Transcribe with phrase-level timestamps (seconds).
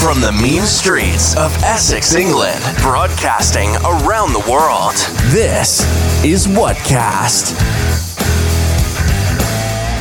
[0.00, 4.94] From the mean streets of Essex, England, broadcasting around the world,
[5.30, 5.80] this
[6.24, 7.52] is Whatcast.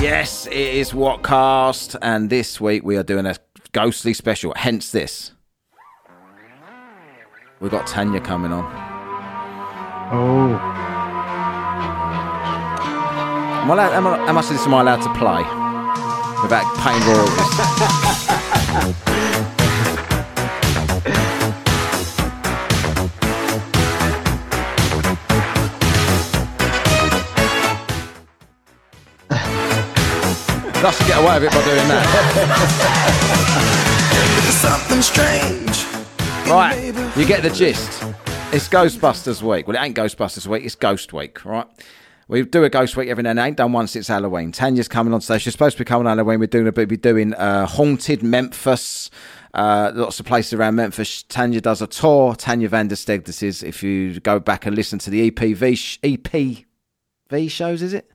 [0.02, 3.36] Yes, it is Whatcast, and this week we are doing a
[3.74, 5.32] ghostly special, hence this.
[7.59, 8.63] We've got Tanya coming on.
[10.13, 10.55] Oh,
[13.61, 15.43] Am I allowed, am I, how much of this am I allowed to play
[16.41, 17.04] without paying
[18.95, 19.19] royalties?
[30.82, 32.06] I should get away with it by doing that.
[34.50, 35.86] Something strange.
[36.50, 38.04] Right, you get the gist.
[38.52, 39.68] It's Ghostbusters week.
[39.68, 41.68] Well, it ain't Ghostbusters week, it's Ghost week, right?
[42.28, 43.46] We do a Ghost week every now and then.
[43.48, 44.52] Ain't done one since Halloween.
[44.52, 45.38] Tanya's coming on today.
[45.40, 46.40] She's supposed to be coming on Halloween.
[46.40, 49.10] We're doing a bit We're doing uh, haunted Memphis.
[49.54, 51.24] Uh, lots of places around Memphis.
[51.24, 52.36] Tanya does a tour.
[52.36, 53.26] Tanya van der Steg.
[53.26, 57.82] This is if you go back and listen to the EPV sh- EPV shows.
[57.82, 58.12] Is it?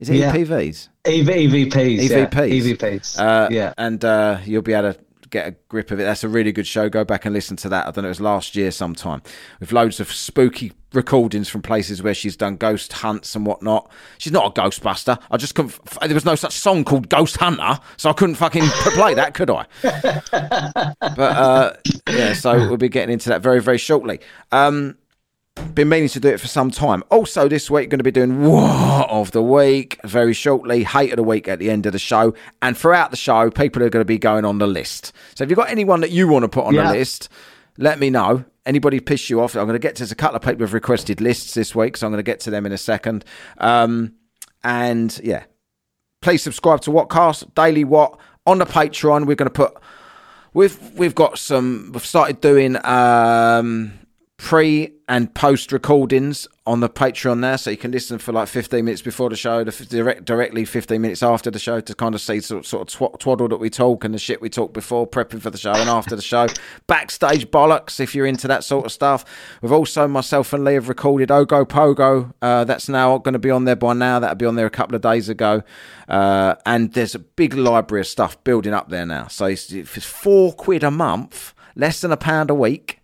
[0.00, 0.32] Is it Yeah.
[0.34, 0.88] EPVs?
[1.08, 2.00] EV, EVPs.
[2.08, 2.76] EVPs.
[2.76, 3.18] EVPs.
[3.18, 3.72] Uh, yeah.
[3.78, 6.04] And uh, you'll be able to get a grip of it.
[6.04, 6.88] That's a really good show.
[6.88, 7.86] Go back and listen to that.
[7.86, 9.22] I don't know, it was last year sometime.
[9.60, 13.90] With loads of spooky recordings from places where she's done ghost hunts and whatnot.
[14.16, 15.20] She's not a Ghostbuster.
[15.30, 15.78] I just couldn't.
[15.86, 19.34] f- There was no such song called Ghost Hunter, so I couldn't fucking play that,
[19.34, 19.66] could I?
[19.82, 21.72] but uh,
[22.10, 24.20] yeah, so we'll be getting into that very, very shortly.
[24.50, 24.96] Um,
[25.74, 27.02] been meaning to do it for some time.
[27.10, 31.16] Also, this week, going to be doing what of the week very shortly, hate of
[31.16, 32.34] the week at the end of the show.
[32.62, 35.12] And throughout the show, people are going to be going on the list.
[35.34, 36.90] So if you've got anyone that you want to put on Yeah.
[36.92, 37.28] the list,
[37.76, 38.44] let me know.
[38.66, 39.54] Anybody piss you off?
[39.56, 41.96] I'm going to get to there's a couple of people have requested lists this week,
[41.96, 43.24] so I'm going to get to them in a second.
[43.58, 44.14] Um,
[44.62, 45.44] and yeah,
[46.20, 49.26] please subscribe to Whatcast Daily What on the Patreon.
[49.26, 49.74] We're going to put
[50.52, 53.92] we've we've got some we've started doing um
[54.38, 58.84] pre and post recordings on the patreon there so you can listen for like 15
[58.84, 62.14] minutes before the show the f- direct, directly 15 minutes after the show to kind
[62.14, 64.72] of see sort, sort of tw- twaddle that we talk and the shit we talk
[64.72, 66.46] before prepping for the show and after the show.
[66.86, 69.24] Backstage bollocks if you're into that sort of stuff.
[69.60, 73.64] We've also myself and lee have recorded Ogopogo uh, that's now going to be on
[73.64, 74.20] there by now.
[74.20, 75.62] That'll be on there a couple of days ago.
[76.08, 79.26] Uh, and there's a big library of stuff building up there now.
[79.26, 82.97] So if it's four quid a month less than a pound a week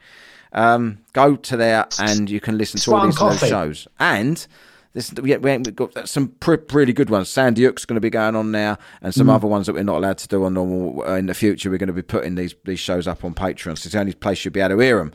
[0.55, 3.49] um, go to there and you can listen to all these coffee.
[3.49, 3.87] shows.
[3.99, 4.47] And
[4.93, 7.29] this, we, we, we've got some pr- really good ones.
[7.29, 9.35] Sandy Hook's going to be going on now, and some Mm.
[9.35, 11.69] other ones that we're not allowed to do on normal uh, in the future.
[11.69, 13.77] We're going to be putting these these shows up on Patreon.
[13.77, 15.13] So it's the only place you'll be able to hear them.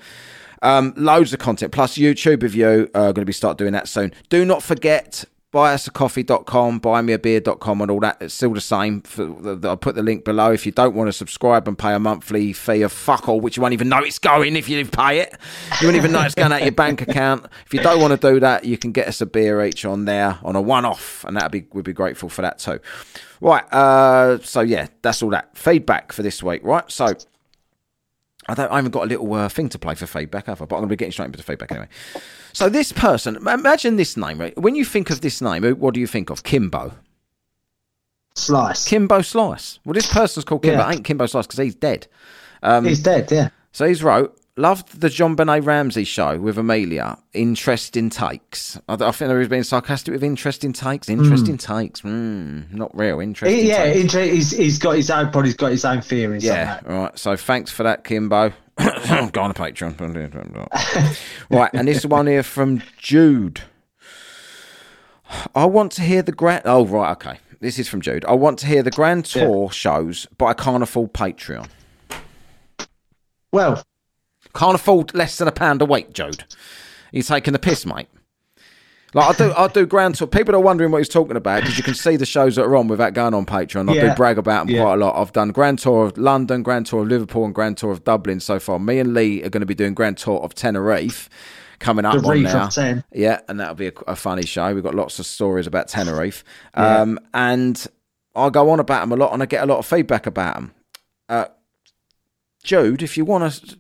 [0.62, 2.90] Um, loads of content plus YouTube review.
[2.94, 4.12] Uh, going to be start doing that soon.
[4.28, 8.18] Do not forget buyusacoffee.com, buymeabeer.com, and all that.
[8.22, 9.02] It's still the same.
[9.64, 10.52] I'll put the link below.
[10.52, 13.58] If you don't want to subscribe and pay a monthly fee of fuck all, which
[13.58, 15.36] you won't even know it's going if you pay it,
[15.82, 17.48] you won't even know it's going out of your bank account.
[17.66, 20.06] If you don't want to do that, you can get us a beer each on
[20.06, 22.80] there on a one off, and that'd be we'd be grateful for that too.
[23.42, 23.64] Right.
[23.74, 26.64] Uh, so yeah, that's all that feedback for this week.
[26.64, 26.90] Right.
[26.92, 27.14] So.
[28.48, 28.72] I don't.
[28.72, 30.66] I haven't got a little uh, thing to play for feedback, have I?
[30.66, 31.88] But I'm going to be getting straight into the feedback anyway.
[32.54, 34.58] So this person, imagine this name, right?
[34.58, 36.44] When you think of this name, what do you think of?
[36.44, 36.94] Kimbo.
[38.36, 38.88] Slice.
[38.88, 39.80] Kimbo Slice.
[39.86, 40.80] Well, this person's called Kimbo.
[40.80, 40.92] Yeah.
[40.92, 42.08] Ain't Kimbo Slice because he's dead.
[42.62, 43.50] Um, He's dead, yeah.
[43.72, 47.18] So he's wrote, loved the JonBenét Ramsey show with Amelia.
[47.34, 48.78] Interesting takes.
[48.90, 51.08] I, I think he was being sarcastic with interesting takes.
[51.08, 52.02] Interesting takes.
[52.02, 53.20] Mm, not real.
[53.22, 53.60] Interesting.
[53.60, 57.18] He, yeah, inter- he's, he's got his own, probably got his own theories Yeah, right.
[57.18, 58.52] So thanks for that, Kimbo.
[59.32, 59.98] Go on to Patreon.
[61.50, 63.62] right, and this one here from Jude.
[65.54, 66.64] I want to hear the grand.
[66.66, 67.40] Oh, right, okay.
[67.60, 68.24] This is from Jude.
[68.26, 71.68] I want to hear the grand tour shows, but I can't afford Patreon.
[73.52, 73.84] Well,
[74.56, 76.46] Can't afford less than a pound a week, Jude.
[77.12, 78.08] You're taking the piss, mate.
[79.14, 80.28] Like I do, I do grand tour.
[80.28, 82.76] People are wondering what he's talking about because you can see the shows that are
[82.76, 83.90] on without going on Patreon.
[83.90, 84.82] I do brag about them Yeah.
[84.84, 85.20] quite a lot.
[85.20, 88.40] I've done grand tour of London, grand tour of Liverpool, and grand tour of Dublin
[88.40, 88.78] so far.
[88.80, 91.28] Me and Lee are going to be doing grand tour of Tenerife
[91.80, 92.52] coming up The on now.
[93.12, 94.74] Yeah, and that'll be a, a funny show.
[94.76, 96.44] We've got lots of stories about Tenerife,
[96.76, 97.88] um, and
[98.36, 100.56] I go on about them a lot, and I get a lot of feedback about
[100.56, 100.74] them.
[101.28, 101.46] Uh,
[102.64, 103.78] Jude, if you want to,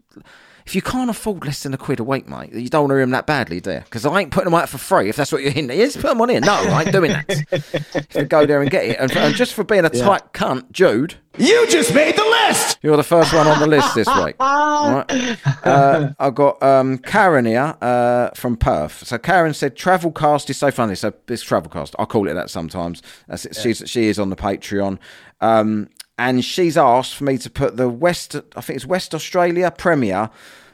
[0.69, 2.95] if you can't afford less than a quid a week, mate, you don't want to
[2.97, 3.79] hear them that badly, do you?
[3.79, 5.09] Because I ain't putting them out for free.
[5.09, 6.41] If that's what you're hinting, yes, put them on here.
[6.41, 8.27] No, I ain't doing that.
[8.29, 11.67] go there and get it, and, and just for being a tight cunt, Jude, You
[11.69, 12.77] just made the list.
[12.83, 14.35] you're the first one on the list this week.
[14.79, 15.37] Right.
[15.63, 19.07] Uh, I've got um, Karen here uh, from Perth.
[19.07, 23.01] So Karen said, "Travelcast is so funny." So this Travelcast, I call it that sometimes.
[23.27, 23.55] That's it.
[23.55, 24.99] She's she is on the Patreon.
[25.41, 25.89] Um,
[26.19, 30.29] and she's asked for me to put the West, I think it's West Australia Premier,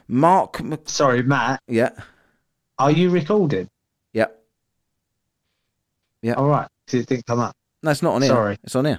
[0.08, 0.62] Mark.
[0.62, 1.60] Mc- Sorry, Matt.
[1.66, 1.90] yeah,
[2.78, 3.68] Are you recording?
[4.12, 4.26] yeah.
[6.22, 6.34] Yeah.
[6.34, 6.68] All right.
[6.86, 7.54] 'cause It didn't come up.
[7.82, 8.30] No, it's not on here.
[8.30, 8.58] Sorry.
[8.64, 8.98] It's on here.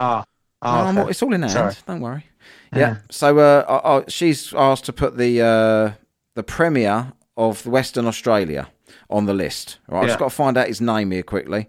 [0.00, 0.24] Ah.
[0.62, 1.10] Oh, okay.
[1.10, 1.52] it's all in hand.
[1.52, 1.74] Sorry.
[1.86, 2.26] Don't worry.
[2.72, 2.78] Yeah.
[2.78, 2.96] Yeah.
[3.10, 5.92] So uh, I, I, she's asked to put the uh,
[6.34, 8.68] the premier of Western Australia
[9.08, 9.78] on the list.
[9.88, 10.00] Right.
[10.00, 11.68] I've just got to find out his name here quickly.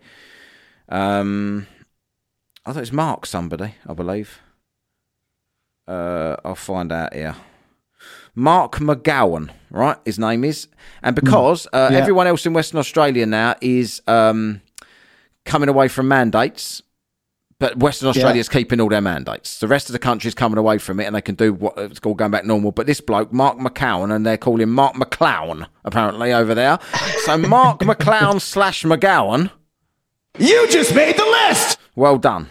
[0.90, 1.68] Um,
[2.66, 3.76] I thought it's Mark somebody.
[3.86, 4.40] I believe.
[5.88, 7.36] Uh, I'll find out here.
[8.40, 9.98] Mark McGowan, right?
[10.06, 10.68] His name is,
[11.02, 11.98] and because uh, Yeah.
[11.98, 14.62] everyone else in Western Australia now is um,
[15.44, 16.84] coming away from mandates,
[17.58, 19.60] but Western Australia is keeping all their mandates.
[19.60, 21.80] The rest of the country is coming away from it, and they can do what
[21.80, 22.72] it's called going back normal.
[22.72, 26.78] But this bloke, Mark McGowan, and they're calling Mark McClown apparently over there.
[27.26, 29.50] So Mark McClown slash McGowan.
[30.38, 31.80] You just made the list!
[31.96, 32.46] Well done.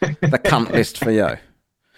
[0.00, 1.36] the cunt list for you.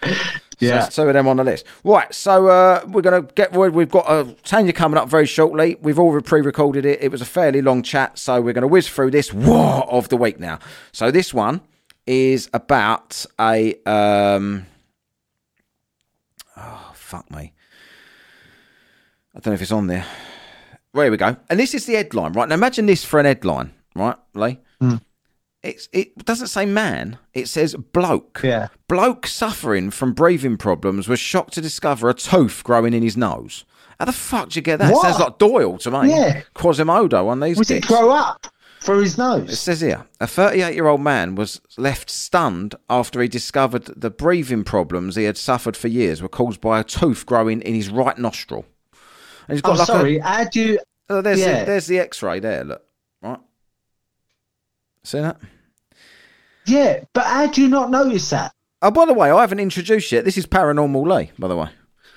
[0.61, 0.73] So Yeah.
[0.77, 1.65] there's two of them on the list.
[1.83, 3.51] Right, so uh, we're going to get.
[3.51, 5.75] We've got a Tanya coming up very shortly.
[5.81, 7.01] We've all pre-recorded it.
[7.01, 10.09] It was a fairly long chat, so we're going to whiz through this war of
[10.09, 10.59] the week now.
[10.91, 11.61] So this one
[12.05, 13.75] is about a.
[13.87, 14.67] Um,
[16.55, 17.53] oh fuck me!
[19.35, 20.05] I don't know if it's on there.
[20.93, 21.37] There we go.
[21.49, 22.47] And this is the headline, right?
[22.47, 24.59] Now imagine this for an headline, right, Lee?
[25.63, 27.19] It's, it doesn't say man.
[27.33, 28.41] It says bloke.
[28.43, 28.69] Yeah.
[28.87, 33.63] Bloke suffering from breathing problems was shocked to discover a tooth growing in his nose.
[33.99, 34.91] How the fuck did you get that?
[34.91, 35.03] What?
[35.03, 36.09] Sounds like Doyle to me.
[36.09, 36.41] Yeah.
[36.55, 37.87] Quasimodo on these Was it dicks.
[37.87, 38.47] grow up
[38.79, 39.51] through his nose?
[39.51, 44.09] It says here a 38 year old man was left stunned after he discovered the
[44.09, 47.89] breathing problems he had suffered for years were caused by a tooth growing in his
[47.89, 48.65] right nostril.
[49.47, 50.17] And he's got I'm like sorry.
[50.17, 50.79] How do you?
[50.79, 51.13] a.
[51.13, 51.59] Oh, there's, yeah.
[51.59, 52.83] the, there's the x ray there, look.
[55.03, 55.37] See that?
[56.67, 58.53] Yeah, but how do you not notice that?
[58.81, 60.25] Oh, by the way, I haven't introduced yet.
[60.25, 61.69] This is Paranormal Lee, by the way.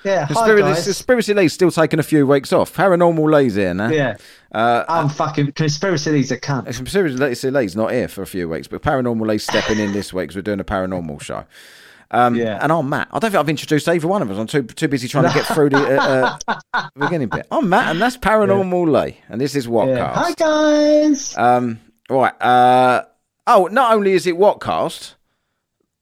[0.04, 0.26] Yeah.
[0.26, 0.84] Hi Conspiracy, guys.
[0.84, 2.74] Conspiracy Lee's still taking a few weeks off.
[2.74, 3.88] Paranormal Lee's here now.
[3.88, 4.16] Yeah.
[4.52, 6.12] Uh, I'm fucking conspiracy.
[6.12, 6.66] These are cunt.
[6.76, 10.24] Conspiracy Lee's not here for a few weeks, but Paranormal Lee's stepping in this week
[10.24, 11.44] because we're doing a paranormal show.
[12.10, 12.58] Um, Yeah.
[12.62, 13.08] And I'm Matt.
[13.12, 14.36] I don't think I've introduced either one of us.
[14.38, 16.38] I'm too too busy trying to get through the uh,
[16.74, 17.46] uh, beginning bit.
[17.50, 19.96] I'm Matt, and that's Paranormal Lee, and this is Whatcast.
[19.96, 20.14] Yeah.
[20.14, 21.36] Hi guys.
[21.38, 21.80] Um,
[22.10, 22.40] right.
[22.42, 23.04] Uh,
[23.46, 25.14] oh, not only is it Whatcast,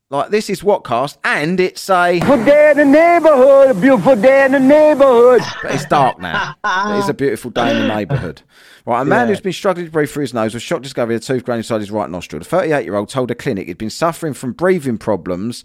[0.09, 2.11] like this is Whatcast, and it's a.
[2.19, 5.41] beautiful day in the neighborhood, a beautiful day in the neighborhood.
[5.61, 6.55] But it's dark now.
[6.63, 8.41] it is a beautiful day in the neighbourhood.
[8.85, 9.33] Right, a man Yeah.
[9.33, 11.59] who's been struggling to breathe through his nose was shocked to discover a tooth growing
[11.59, 12.39] inside his right nostril.
[12.39, 15.63] The 38 year old told a clinic he'd been suffering from breathing problems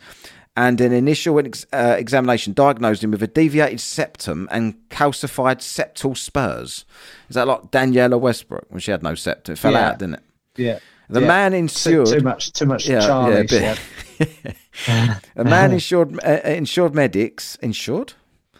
[0.56, 6.16] and an initial ex- uh, examination diagnosed him with a deviated septum and calcified septal
[6.16, 6.84] spurs.
[7.28, 9.54] Is that like Danniella Westbrook when she had no septum?
[9.54, 9.88] It fell Yeah.
[9.90, 10.22] out, didn't it?
[10.58, 10.78] Yeah.
[11.08, 11.26] The Yeah.
[11.26, 12.52] man Too, too much.
[12.52, 12.86] Too much.
[12.86, 13.46] Yeah, Charlie.
[13.50, 13.76] yeah,
[14.20, 14.24] a
[14.72, 14.92] she
[15.36, 18.12] A man insured uh, insured medics insured.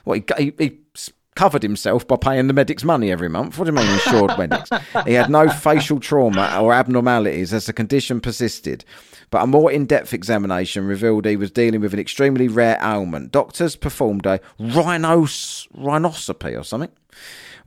[0.04, 0.78] What he, he, he
[1.34, 3.58] covered himself by paying the medics money every month.
[3.58, 4.70] What do you mean insured medics?
[5.06, 8.84] He had no facial trauma or abnormalities as the condition persisted.
[9.30, 13.30] But a more in-depth examination revealed he was dealing with an extremely rare ailment.
[13.30, 16.90] Doctors performed a rhinos, rhinoscopy or something,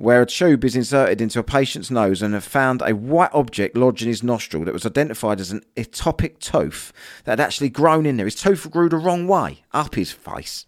[0.02, 3.78] where a tube is inserted into a patient's nose and have found a white object
[3.78, 6.92] lodged in his nostril that was identified as an ectopic tooth
[7.24, 8.26] that had actually grown in there.
[8.26, 10.66] His tooth grew the wrong way, up his face.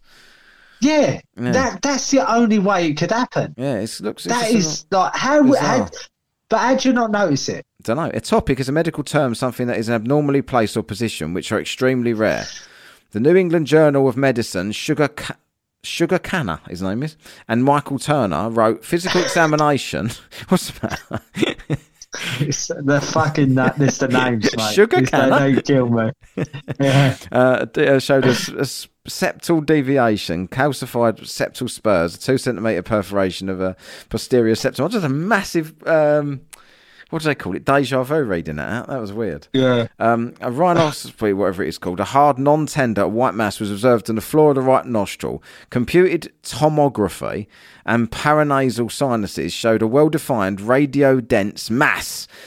[0.79, 3.53] Yeah, that that's the only way it could happen.
[3.57, 4.25] Yeah, it looks.
[4.25, 5.89] That is like how, how
[6.49, 7.65] but how do you not notice it?
[7.83, 8.09] don't know.
[8.09, 11.59] Ectopic is a medical term, something that is an abnormally placed or position, which are
[11.59, 12.45] extremely rare.
[13.11, 15.07] The New England Journal of Medicine, Sugar
[15.83, 20.11] Sugar Canner, his name is, and Michael Turner wrote physical examination.
[20.47, 21.23] What's the matter?
[22.39, 23.77] It's the fucking that.
[23.77, 24.73] This the names, mate.
[24.73, 25.51] Sugar canner?
[25.51, 26.11] They, kill me.
[26.79, 27.17] Yeah.
[27.31, 33.49] uh, uh, showed us a s- septal deviation, calcified septal spurs, a two centimetre perforation
[33.49, 33.75] of a
[34.09, 34.89] posterior septum.
[34.89, 36.41] Just a massive, um,
[37.13, 37.63] what do they call it?
[37.63, 38.87] Deja vu reading that out.
[38.87, 39.47] That was weird.
[39.53, 39.85] Yeah.
[39.99, 44.15] Um, a rhinoscopy, whatever it is called, a hard, non-tender white mass was observed on
[44.15, 45.43] the floor of the right nostril.
[45.69, 47.45] Computed tomography
[47.85, 52.27] and paranasal sinuses showed a well-defined radio-dense mass.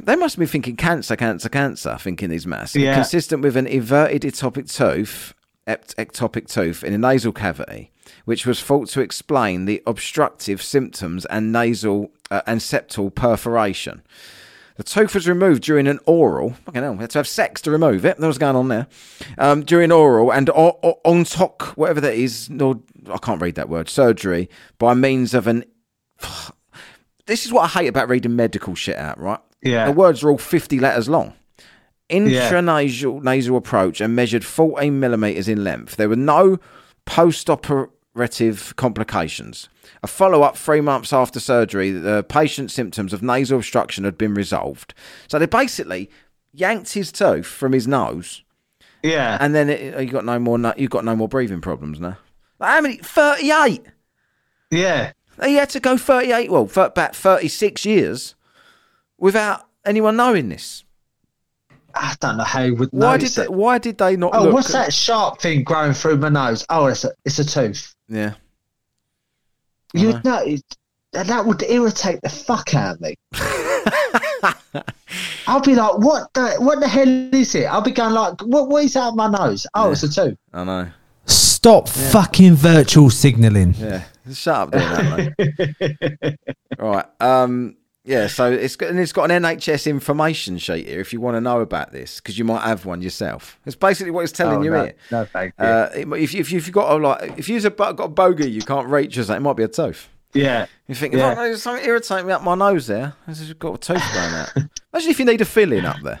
[0.00, 2.74] They must be thinking cancer, cancer, cancer, thinking these mass.
[2.74, 2.94] Yeah.
[2.94, 5.32] Consistent with an inverted ectopic tooth,
[5.66, 7.90] ept- ectopic tooth in a nasal cavity,
[8.26, 14.02] which was thought to explain the obstructive symptoms and nasal uh, and septal perforation.
[14.76, 16.54] The tooth was removed during an oral.
[16.64, 18.16] Fucking hell, we had to have sex to remove it.
[18.16, 18.86] That was going on there.
[19.38, 23.68] Um, during oral and o- o- ontok, whatever that is, no, I can't read that
[23.68, 24.48] word, surgery
[24.78, 25.64] by means of an.
[27.26, 29.38] This is what I hate about reading medical shit out, right?
[29.62, 29.86] Yeah.
[29.86, 31.34] The words are all 50 letters long.
[32.10, 35.94] intranasal nasal approach and measured 14 millimeters in length.
[35.96, 36.58] There were no
[37.04, 39.68] post-operative complications.
[40.04, 44.94] A follow-up three months after surgery, the patient's symptoms of nasal obstruction had been resolved.
[45.28, 46.10] So they basically
[46.52, 48.42] yanked his tooth from his nose,
[49.02, 49.38] Yeah.
[49.40, 50.58] and then it, oh, you got no more.
[50.76, 52.16] You got no more breathing problems now.
[52.60, 52.96] How many?
[52.96, 53.84] Thirty-eight.
[54.70, 55.12] yeah.
[55.42, 58.34] He had to go 38, well, for about 36 years
[59.18, 60.84] without anyone knowing this.
[61.94, 63.52] I don't know how would Why did they, it.
[63.52, 66.64] why did they not Oh, look what's at- that sharp thing growing through my nose?
[66.68, 67.94] Oh, it's a it's a tooth.
[68.08, 68.34] Yeah.
[69.94, 70.62] You'd know it,
[71.12, 73.14] that would irritate the fuck out of me.
[75.46, 77.64] I'll be like, what the what the hell is it?
[77.64, 79.66] I'll be going like, what what is out of my nose?
[79.74, 80.36] Oh, it's a two.
[80.52, 80.90] I know.
[81.26, 83.74] Stop fucking virtual signaling.
[83.74, 84.04] Yeah.
[84.32, 86.36] Shut up doing that, mate.
[86.78, 87.06] right.
[87.20, 91.20] Um yeah, so it's got, and it's got an NHS information sheet here if you
[91.20, 93.58] want to know about this because you might have one yourself.
[93.64, 94.94] It's basically what it's telling Oh, you no, here.
[95.10, 95.64] no, thank you.
[95.64, 98.88] Uh, if, you- if you've got a like, if you've got a bogey you can't
[98.88, 100.08] reach or something, it might be a tooth.
[100.34, 100.66] yeah.
[100.88, 101.32] You think, Yeah.
[101.38, 103.14] oh, there's something irritating me up my nose there.
[103.28, 104.48] Just got a tooth going out.
[104.92, 106.20] Imagine if you need a filling up there.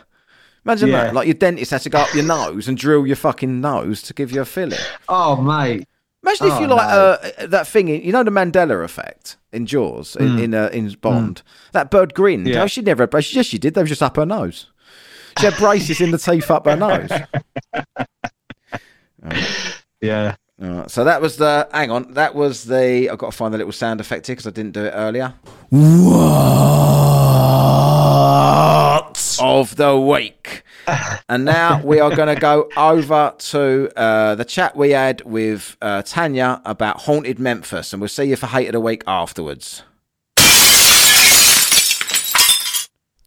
[0.64, 1.04] Imagine Yeah.
[1.06, 1.14] that.
[1.14, 4.14] Like your dentist has to go up your nose and drill your fucking nose to
[4.14, 4.78] give you a filling.
[5.08, 5.88] Oh, mate.
[6.22, 6.94] Imagine if Oh, you like no.
[7.42, 10.88] uh, that thing, in, you know, the Mandela effect in Jaws, in in, uh, in
[11.00, 11.42] Bond.
[11.72, 12.46] That bird grinned.
[12.46, 12.54] Mm.
[12.54, 12.62] Yeah.
[12.62, 13.34] Oh, she never had braces.
[13.34, 13.74] Yes, she did.
[13.74, 14.66] They were just up her nose.
[15.38, 17.10] She had braces in the teeth up her nose.
[20.00, 20.34] Yeah.
[20.60, 21.68] Alright, so that was the.
[21.72, 22.12] Hang on.
[22.14, 23.08] That was the.
[23.10, 25.34] I've got to find the little sound effect here because I didn't do it earlier.
[25.70, 25.82] What?
[29.40, 30.62] of the week.
[31.28, 35.76] And now we are going to go over to uh, the chat we had with
[35.80, 39.82] uh, Tanya about Haunted Memphis, and we'll see you for Hate of the Week afterwards.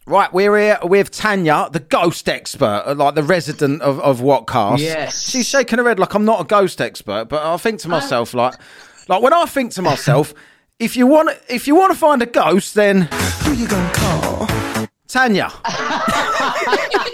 [0.08, 4.78] Right, we're here with Tanya, the ghost expert, uh, like the resident of, of Whatcast.
[4.78, 5.28] Yes.
[5.28, 8.32] She's shaking her head like I'm not a ghost expert, but I think to myself,
[8.32, 8.54] like,
[9.08, 10.32] like when I think to myself,
[10.78, 13.08] if you want, if you want to find a ghost, then
[13.42, 14.46] who you gonna call?
[15.08, 15.50] Tanya.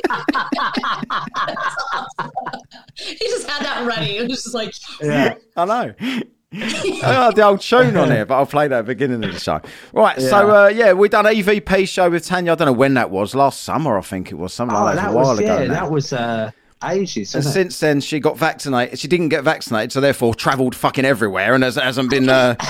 [2.94, 4.16] He just had that ready.
[4.18, 5.34] It was just like, Yeah.
[5.56, 5.94] I know.
[6.54, 9.32] I got the old tune on here, but I'll play that at the beginning of
[9.32, 9.60] the show.
[9.94, 12.52] Right, so uh, yeah, we done an EVP show with Tanya.
[12.52, 13.34] I don't know when that was.
[13.34, 14.52] Last summer, I think it was.
[14.52, 15.60] Something Oh, like that, that a while was ago.
[15.60, 15.66] yeah.
[15.68, 15.72] now.
[15.74, 16.50] That was uh,
[16.84, 17.34] ages.
[17.34, 18.98] and since then, she got vaccinated.
[18.98, 22.28] She didn't get vaccinated, so therefore travelled fucking everywhere, and has, hasn't been.
[22.28, 22.54] Uh,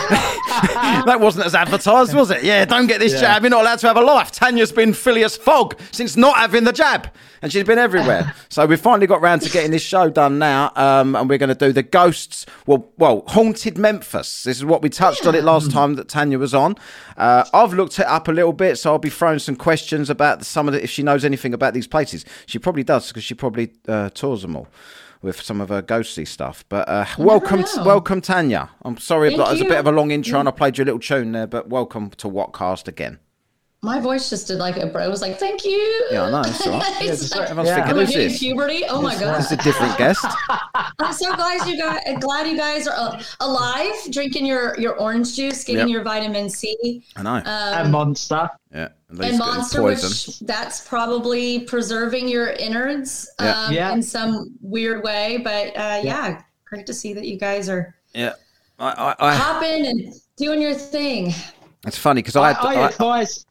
[1.04, 2.42] that wasn't as advertised, was it?
[2.42, 3.42] Yeah, don't get this jab.
[3.42, 4.30] You're not allowed to have a life.
[4.30, 7.08] Tanya's been Phileas Fogg since not having the jab,
[7.40, 8.34] and she's been everywhere.
[8.48, 11.48] so we finally got round to getting this show done now, um, and we're going
[11.48, 12.46] to do the ghosts.
[12.66, 14.44] Well, well, haunted Memphis.
[14.44, 16.76] This is what we touched on it last time that Tanya was on.
[17.16, 20.44] Uh, I've looked it up a little bit, so I'll be throwing some questions about
[20.44, 20.82] some of the.
[20.82, 24.42] If she knows anything about these places, she probably does because she probably uh, tours
[24.42, 24.68] them all
[25.22, 26.64] with some of her ghostly stuff.
[26.68, 27.84] But uh, welcome, know.
[27.84, 28.70] welcome, Tanya.
[28.84, 30.78] I'm sorry, Thank but it was a bit of a long intro, and I played
[30.78, 31.46] you a little tune there.
[31.46, 33.18] But welcome to Whatcast again.
[33.84, 35.04] My voice just did like a bro.
[35.04, 36.06] It was like, thank you.
[36.12, 36.40] Yeah, I know.
[36.40, 37.02] It's all right.
[37.02, 37.74] It's like, Everyone's Yeah.
[37.84, 38.38] thinking, am I who's this?
[38.38, 38.84] puberty?
[38.88, 39.38] Oh my god!
[39.38, 40.24] This is a different guest.
[41.00, 45.34] I'm so glad you guys, glad you guys are uh, alive, drinking your your orange
[45.34, 45.94] juice, getting Yep.
[45.94, 47.34] your vitamin C, I know.
[47.44, 48.48] and monster.
[48.72, 48.88] yeah,
[49.20, 53.64] and monster, which that's probably preserving your innards Yeah.
[53.64, 53.92] um, Yeah.
[53.94, 55.38] in some weird way.
[55.42, 56.42] But uh, yeah.
[56.66, 58.34] great to see that you guys are Yeah,
[58.78, 61.34] I, I, I, hopping and doing your thing.
[61.84, 63.44] it's funny because I, I, had, I I, advise.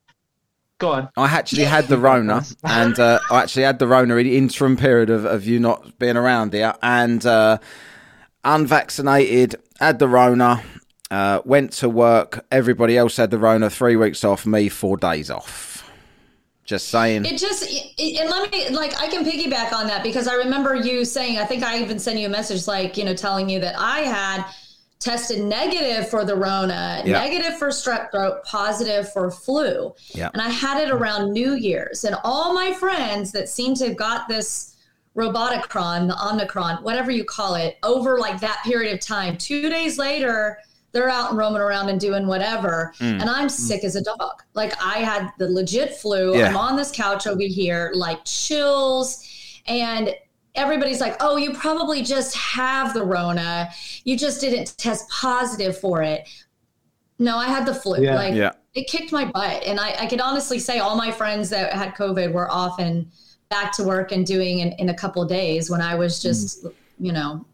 [0.81, 1.09] Go on.
[1.15, 4.75] I actually had the Rona, and uh, I actually had the Rona in the interim
[4.75, 7.59] period of, of you not being around here, and uh,
[8.43, 10.63] unvaccinated, had the Rona,
[11.11, 12.43] uh, went to work.
[12.49, 13.69] Everybody else had the Rona.
[13.69, 15.87] Three weeks off, me four days off.
[16.65, 17.25] Just saying.
[17.25, 20.73] It just it, and let me like I can piggyback on that because I remember
[20.73, 23.59] you saying I think I even sent you a message like you know telling you
[23.59, 24.45] that I had
[25.01, 27.13] tested negative for the Rona, Yeah.
[27.19, 30.29] negative for strep throat, positive for flu, Yeah.
[30.31, 33.97] and I had it around New Year's, and all my friends that seem to have
[33.97, 34.75] got this
[35.17, 39.37] roboticron, the Omicron, whatever you call it, over like that period of time.
[39.37, 40.57] Two days later,
[40.93, 43.21] they're out and roaming around and doing whatever, Mm.
[43.21, 44.43] and I'm sick as a dog.
[44.53, 46.37] Like I had the legit flu.
[46.37, 46.47] Yeah.
[46.49, 49.23] I'm on this couch over here, like chills,
[49.67, 50.13] and
[50.55, 53.69] everybody's like, "Oh, you probably just have the Rona.
[54.03, 56.27] You just didn't test positive for it."
[57.19, 58.01] No, I had the flu.
[58.01, 58.15] Yeah.
[58.15, 58.51] Like Yeah.
[58.73, 61.93] it kicked my butt, and I, I could honestly say all my friends that had
[61.95, 63.07] COVID were off and
[63.49, 66.73] back to work and doing in, in a couple days when I was just, mm.
[66.99, 67.45] you know,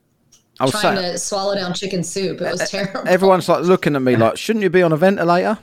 [0.60, 2.40] I was trying saying, to swallow down chicken soup.
[2.40, 3.08] It was terrible.
[3.08, 5.58] everyone's like looking at me like, shouldn't you be on a ventilator?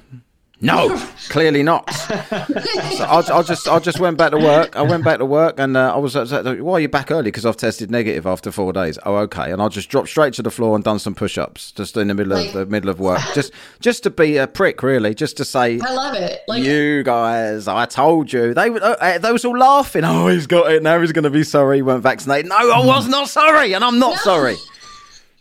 [0.64, 0.96] No,
[1.28, 1.90] clearly not.
[1.94, 4.76] so I, I just I just went back to work.
[4.76, 7.24] I went back to work, and uh, I was uh, why are you back early?
[7.24, 8.98] Because I've tested negative after four days.
[9.04, 9.52] Oh, okay.
[9.52, 12.14] And I just dropped straight to the floor and done some push-ups just in the
[12.14, 15.36] middle Like- of the middle of work, just just to be a prick, really, just
[15.36, 15.78] to say.
[15.80, 16.40] I love it.
[16.48, 18.54] Like you guys, I told you.
[18.54, 20.02] They were uh, they was all laughing.
[20.14, 20.82] Oh, he's got it.
[20.82, 21.76] Now he's going to be sorry.
[21.78, 22.48] He weren't vaccinated.
[22.48, 24.16] No, I was not sorry, and I'm not No.
[24.22, 24.56] sorry.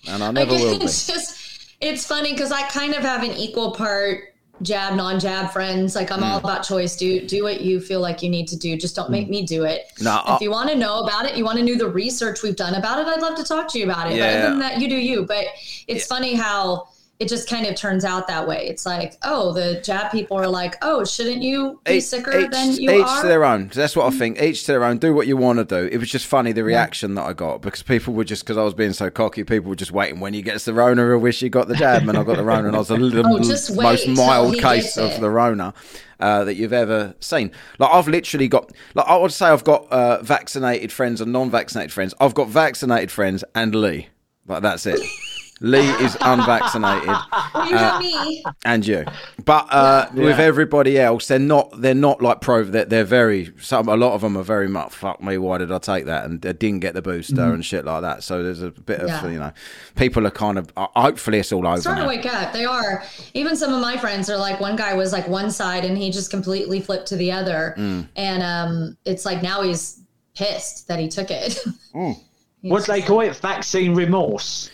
[0.05, 0.79] And I never Like, will be.
[0.79, 5.95] just it's funny because I kind of have an equal part jab, non-jab friends.
[5.95, 6.31] Like I'm Mm.
[6.31, 6.95] all about choice.
[6.95, 8.77] Do do what you feel like you need to do.
[8.77, 9.87] Just don't make me do it.
[9.99, 12.55] No, if you want to know about it, you want to know the research we've
[12.55, 13.07] done about it.
[13.07, 14.11] I'd love to talk to you about it.
[14.11, 14.39] But Yeah.
[14.39, 15.23] other than that, you do you.
[15.25, 15.45] But
[15.87, 16.87] it's funny how
[17.23, 18.67] it just kind of turns out that way.
[18.67, 22.51] It's like, oh, the jab people are like, oh, shouldn't you be Each- sicker each,
[22.51, 23.21] than you each are?
[23.21, 23.69] to their own.
[23.73, 24.41] That's what I think.
[24.41, 24.97] Each to their own.
[24.97, 25.87] Do what you want to do.
[25.89, 28.63] It was just funny the reaction that I got because people were just because I
[28.63, 29.43] was being so cocky.
[29.43, 31.13] People were just waiting when he gets the Rona.
[31.13, 32.95] I wish he got the jab, and I got the Rona, and I was the
[33.25, 35.73] Oh, most mild case of the Rona.
[36.19, 37.51] Uh, that you've ever seen.
[37.79, 41.91] Like I've literally got, like I would say, I've got uh, vaccinated friends and non-vaccinated
[41.91, 42.13] friends.
[42.17, 44.07] I've got vaccinated friends and Lee.
[44.47, 45.01] Like that's it.
[45.65, 48.43] Lee is unvaccinated Well, you know me.
[48.65, 49.05] and you.
[49.45, 51.81] But uh, with everybody else, they're not.
[51.81, 52.65] They're not like pro.
[52.65, 53.53] They're, they're very.
[53.61, 54.93] Some a lot of them are very much.
[54.93, 55.37] Fuck me.
[55.37, 56.25] Why did I take that?
[56.25, 58.23] And they didn't get the booster and shit like that.
[58.23, 59.25] So there's a bit of Yeah.
[59.29, 59.53] you know,
[59.95, 60.69] people are kind of.
[60.75, 61.79] uh, Hopefully, it's all over.
[61.79, 62.09] starting now.
[62.11, 62.51] to wake up.
[62.51, 63.03] They are.
[63.33, 66.11] Even some of my friends are like, one guy was like one side and he
[66.11, 67.73] just completely flipped to the other.
[67.77, 68.09] Mm.
[68.17, 70.01] And um, it's like now he's
[70.35, 71.57] pissed that he took it.
[72.65, 73.35] What do they call it?
[73.35, 74.69] Vaccine remorse.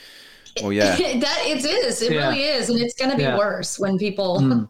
[0.62, 2.02] Well, yeah, that it is.
[2.02, 2.30] It Yeah.
[2.30, 2.70] really is.
[2.70, 3.38] And it's going to be Yeah.
[3.38, 4.64] worse when people hmm.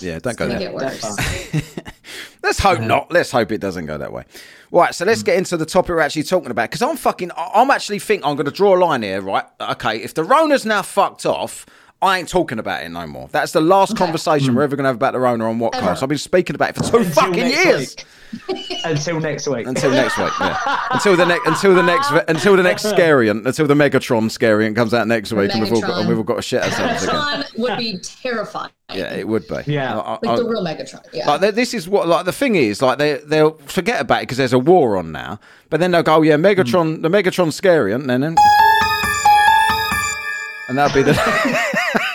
[0.00, 0.18] yeah.
[0.18, 0.68] Don't go make there.
[0.70, 1.16] it worse.
[2.42, 3.10] Let's hope not.
[3.10, 4.24] Let's hope it doesn't go that way.
[4.70, 5.26] Right, so let's hmm.
[5.26, 7.30] get into the topic we're actually talking about because I'm fucking.
[7.32, 9.44] I- I'm actually think I'm going to draw a line here, right?
[9.60, 11.66] Okay, if the Rona's now fucked off,
[12.06, 13.28] I ain't talking about it no more.
[13.32, 14.64] That's the last conversation we're hmm.
[14.64, 15.86] ever going to have about the Rona on what Ever.
[15.86, 16.02] cast.
[16.04, 17.96] I've been speaking about it for two Until fucking years.
[18.84, 19.66] Until next week.
[19.66, 20.86] Until next week, yeah.
[20.90, 24.94] Until the next, until the next, until the next scariant, until the Megatron scariant comes
[24.94, 27.14] out next week, and we've all got, and we've all got to shit ourselves again.
[27.16, 28.70] Megatron would be terrifying.
[28.94, 29.56] Yeah, it would be.
[29.66, 29.98] Yeah.
[29.98, 31.04] I- I- Like the real Megatron.
[31.12, 31.26] Yeah.
[31.26, 34.22] Like th- this is what like the thing is like they they'll forget about it
[34.22, 37.02] because there's a war on now, but then they'll go, oh, yeah, Megatron, hmm.
[37.02, 38.36] the Megatron scariant, and then
[40.68, 42.00] and that'll be the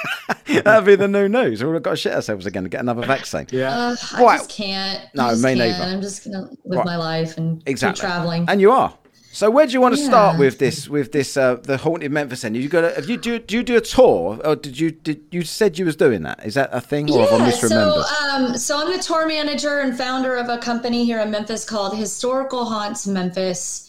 [0.66, 1.64] that'll be the new news.
[1.64, 3.48] We've got to shit ourselves again to get another vaccine.
[3.52, 3.70] yeah.
[3.76, 4.38] Uh, I Right.
[4.40, 5.02] just can't.
[5.16, 5.60] No, I just me can't.
[5.60, 5.84] neither.
[5.84, 6.86] I'm just gonna live Right.
[6.86, 8.46] my life and exactly keep traveling.
[8.48, 8.94] and you are.
[9.34, 10.90] So where do you want to start with this?
[10.90, 12.42] With this, uh, the haunted Memphis?
[12.42, 12.94] Then you got?
[12.98, 13.40] Have you do?
[13.40, 14.92] Do you do a tour, or did you?
[14.92, 16.46] Did you said you was doing that?
[16.46, 18.04] Is that a thing, or have I misremembered?
[18.04, 21.64] So, um, so I'm the tour manager and founder of a company here in Memphis
[21.64, 23.88] called Historical Haunts Memphis.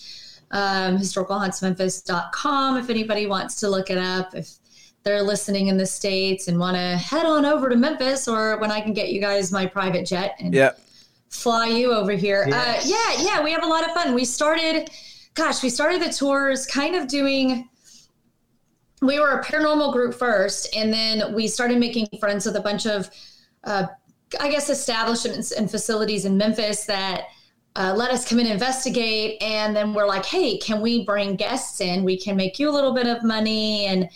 [0.52, 2.76] Um, historicalhauntsmemphis.com.
[2.76, 4.48] If anybody wants to look it up, if
[5.04, 8.70] they're listening in the states and want to head on over to Memphis, or when
[8.70, 10.72] I can get you guys my private jet and yeah.
[11.28, 12.44] fly you over here.
[12.48, 12.84] Yes.
[12.84, 14.14] Uh, yeah, yeah, we have a lot of fun.
[14.14, 14.90] We started,
[15.34, 17.68] gosh, we started the tours kind of doing.
[19.00, 22.86] We were a paranormal group first, and then we started making friends with a bunch
[22.86, 23.10] of,
[23.64, 23.86] uh,
[24.38, 27.24] I guess, establishments and facilities in Memphis that
[27.74, 29.42] uh, let us come in and investigate.
[29.42, 32.04] And then we're like, hey, can we bring guests in?
[32.04, 33.86] We can make you a little bit of money.
[33.86, 34.08] And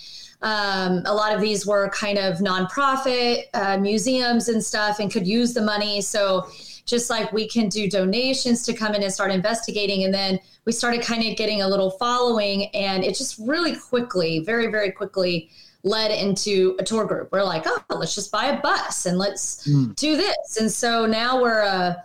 [0.42, 5.26] um, a lot of these were kind of nonprofit uh, museums and stuff and could
[5.26, 6.00] use the money.
[6.00, 6.48] So
[6.84, 10.04] just like we can do donations to come in and start investigating.
[10.04, 14.40] And then we started kind of getting a little following, and it just really quickly,
[14.40, 15.50] very, very quickly
[15.82, 17.30] led into a tour group.
[17.32, 20.56] We're like, oh, let's just buy a bus and let's do this.
[20.60, 22.02] And so now we're a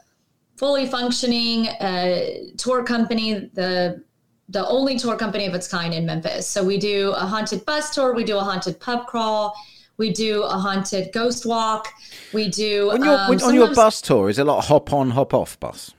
[0.56, 4.04] fully functioning uh, tour company, the
[4.52, 6.48] the only tour company of its kind in Memphis.
[6.48, 9.56] So we do a haunted bus tour, we do a haunted pub crawl,
[9.98, 11.88] we do a haunted ghost walk,
[12.34, 15.12] we do When you're um, when, on your bus tour, is it lot hop on,
[15.12, 15.94] hop off bus?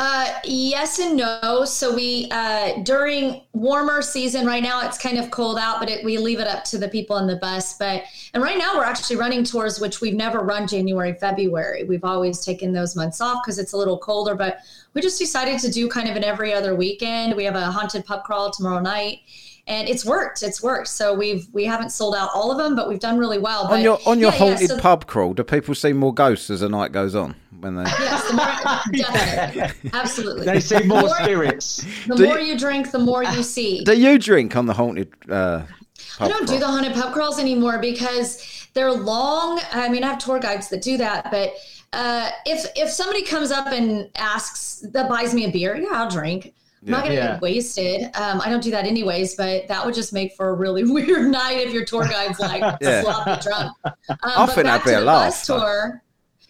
[0.00, 1.64] Uh, yes and no.
[1.64, 6.04] So we uh, during warmer season right now it's kind of cold out, but it,
[6.04, 7.76] we leave it up to the people on the bus.
[7.76, 11.82] But and right now we're actually running tours which we've never run January, February.
[11.82, 14.36] We've always taken those months off because it's a little colder.
[14.36, 14.58] But
[14.94, 17.34] we just decided to do kind of an every other weekend.
[17.34, 19.22] We have a haunted pub crawl tomorrow night.
[19.66, 20.42] And it's worked.
[20.42, 20.88] It's worked.
[20.88, 23.64] So we've we haven't sold out all of them, but we've done really well.
[23.66, 26.14] But on your on your yeah, yeah, haunted so- pub crawl, do people see more
[26.14, 27.34] ghosts as the night goes on?
[27.60, 28.46] When they Yes, the more,
[28.92, 30.44] definitely, absolutely.
[30.46, 31.84] They see more spirits.
[32.06, 33.82] The Do more you- you drink, the more you see.
[33.84, 35.12] do you drink on the haunted?
[35.28, 35.62] Uh,
[36.20, 39.60] I don't do the haunted pub crawls anymore because they're long.
[39.72, 41.52] I mean, I have tour guides that do that, but
[41.92, 46.10] uh, if if somebody comes up and asks that buys me a beer, yeah, I'll
[46.10, 46.54] drink.
[46.84, 47.32] I'm not going to Yeah.
[47.32, 48.02] get wasted.
[48.14, 51.28] Um, I don't do that anyways, but that would just make for a really weird
[51.30, 53.02] night if your tour guide's like Yeah.
[53.02, 53.72] sloppy drunk.
[53.84, 53.92] Um,
[54.22, 55.58] I but think back that'd be to a the laugh, bus though.
[55.58, 56.02] tour.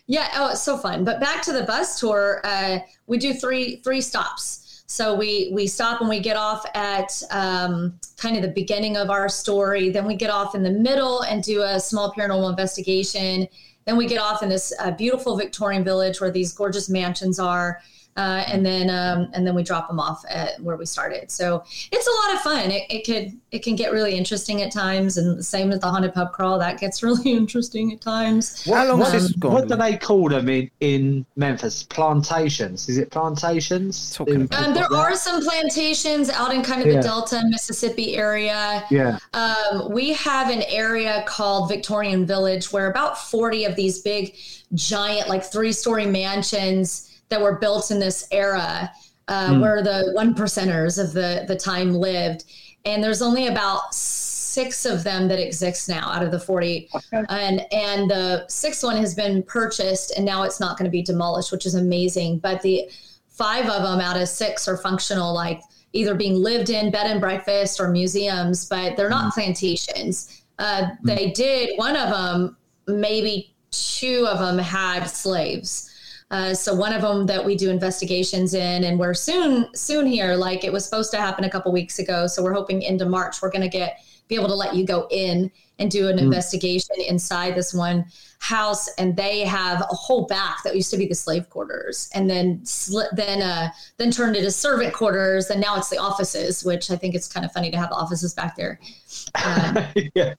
[0.09, 1.05] Yeah, oh, it's so fun.
[1.05, 4.83] But back to the bus tour, uh, we do three three stops.
[4.87, 9.11] So we we stop and we get off at um, kind of the beginning of
[9.11, 9.91] our story.
[9.91, 13.47] Then we get off in the middle and do a small paranormal investigation.
[13.85, 17.83] Then we get off in this uh, beautiful Victorian village where these gorgeous mansions are.
[18.19, 21.31] Uh, and then um, and then we drop them off at where we started.
[21.31, 22.71] So it's a lot of fun.
[22.73, 25.87] It, it could it can get really interesting at times, and the same with the
[25.89, 26.59] haunted pub crawl.
[26.59, 28.65] That gets really interesting at times.
[28.65, 29.53] How long has What, this gone?
[29.53, 31.85] what do they call them in, in Memphis?
[31.85, 32.89] Plantations?
[32.89, 34.13] Is it plantations?
[34.17, 36.95] Talking about- Um, there are some plantations out in kind of Yeah.
[36.97, 38.85] the Delta Mississippi area.
[38.91, 39.19] Yeah.
[39.33, 44.35] Um, we have an area called Victorian Village where about 40 of these big,
[44.75, 48.91] giant, like three story mansions that were built in this era
[49.29, 52.45] uh, where the one percenters of the, the time lived.
[52.85, 56.89] And there's only about six of them that exist now out of the 40
[57.29, 61.03] and and the sixth one has been purchased and now it's not going to be
[61.03, 62.39] demolished which is amazing.
[62.39, 62.89] But the
[63.29, 65.61] five of them out of six are functional like
[65.93, 70.43] either being lived in bed and breakfast or museums but they're not plantations.
[70.59, 72.57] Uh, they did one of them
[72.89, 75.88] maybe two of them had slaves
[76.31, 80.35] uh, so one of them that we do investigations in and we're soon soon here
[80.35, 83.41] like it was supposed to happen a couple weeks ago so we're hoping into march
[83.41, 86.97] we're going to get be able to let you go in and do an investigation
[87.07, 88.05] inside this one
[88.41, 92.29] house and they have a whole back that used to be the slave quarters and
[92.29, 96.91] then sli- then uh then turned into servant quarters and now it's the offices which
[96.91, 98.79] i think it's kind of funny to have the offices back there
[99.45, 99.79] um,
[100.15, 100.35] yeah.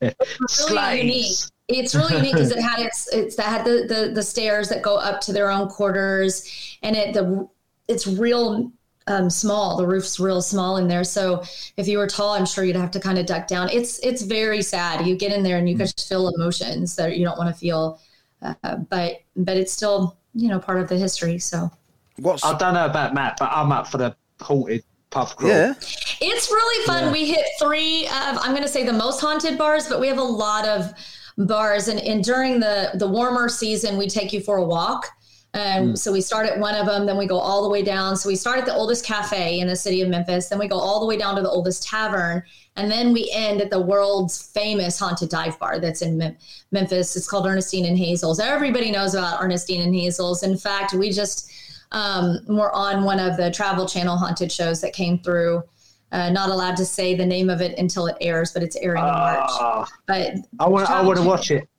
[0.70, 1.36] really unique.
[1.70, 1.94] Slaves.
[1.94, 4.82] It's really unique because it had its it's that had the, the the stairs that
[4.82, 7.48] go up to their own quarters, and it the
[7.88, 8.72] it's real
[9.08, 9.78] um, small.
[9.78, 11.44] The roof's real small in there, so
[11.78, 13.70] if you were tall, I'm sure you'd have to kind of duck down.
[13.70, 15.06] It's it's very sad.
[15.06, 18.00] You get in there and you just feel emotions that you don't want to feel,
[18.42, 21.40] uh, but but it's still you know part of the history.
[21.40, 21.72] So
[22.18, 25.52] What's I don't know about Matt, but I'm up for the haunted pub crawl.
[25.52, 25.74] yeah?
[26.22, 27.12] It's really fun.
[27.12, 30.18] We hit three of I'm going to say the most haunted bars, but we have
[30.18, 30.94] a lot of
[31.40, 31.88] bars.
[31.88, 35.08] And, and during the the warmer season, we take you for a walk.
[35.56, 38.16] Um, So we start at one of them, then we go all the way down.
[38.16, 40.78] So we start at the oldest cafe in the city of Memphis, then we go
[40.78, 42.44] all the way down to the oldest tavern,
[42.76, 46.38] and then we end at the world's famous haunted dive bar that's in Mem-
[46.72, 47.16] Memphis.
[47.16, 48.40] It's called Ernestine and Hazel's.
[48.40, 50.44] Everybody knows about Ernestine and Hazel's.
[50.44, 51.52] In fact, we just
[51.92, 55.64] um, were on one of the Travel Channel haunted shows that came through.
[56.12, 59.04] Uh, not allowed to say the name of it until it airs, but it's airing
[59.04, 59.50] in March.
[59.52, 60.90] Ah, But I want.
[60.90, 61.70] I want to watch it.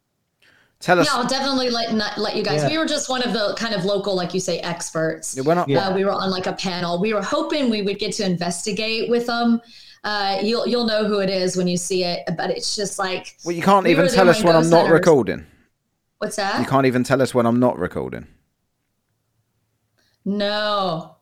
[0.78, 1.06] Tell us.
[1.06, 2.62] yeah, I'll definitely let not, let you guys.
[2.62, 2.70] Yeah.
[2.70, 5.38] We were just one of the kind of local, like you say, experts.
[5.44, 5.88] We're not, Yeah.
[5.88, 6.98] Uh, we were on like a panel.
[7.00, 9.60] We were hoping we would get to investigate with them.
[10.04, 13.36] Uh, you'll you'll know who it is when you see it, but it's just like
[13.44, 14.92] Well, you can't we even tell us when I'm not hunters.
[15.00, 15.44] recording.
[16.18, 16.58] What's that?
[16.60, 18.26] You can't even tell us when I'm not recording.
[20.24, 21.16] no.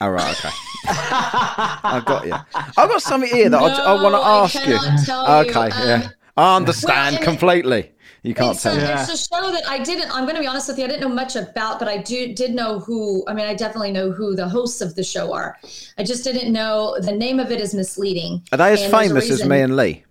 [0.00, 0.50] All right, okay.
[0.86, 2.34] I got you.
[2.54, 4.78] I've got something here that I, I want to ask you.
[4.78, 5.50] cannot tell you.
[5.50, 6.08] Okay, Um, yeah.
[6.36, 7.92] I understand well, completely.
[8.24, 8.82] You can't tell a, me.
[8.82, 9.02] Yeah.
[9.02, 10.10] it's a show that I didn't.
[10.10, 10.84] I'm going to be honest with you.
[10.84, 13.22] I didn't know much about, but I do did know who.
[13.28, 15.58] I mean, I definitely know who the hosts of the show are.
[15.98, 18.42] I just didn't know the name of it is misleading.
[18.50, 20.04] Are they as famous as me and Lee?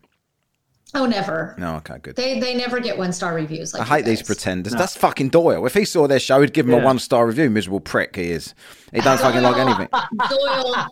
[0.95, 1.55] Oh, never.
[1.57, 2.15] No, okay, good.
[2.15, 3.73] They they never get one star reviews.
[3.73, 4.27] Like I hate you these guys.
[4.27, 4.73] pretenders.
[4.73, 5.65] That's fucking Doyle.
[5.65, 7.49] If he saw their show, he'd give him a one star review.
[7.49, 8.53] Miserable prick he is.
[8.93, 9.87] He doesn't fucking like anything.
[10.29, 10.87] Doyle,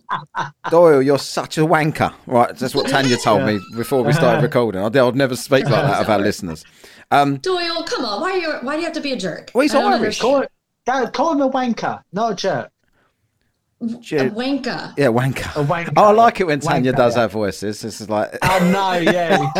[0.71, 2.11] Doyle, you're such a wanker.
[2.25, 4.81] Right, that's what Tanya told me before we started recording.
[4.81, 6.65] I'd, I'd never speak like that of our listeners.
[7.11, 8.21] Um, Doyle, come on.
[8.21, 9.51] Why are you why do you have to be a jerk?
[9.53, 10.19] Well, he's I don't Irish.
[10.19, 10.45] Call,
[11.13, 12.70] call him a wanker, not a jerk.
[13.81, 14.03] Understand.
[14.03, 14.21] Dude.
[14.21, 14.93] A wanker.
[14.97, 15.61] Yeah, wanker.
[15.61, 15.93] A wanker.
[15.97, 17.21] Oh, I like it when Tanya Wanker, does yeah.
[17.23, 17.81] her voices.
[17.81, 19.51] This is like, Oh no, yeah.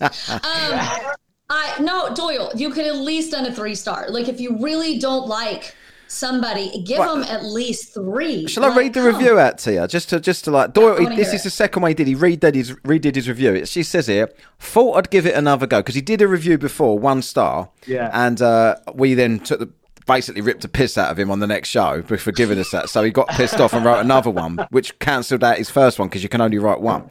[0.00, 1.14] Um,
[1.48, 2.50] I no Doyle.
[2.54, 4.06] You could at least done a three star.
[4.10, 5.74] Like if you really don't like
[6.08, 7.14] somebody, give Right.
[7.14, 8.46] them at least three.
[8.46, 9.86] shall I read the come review out to you?
[9.86, 10.96] Just to, just to like, Doyle.
[10.98, 11.44] I wanna this is it.
[11.44, 12.06] the second way he did.
[12.06, 13.54] He redid his redid his review.
[13.54, 16.58] It, she says here, thought I'd give it another go because he did a review
[16.58, 17.70] before, one star.
[17.86, 18.10] Yeah.
[18.12, 19.70] And uh, we then took the
[20.06, 22.88] basically ripped a piss out of him on the next show for giving us that.
[22.88, 26.08] So he got pissed off and wrote another one, which cancelled out his first one
[26.08, 27.10] because you can only write one.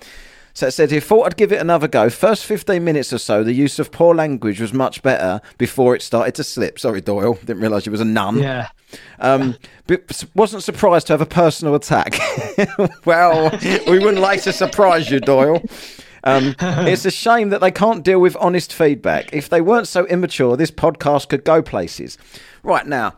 [0.56, 2.10] So it said he thought I'd give it another go.
[2.10, 6.02] First 15 minutes or so, the use of poor language was much better before it
[6.02, 6.80] started to slip.
[6.80, 7.34] Sorry, Doyle.
[7.44, 8.38] Didn't realise you was a nun.
[8.38, 8.70] yeah.
[9.20, 12.18] Um, but wasn't surprised to have a personal attack.
[13.06, 13.52] well,
[13.88, 15.62] we wouldn't like to surprise you, Doyle.
[16.24, 19.34] Um, it's a shame that they can't deal with honest feedback.
[19.34, 22.18] If they weren't so immature, this podcast could go places.
[22.66, 23.14] Right now,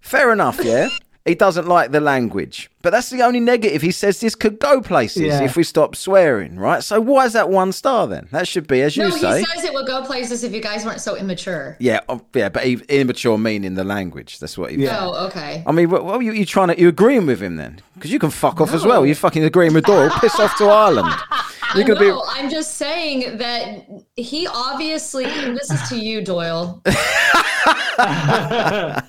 [0.00, 0.88] fair enough, yeah.
[1.24, 2.70] he doesn't like the language.
[2.82, 3.80] But that's the only negative.
[3.82, 5.42] He says this could go places Yeah.
[5.42, 6.82] if we stop swearing, right?
[6.84, 8.28] So why is that one star then?
[8.30, 9.20] That should be, as you say.
[9.20, 9.38] No, say.
[9.40, 11.76] he says it would go places if you guys weren't so immature.
[11.80, 14.38] yeah, oh, yeah, but he, immature meaning the language.
[14.38, 14.76] That's what he.
[14.82, 14.98] Yeah.
[15.00, 15.64] Oh, okay.
[15.66, 16.78] I mean, what, what are you, you trying to?
[16.78, 17.80] You agreeing with him then?
[17.94, 19.06] Because you can fuck off as well.
[19.06, 20.10] You fucking agreeing with Doyle.
[20.20, 21.12] Piss off to Ireland.
[21.74, 22.26] You're gonna no, be.
[22.28, 25.24] I'm just saying that he obviously.
[25.24, 26.80] this is to you, Doyle.
[26.86, 29.02] I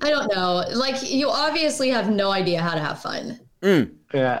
[0.00, 0.64] don't know.
[0.74, 3.40] Like you obviously have no idea how to have fun.
[3.62, 3.92] Mm.
[4.14, 4.40] Yeah.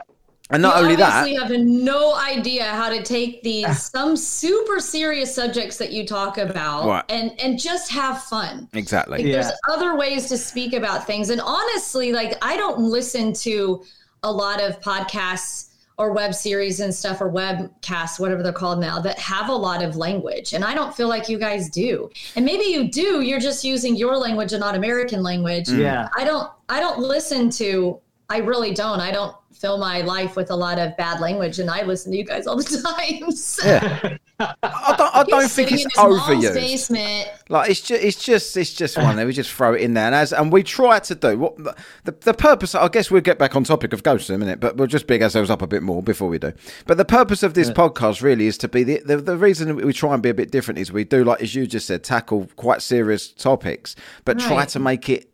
[0.52, 3.72] And not you only that, You have no idea how to take these ah.
[3.72, 7.04] some super serious subjects that you talk about Right.
[7.08, 8.68] and and just have fun.
[8.72, 9.18] exactly.
[9.18, 9.42] Like Yeah.
[9.42, 11.30] there's other ways to speak about things.
[11.30, 13.84] And honestly, like I don't listen to
[14.24, 15.69] a lot of podcasts
[16.00, 19.82] or web series and stuff or webcasts, whatever they're called now, that have a lot
[19.82, 20.54] of language.
[20.54, 22.10] And I don't feel like you guys do.
[22.36, 25.66] And maybe you do, you're just using your language and not American language.
[25.66, 25.80] Mm.
[25.80, 26.08] Yeah.
[26.16, 28.98] I don't I don't listen to I really don't.
[29.00, 32.16] I don't fill my life with a lot of bad language and I listen to
[32.16, 32.64] you guys all the
[33.20, 33.30] time.
[33.32, 34.16] So Yeah.
[34.40, 35.14] I don't.
[35.14, 37.26] I don't think it's in his overused.
[37.48, 39.16] Like it's just, it's just, it's just one.
[39.16, 39.26] there.
[39.26, 41.74] We just throw it in there, and as and we try to do what the
[42.20, 42.74] the purpose.
[42.74, 45.06] I guess we'll get back on topic of ghosts in a minute, but we'll just
[45.06, 46.52] big ourselves up a bit more before we do.
[46.86, 49.92] But the purpose of this podcast really is to be the, the the reason we
[49.92, 52.48] try and be a bit different is we do like as you just said, tackle
[52.56, 55.30] quite serious topics, but try to make it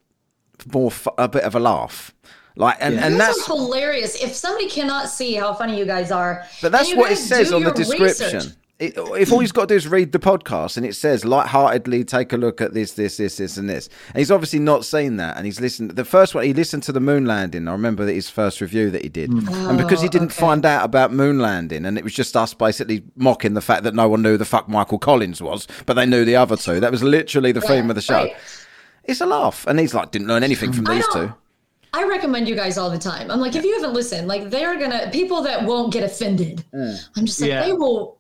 [0.73, 2.13] more fu- a bit of a laugh.
[2.59, 4.23] Like and and that's hilarious.
[4.23, 7.63] If somebody cannot see how funny you guys are, But that's what it says on
[7.63, 8.35] the description.
[8.35, 8.53] research.
[8.79, 12.05] It, if all he's got to do is read the podcast and it says lightheartedly
[12.05, 13.89] take a look at this, this, this, this, and this.
[14.09, 15.39] And he's obviously not seen that.
[15.39, 15.93] And he's listened.
[15.93, 17.69] The first one, he listened to the moon landing.
[17.69, 19.31] I remember that his first review that he did.
[19.31, 19.49] Hmm.
[19.71, 20.41] and because he oh, didn't okay.
[20.41, 23.95] find out about moon landing, and it was just us basically mocking the fact that
[23.95, 26.79] no one knew the fuck Michael Collins was, but they knew the other two.
[26.79, 28.25] That was literally the theme of the show.
[28.25, 28.37] Right.
[29.05, 29.67] It's a laugh.
[29.67, 31.33] And he's like, didn't learn anything from these two.
[31.95, 33.31] I recommend you guys all the time.
[33.31, 36.63] I'm like, if you haven't listened, like they're gonna people that won't get offended.
[36.75, 37.09] Mm.
[37.17, 37.65] I'm just like Yeah.
[37.65, 38.16] they will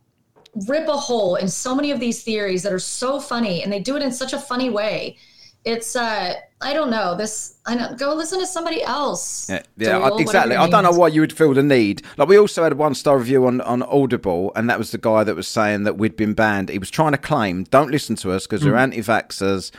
[0.66, 3.80] rip a hole in so many of these theories that are so funny, and they
[3.80, 5.16] do it in such a funny way.
[5.64, 7.56] It's uh, I don't know this.
[7.66, 7.92] I know.
[7.98, 9.50] Go listen to somebody else.
[9.50, 10.54] Yeah, yeah, I- exactly.
[10.54, 12.02] I don't know why you would feel the need.
[12.16, 14.98] Like we also had a one star review on on Audible, and that was the
[14.98, 16.68] guy that was saying that we'd been banned.
[16.68, 19.72] He was trying to claim, "Don't listen to us because we're anti-vaxxers."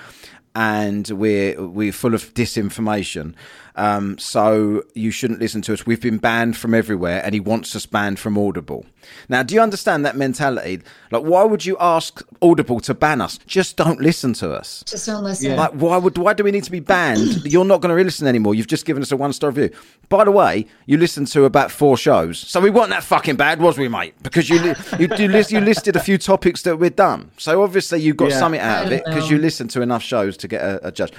[0.55, 3.35] And we're we're full of disinformation,
[3.75, 5.85] um, so you shouldn't listen to us.
[5.85, 8.83] We've been banned from everywhere, and he wants us banned from Audible.
[9.29, 10.81] Now, do you understand that mentality?
[11.11, 13.37] Like, why would you ask Audible to ban us?
[13.47, 14.83] Just don't listen to us.
[14.87, 15.55] Just don't listen.
[15.55, 17.45] Like, why would why do we need to be banned?
[17.45, 18.55] You're not going to listen anymore.
[18.55, 19.75] You've just given us a one star review.
[20.09, 23.59] By the way, you listened to about four shows, so we weren't that fucking bad,
[23.61, 24.13] was we, mate?
[24.23, 27.31] Because you li- you you, list, you listed a few topics that we're done.
[27.37, 28.39] So obviously you got Yeah.
[28.39, 31.11] something out of it because you listened to enough shows to get a, a judge.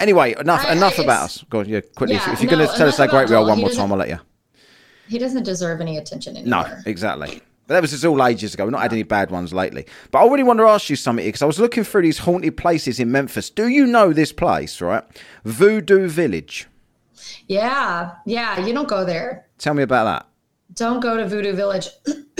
[0.00, 1.44] Anyway, enough I- enough I- about us.
[1.50, 2.16] Go on, yeah, quickly.
[2.16, 3.92] if, Yeah, if you're going to tell us how great we are one more time,
[3.92, 4.18] I'll let you.
[5.12, 7.40] He doesn't deserve any attention No, exactly.
[7.66, 8.64] But that was just all ages ago.
[8.64, 9.86] We've not had any bad ones lately.
[10.10, 12.56] But I really want to ask you something because I was looking through these haunted
[12.56, 13.50] places in Memphis.
[13.50, 15.04] Do you know this place, right?
[15.44, 16.66] Voodoo Village.
[17.46, 18.64] Yeah, yeah.
[18.66, 19.46] You don't go there.
[19.58, 20.26] Tell me about that.
[20.74, 21.88] Don't go to Voodoo Village.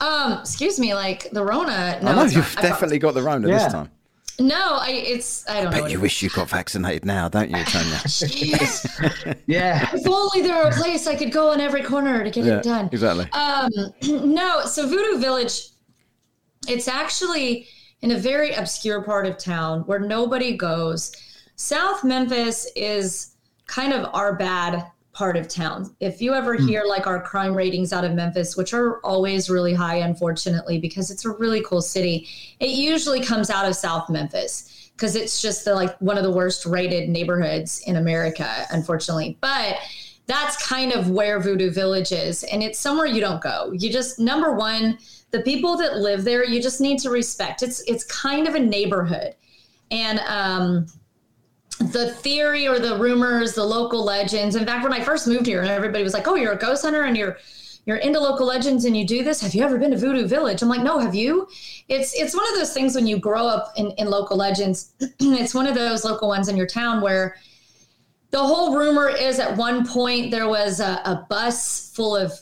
[0.00, 2.00] um, excuse me, like the Rona.
[2.02, 2.58] No, I know you've not.
[2.64, 3.58] I definitely got the Rona Yeah.
[3.58, 3.90] this time.
[4.40, 5.70] No, I it's I don't know.
[5.70, 7.96] Bet what you wish you got vaccinated now, don't you, Tanya?
[8.06, 9.36] Jeez.
[9.46, 9.90] Yeah.
[9.94, 12.62] if only there were a place I could go on every corner to get it
[12.62, 12.88] done.
[12.90, 13.28] exactly.
[13.32, 13.70] Um,
[14.34, 15.68] no, so Voodoo Village,
[16.66, 17.68] it's actually
[18.02, 21.12] in a very obscure part of town where nobody goes.
[21.56, 25.94] South Memphis is kind of our bad part of town.
[26.00, 29.72] If you ever hear like our crime ratings out of Memphis, which are always really
[29.72, 32.28] high, unfortunately, because it's a really cool city,
[32.60, 36.30] it usually comes out of South Memphis because it's just the like one of the
[36.30, 39.38] worst rated neighborhoods in America, unfortunately.
[39.40, 39.78] But
[40.26, 42.42] that's kind of where Voodoo Village is.
[42.44, 43.72] And it's somewhere you don't go.
[43.72, 44.98] You just number one,
[45.30, 47.62] the people that live there, you just need to respect.
[47.62, 49.34] It's it's kind of a neighborhood.
[49.90, 50.86] And um
[51.78, 54.56] the theory or the rumors, the local legends.
[54.56, 56.84] In fact, when I first moved here and everybody was like, Oh, you're a ghost
[56.84, 57.36] hunter and you're
[57.86, 59.40] you're into local legends and you do this.
[59.42, 60.62] Have you ever been to Voodoo Village?
[60.62, 61.46] I'm like, no, have you?
[61.88, 65.54] It's it's one of those things when you grow up in, in local legends, it's
[65.54, 67.36] one of those local ones in your town where
[68.30, 72.32] the whole rumor is at one point there was a, a bus full of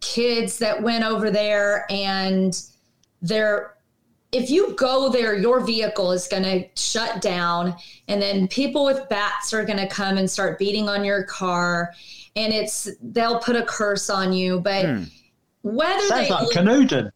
[0.00, 2.60] kids that went over there and
[3.22, 3.71] they're
[4.32, 7.74] if you go there your vehicle is going to shut down
[8.08, 11.92] and then people with bats are going to come and start beating on your car
[12.34, 15.02] and it's they'll put a curse on you but hmm.
[15.62, 17.12] whether Sounds they like Canooden.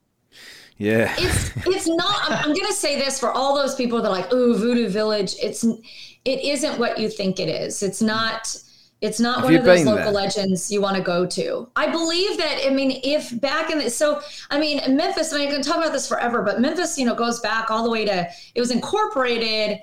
[0.77, 1.15] yeah.
[1.19, 4.33] it's it's not I'm, I'm gonna say this for all those people that are like
[4.33, 8.57] ooh voodoo village it's it isn't what you think it is it's not
[9.03, 10.13] It's not Have one of those local there?
[10.13, 11.69] legends you want to go to.
[11.77, 12.61] I believe that.
[12.67, 15.33] I mean, if back in the so, I mean, Memphis.
[15.33, 17.85] I mean, I can talk about this forever, but Memphis, you know, goes back all
[17.85, 18.27] the way to.
[18.55, 19.81] It was incorporated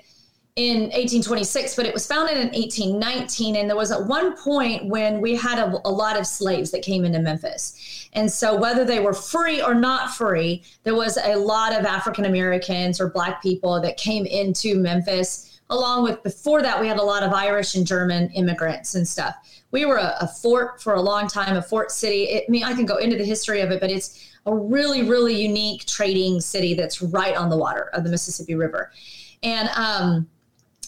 [0.56, 3.56] in 1826, but it was founded in 1819.
[3.56, 6.82] And there was at one point when we had a, a lot of slaves that
[6.82, 8.08] came into Memphis.
[8.14, 12.24] And so, whether they were free or not free, there was a lot of African
[12.24, 15.53] Americans or Black people that came into Memphis.
[15.70, 19.34] Along with before that, we had a lot of Irish and German immigrants and stuff.
[19.70, 22.24] We were a, a fort for a long time, a fort city.
[22.24, 25.02] It, I mean, I can go into the history of it, but it's a really,
[25.02, 28.92] really unique trading city that's right on the water of the Mississippi River.
[29.42, 30.28] And um,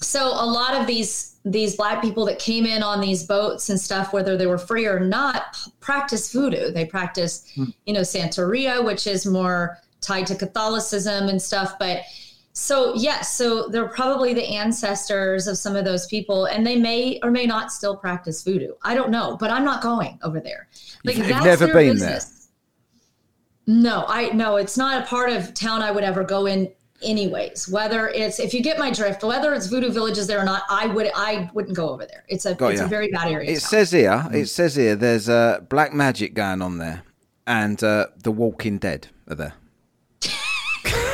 [0.01, 3.81] so a lot of these these black people that came in on these boats and
[3.81, 9.07] stuff whether they were free or not practice voodoo they practice you know santeria which
[9.07, 12.01] is more tied to catholicism and stuff but
[12.59, 17.21] so yes so they're probably the ancestors of some of those people and they may
[17.23, 18.73] or may not still practice voodoo.
[18.83, 20.67] I don't know but i'm not going over there.
[21.05, 22.21] Like You've- you've never been there?
[23.67, 26.71] no i no it's not a part of town i would ever go in
[27.03, 27.69] anyways.
[27.69, 30.87] Whether it's if you get my drift whether it's voodoo villages there or not i
[30.87, 32.25] would i wouldn't go over there.
[32.29, 35.29] It's a Got it's a very bad area It says here, it says here, there's
[35.29, 37.03] uh, black magic going on there,
[37.47, 39.55] and uh, the Walking Dead are there.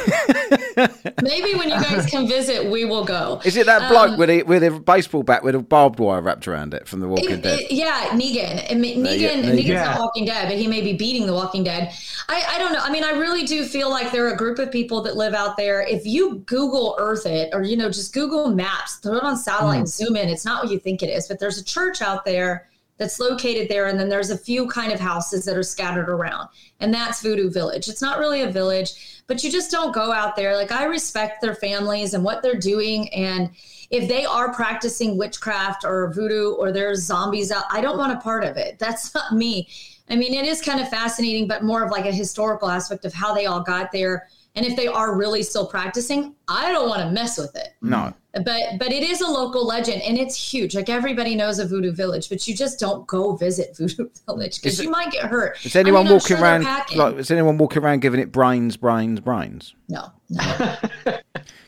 [1.23, 4.43] maybe when you guys can visit we will go Is it that bloke with a
[4.45, 7.33] with a baseball bat with a barbed wire wrapped around it from the Walking Um,
[7.35, 7.61] It- Dead?
[7.61, 8.71] it- yeah, Negan.
[8.71, 9.45] I mean, There you- Negan.
[9.45, 9.75] Negan's go.
[9.85, 11.93] not Walking Dead, but he may be beating the Walking Dead.
[12.29, 12.81] I, I don't know.
[12.81, 15.35] I mean, I really do feel like there are a group of people that live
[15.35, 15.83] out there.
[15.83, 19.79] If you Google Earth it, or you know, just Google Maps, throw it on satellite,
[19.79, 20.29] and zoom in.
[20.29, 21.29] It's not what you think it is.
[21.29, 24.93] But there's a church out there that's located there, and then there's a few kind
[24.93, 26.49] of houses that are scattered around,
[26.81, 27.89] and that's Voodoo Village.
[27.89, 30.57] It's not really a village, but you just don't go out there.
[30.57, 33.51] Like I respect their families and what they're doing, and
[33.91, 38.21] if they are practicing witchcraft or voodoo or there's zombies out, I don't want a
[38.21, 38.79] part of it.
[38.79, 39.69] That's not me.
[40.09, 43.13] I mean, it is kind of fascinating, but more of like a historical aspect of
[43.13, 44.29] how they all got there.
[44.55, 47.75] And if they are really still practicing, I don't want to mess with it.
[47.81, 50.75] no, But but it is a local legend and it's huge.
[50.75, 54.83] Like everybody knows a voodoo village, but you just don't go visit voodoo village because
[54.83, 55.65] you might get hurt.
[55.65, 56.65] is anyone I mean, walking sure around?
[56.95, 59.75] Like, is anyone walking around giving it brains, brains, brains?
[59.89, 60.77] no, no.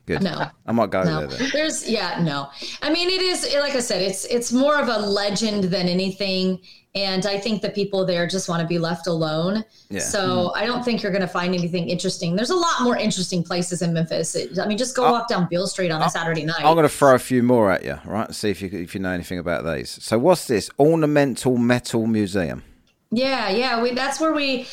[0.07, 0.23] Good.
[0.23, 0.51] No.
[0.67, 1.39] I might go no there.
[1.39, 1.51] Then.
[1.55, 2.51] there's yeah no
[2.83, 6.61] i mean it is like i said it's it's more of a legend than anything
[6.95, 10.01] and i think the people there just want to be left alone Yeah.
[10.01, 13.43] so i don't think you're going to find anything interesting there's a lot more interesting
[13.43, 16.65] places in memphis i mean just go walk down Beale street on a saturday night
[16.65, 18.33] I'm going to throw a few more at you, right?
[18.35, 19.91] See if you if you know anything about these.
[20.03, 22.63] So, what's this ornamental metal museum?
[23.11, 24.67] Yeah, yeah, we that's where we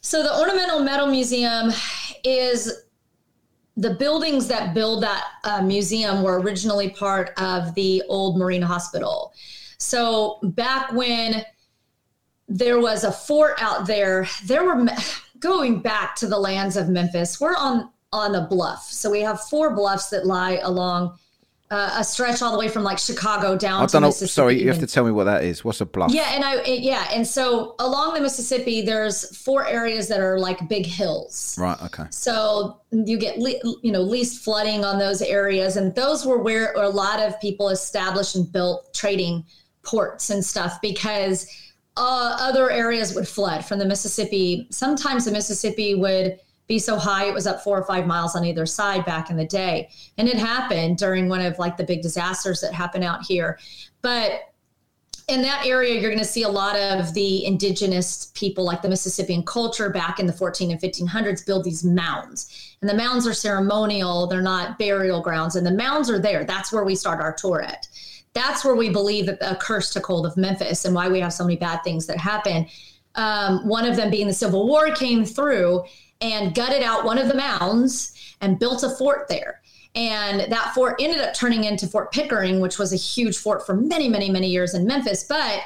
[0.00, 1.70] so the Ornamental Metal Museum
[2.24, 2.84] is
[3.76, 9.32] the buildings that build that uh, museum were originally part of the old Marine Hospital.
[9.80, 11.42] So back when
[12.48, 14.86] there was a fort out there, there were
[15.40, 17.40] going back to the lands of Memphis.
[17.40, 21.16] We're on on a bluff, so we have four bluffs that lie along
[21.70, 24.08] uh, a stretch all the way from like Chicago down I to know.
[24.08, 24.28] Mississippi.
[24.32, 25.64] Sorry, you have to tell me what that is.
[25.64, 26.12] What's a bluff?
[26.12, 30.40] yeah, and I it- yeah, and so along the Mississippi, there's four areas that are
[30.40, 31.56] like big hills.
[31.58, 31.80] Right.
[31.84, 32.02] Okay.
[32.10, 36.72] So you get le- you know least flooding on those areas, and those were where
[36.72, 39.44] a lot of people established and built trading
[39.82, 41.46] ports and stuff because
[41.96, 44.66] uh, other areas would flood from the Mississippi.
[44.70, 48.44] Sometimes the Mississippi would be so high it was up four or five miles on
[48.44, 52.00] either side back in the day, and it happened during one of like the big
[52.00, 53.58] disasters that happened out here.
[54.02, 54.50] But
[55.30, 58.88] in that area, you're going to see a lot of the indigenous people, like the
[58.88, 62.76] Mississippian culture back in the 14 and 1500s, build these mounds.
[62.80, 65.54] And the mounds are ceremonial, they're not burial grounds.
[65.54, 66.44] And the mounds are there.
[66.44, 67.86] That's where we start our tour at.
[68.34, 71.32] That's where we believe that the curse took hold of Memphis and why we have
[71.32, 72.66] so many bad things that happen.
[73.16, 75.84] Um, one of them being the Civil War came through
[76.20, 79.60] and gutted out one of the mounds and built a fort there.
[79.94, 83.74] And that fort ended up turning into Fort Pickering, which was a huge fort for
[83.74, 85.24] many, many, many years in Memphis.
[85.24, 85.62] But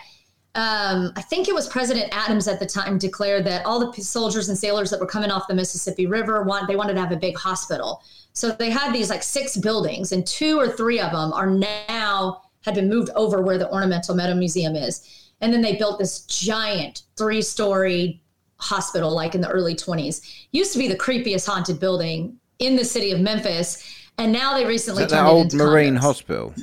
[0.55, 4.49] um, I think it was President Adams at the time declared that all the soldiers
[4.49, 7.17] and sailors that were coming off the Mississippi River want they wanted to have a
[7.17, 8.03] big hospital.
[8.33, 12.43] So they had these like six buildings, and two or three of them are now
[12.65, 15.31] had been moved over where the Ornamental Metal Museum is.
[15.41, 18.21] And then they built this giant three-story
[18.59, 20.47] hospital, like in the early 20s.
[20.53, 23.83] Used to be the creepiest haunted building in the city of Memphis,
[24.19, 26.01] and now they recently that that turned it old into marine condos.
[26.01, 26.55] hospital?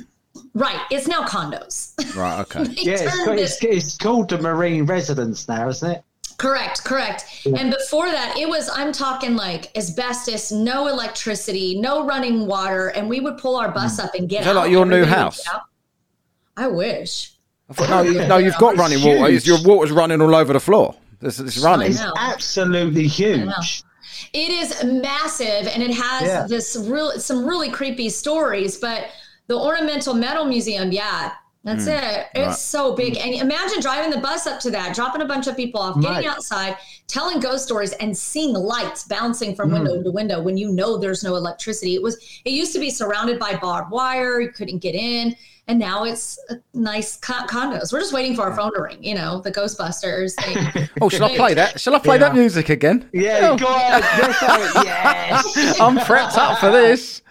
[0.54, 1.92] Right, it's now condos.
[2.16, 2.40] Right.
[2.40, 2.64] Okay.
[2.76, 6.04] Yeah, it's, turned got- it- it's, it's called the Marine Residence now, isn't it?
[6.38, 7.46] Correct, correct.
[7.56, 12.88] And before that, it was, I'm talking like asbestos, no electricity, no running water.
[12.88, 14.06] And we would pull our bus hmm.
[14.06, 14.62] up and get Is that out.
[14.62, 15.48] like your new Everybody would house?
[16.56, 16.70] Get out.
[16.70, 17.32] I wish.
[17.68, 19.30] I thought, no, you- no, you've got running water.
[19.30, 20.94] Your water's running all over the floor.
[21.20, 21.96] It's, it's running.
[21.96, 22.12] I know.
[22.16, 23.82] Absolutely huge.
[24.32, 26.46] It is massive and it has Yeah.
[26.48, 29.08] this real some really creepy stories, but
[29.46, 31.32] the Ornamental Metal Museum, yeah,
[31.64, 31.90] that's hmm.
[31.90, 32.26] it.
[32.34, 32.56] It's right.
[32.56, 33.16] so big.
[33.16, 36.16] And imagine driving the bus up to that, dropping a bunch of people off, getting
[36.16, 36.26] Right.
[36.26, 36.76] outside,
[37.08, 41.22] telling ghost stories and seeing lights bouncing from window to window when you know there's
[41.22, 41.94] no electricity.
[41.94, 45.36] It was it used to be surrounded by barbed wire, you couldn't get in.
[45.72, 47.94] And now it's a nice co- condos.
[47.94, 50.34] We're just waiting for our phone to ring, you know, the Ghostbusters.
[50.36, 51.80] They, Oh, shall I play that?
[51.80, 53.08] Shall I play that music again?
[53.14, 54.02] Yeah, Oh, go on.
[54.84, 55.80] Yes.
[55.80, 57.22] I'm prepped up for this.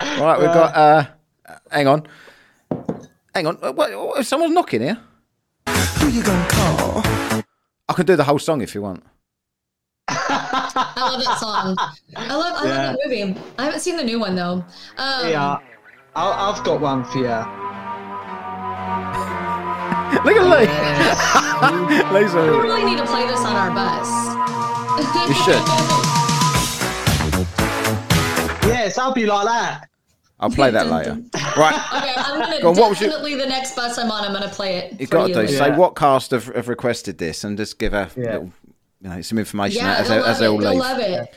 [0.00, 0.76] Right, we've got.
[0.76, 1.06] uh
[1.72, 2.06] Hang on.
[3.34, 3.58] Hang on.
[3.60, 4.98] Uh, What, what, someone's knocking here.
[5.66, 7.02] Who you gonna call?
[7.88, 9.02] I can do the whole song if you want.
[10.06, 11.76] I love that song.
[12.14, 12.86] I love I Yeah.
[12.90, 13.40] love that movie.
[13.58, 14.64] I haven't seen the new one though.
[14.98, 15.58] Um, Yeah.
[16.14, 17.67] I- I've got one for you.
[20.24, 20.46] Look at
[22.12, 22.20] Lee.
[22.20, 24.08] Lee's We really need to play this on our bus.
[25.28, 25.62] you should.
[28.68, 29.88] Yes, I'll be like that.
[30.40, 31.20] I'll play that later.
[31.56, 31.74] Right.
[31.98, 34.24] Okay, I'm gonna Go on, what was your- definitely the next bus I'm on.
[34.24, 35.00] I'm gonna play it.
[35.00, 35.38] You've for got to do.
[35.40, 35.52] later.
[35.52, 35.76] Say Yeah.
[35.76, 38.24] what cast have, have requested this and just give a Yeah.
[38.32, 38.52] little,
[39.02, 40.62] you know, some information Yeah, as, they'll as they all it.
[40.62, 40.80] They'll leave.
[40.80, 41.34] love it.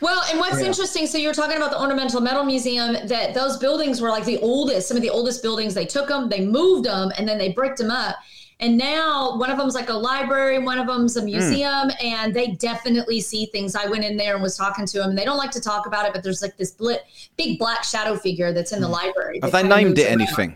[0.00, 3.56] Well, and what's interesting, so you were talking about the Ornamental Metal Museum, that those
[3.58, 5.74] buildings were like the oldest, some of the oldest buildings.
[5.74, 8.16] They took them, they moved them, and then they bricked them up.
[8.60, 11.20] And now one of them's like a library, one of them's Hmm.
[11.20, 13.76] a museum, and they definitely see things.
[13.76, 15.10] I went in there and was talking to them.
[15.10, 16.98] And they don't like to talk about it, but there's like this blit,
[17.36, 19.38] big black shadow figure that's in the library.
[19.38, 19.44] Hmm.
[19.46, 20.20] Have they named moves it around.
[20.22, 20.54] anything?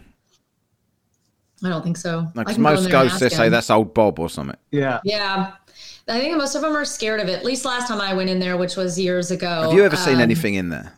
[1.64, 2.26] I don't think so.
[2.36, 4.57] I Because can most ghosts, they ask say that's old Bob or something.
[4.72, 4.99] Yeah.
[5.05, 5.53] Yeah.
[6.09, 7.38] I think most of them are scared of it.
[7.38, 9.62] At least last time I went in there, which was years ago.
[9.62, 10.92] Have you ever seen Um, anything in there?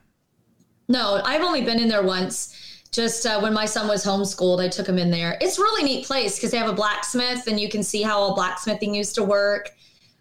[0.88, 2.56] No, I've only been in there once.
[2.90, 5.36] Just uh, when my son was homeschooled, I took him in there.
[5.40, 8.18] It's a really neat place because they have a blacksmith, and you can see how
[8.18, 9.70] all blacksmithing used to work.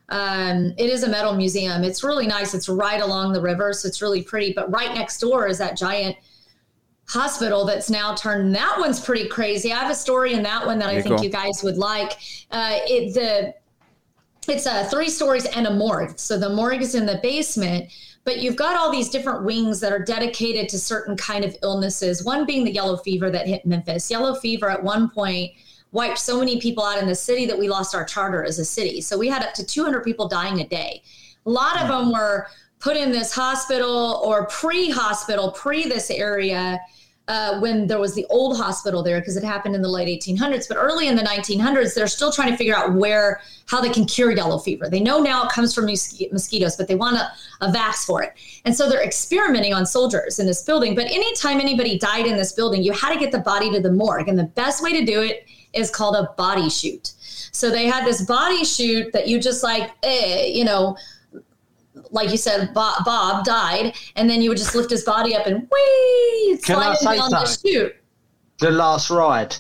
[0.10, 1.84] Um, it is a metal museum.
[1.84, 2.54] It's really nice.
[2.54, 4.54] It's right along the river, so it's really pretty.
[4.54, 6.18] But right next door is that giant
[7.08, 8.56] hospital that's now turned.
[8.56, 9.72] That one's pretty crazy.
[9.72, 12.14] I have a story in that one that I think go you guys would like.
[12.52, 13.54] Uh, it the
[14.50, 16.18] it's uh, three stories and a morgue.
[16.20, 17.92] So the morgue is in the basement,
[18.24, 22.24] but you've got all these different wings that are dedicated to certain kind of illnesses.
[22.24, 24.10] One being the yellow fever that hit Memphis.
[24.10, 25.52] Yellow fever at one point
[25.92, 28.66] wiped so many people out in the city that we lost our charter as a
[28.66, 29.00] city.
[29.00, 31.04] So we had up to 200 people dying a day.
[31.46, 32.48] A lot of them were
[32.80, 36.80] put in this hospital or pre-hospital, pre this area
[37.28, 40.68] uh, when there was the old hospital there because it happened in the late 1800s.
[40.68, 44.06] But early in the 1900s, they're still trying to figure out where how they can
[44.06, 44.90] cure yellow fever.
[44.90, 48.22] They know now it comes from mosqui- mosquitoes, but they want a, a vax for
[48.22, 48.34] it.
[48.66, 50.96] And so they're experimenting on soldiers in this building.
[50.96, 53.92] But anytime anybody died in this building, you had to get the body to the
[53.92, 57.14] morgue, and the best way to do it is called a body chute.
[57.52, 60.98] So they had this body chute that you just like, eh, you know,
[62.14, 65.46] like you said, Bob, Bob died, and then you would just lift his body up
[65.48, 67.96] and wee, Can I slide him say down the chute.
[68.60, 69.56] The last ride.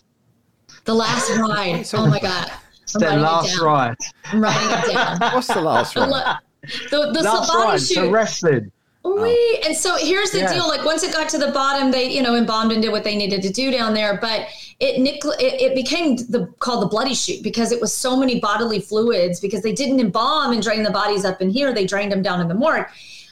[0.86, 1.86] The last ride.
[1.94, 2.52] Oh my god!
[2.84, 3.96] It's the writing it last ride.
[4.26, 5.20] I'm writing it down.
[5.34, 6.40] What's the last The,
[6.92, 7.82] the, the Last body ride.
[7.82, 7.94] shoot.
[7.96, 8.72] So wrestling.
[9.04, 9.60] Wee.
[9.66, 10.54] And so here's the Yeah.
[10.54, 10.68] deal.
[10.68, 13.16] Like once it got to the bottom, they, you know, embalmed and did what they
[13.16, 14.18] needed to do down there.
[14.22, 14.48] But
[14.80, 18.40] it nickel it, it became the called the bloody chute because it was so many
[18.40, 21.74] bodily fluids because they didn't embalm and drain the bodies up in here.
[21.74, 22.86] They drained them down in the morgue.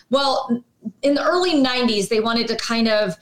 [0.09, 0.61] Well,
[1.03, 3.15] in the early 90s, they wanted to kind of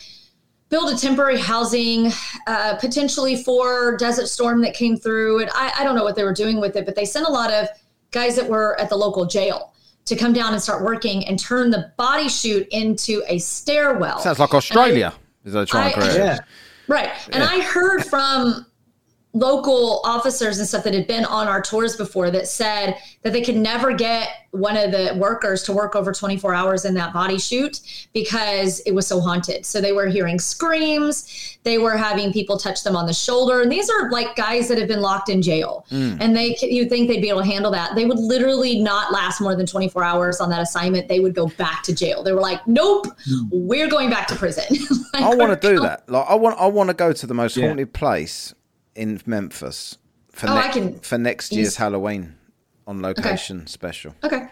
[0.69, 2.11] build a temporary housing,
[2.47, 5.41] uh, potentially for Desert Storm that came through.
[5.41, 7.31] And I, I don't know what they were doing with it, but they sent a
[7.31, 7.67] lot of
[8.11, 9.68] guys that were at the local jail
[10.09, 14.19] to come down and start working and turn the body chute into a stairwell.
[14.19, 15.13] Sounds like Australia.
[15.45, 16.17] Is they trying to I- create?
[16.17, 16.39] Yeah.
[16.87, 17.11] Right.
[17.31, 18.65] And I heard from
[19.33, 23.41] local officers and stuff that had been on our tours before that said that they
[23.41, 27.37] could never get one of the workers to work over 24 hours in that body
[27.37, 29.63] chute because it was so haunted.
[29.67, 33.61] So they were hearing screams, they were having people touch them on the shoulder.
[33.61, 35.85] And these are like guys that have been locked in jail.
[35.89, 36.15] Hmm.
[36.19, 37.93] And they you think they'd be able to handle that.
[37.93, 41.07] They would literally not last more than 24 hours on that assignment.
[41.07, 42.23] They would go back to jail.
[42.23, 43.43] They were like, "Nope, hmm.
[43.51, 44.63] we're going back to prison."
[45.11, 46.07] Like, I want to do that.
[46.07, 47.67] Like I want, I want to go to the most Yeah.
[47.67, 48.53] haunted place
[48.95, 49.97] in Memphis
[50.31, 51.75] for, Oh, ne- I can- for next year's Yes.
[51.75, 52.35] Halloween
[52.87, 54.15] on location special.
[54.23, 54.47] Okay.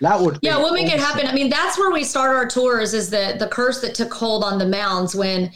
[0.00, 0.38] That would.
[0.42, 1.26] Yeah, we'll make it happen.
[1.26, 2.94] I mean, that's where we start our tours.
[2.94, 5.50] Is the the curse that took hold on the mounds when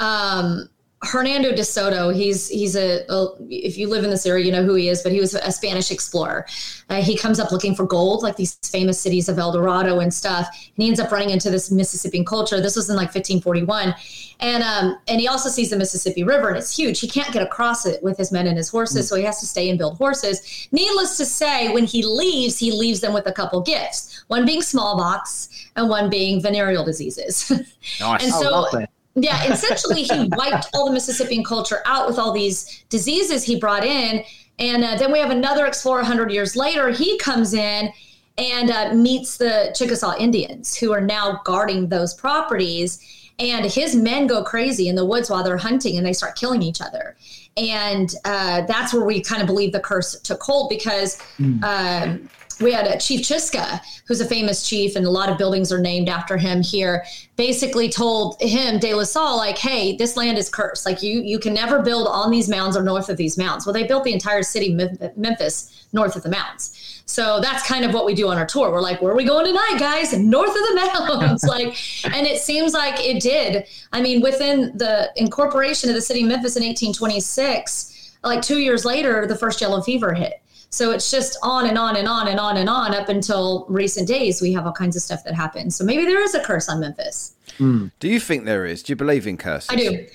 [0.00, 0.68] um,
[1.02, 4.62] Hernando de Soto, he's he's a, a, if you live in this area, you know
[4.62, 6.46] who he is, but he was a Spanish explorer.
[6.88, 10.14] Uh, he comes up looking for gold, like these famous cities of El Dorado and
[10.14, 12.60] stuff, and he ends up running into this Mississippian culture.
[12.60, 13.94] This was in like 1541,
[14.38, 17.00] and um, and he also sees the Mississippi River, and it's huge.
[17.00, 19.46] He can't get across it with his men and his horses, so he has to
[19.46, 20.68] stay and build horses.
[20.70, 24.22] Needless to say, when he leaves, he leaves them with a couple gifts.
[24.28, 27.50] One being smallpox, and one being venereal diseases.
[28.00, 28.22] Nice.
[28.22, 28.86] and so.
[29.14, 33.84] Yeah, essentially, he wiped all the Mississippian culture out with all these diseases he brought
[33.84, 34.24] in.
[34.58, 36.90] And uh, then we have another explorer 100 years later.
[36.90, 37.92] He comes in
[38.38, 43.00] and uh, meets the Chickasaw Indians who are now guarding those properties.
[43.38, 46.62] And his men go crazy in the woods while they're hunting and they start killing
[46.62, 47.16] each other.
[47.56, 51.20] And uh, that's where we kind of believe the curse took hold because
[51.62, 55.72] um, we had a Chief Chisca, who's a famous chief, and a lot of buildings
[55.72, 57.04] are named after him here.
[57.36, 60.86] Basically, told him De La Salle, like, "Hey, this land is cursed.
[60.86, 63.72] Like, you you can never build on these mounds or north of these mounds." Well,
[63.72, 64.74] they built the entire city,
[65.16, 67.02] Memphis, north of the mounds.
[67.06, 68.70] So that's kind of what we do on our tour.
[68.70, 70.12] We're like, "Where are we going tonight, guys?
[70.18, 73.66] North of the mounds!" like, and it seems like it did.
[73.92, 78.84] I mean, within the incorporation of the city of Memphis in 1826, like two years
[78.84, 80.41] later, the first yellow fever hit.
[80.72, 84.08] So it's just on and on and on and on and on up until recent
[84.08, 84.40] days.
[84.40, 85.76] We have all kinds of stuff that happens.
[85.76, 87.34] So maybe there is a curse on Memphis.
[87.58, 88.82] Do you think there is?
[88.82, 89.68] Do you believe in curses?
[89.70, 90.06] I do.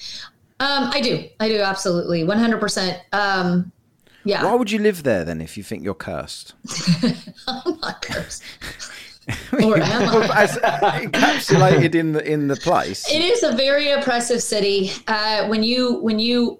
[0.59, 1.29] Um, I do.
[1.39, 2.23] I do absolutely.
[2.23, 2.99] 100%.
[3.13, 3.71] Um,
[4.23, 4.43] yeah.
[4.43, 6.55] Why would you live there then if you think you're cursed?
[7.47, 8.41] I'm not cursed.
[9.53, 10.43] or am I?
[10.43, 13.07] As encapsulated in the in the place.
[13.11, 14.91] It is a very oppressive city.
[15.07, 16.59] Uh, when you when you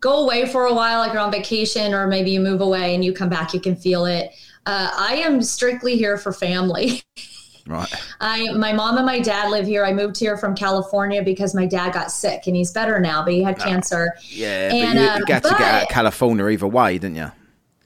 [0.00, 3.04] go away for a while, like you're on vacation, or maybe you move away and
[3.04, 4.30] you come back, you can feel it.
[4.66, 7.02] Uh, I am strictly here for family.
[7.66, 7.92] Right.
[8.22, 9.84] I my mom and my dad live here.
[9.84, 13.34] I moved here from California because my dad got sick and he's better now, but
[13.34, 14.14] he had cancer.
[14.30, 17.16] Yeah, And, but you, um, you got to get out of California either way, didn't
[17.16, 17.30] you?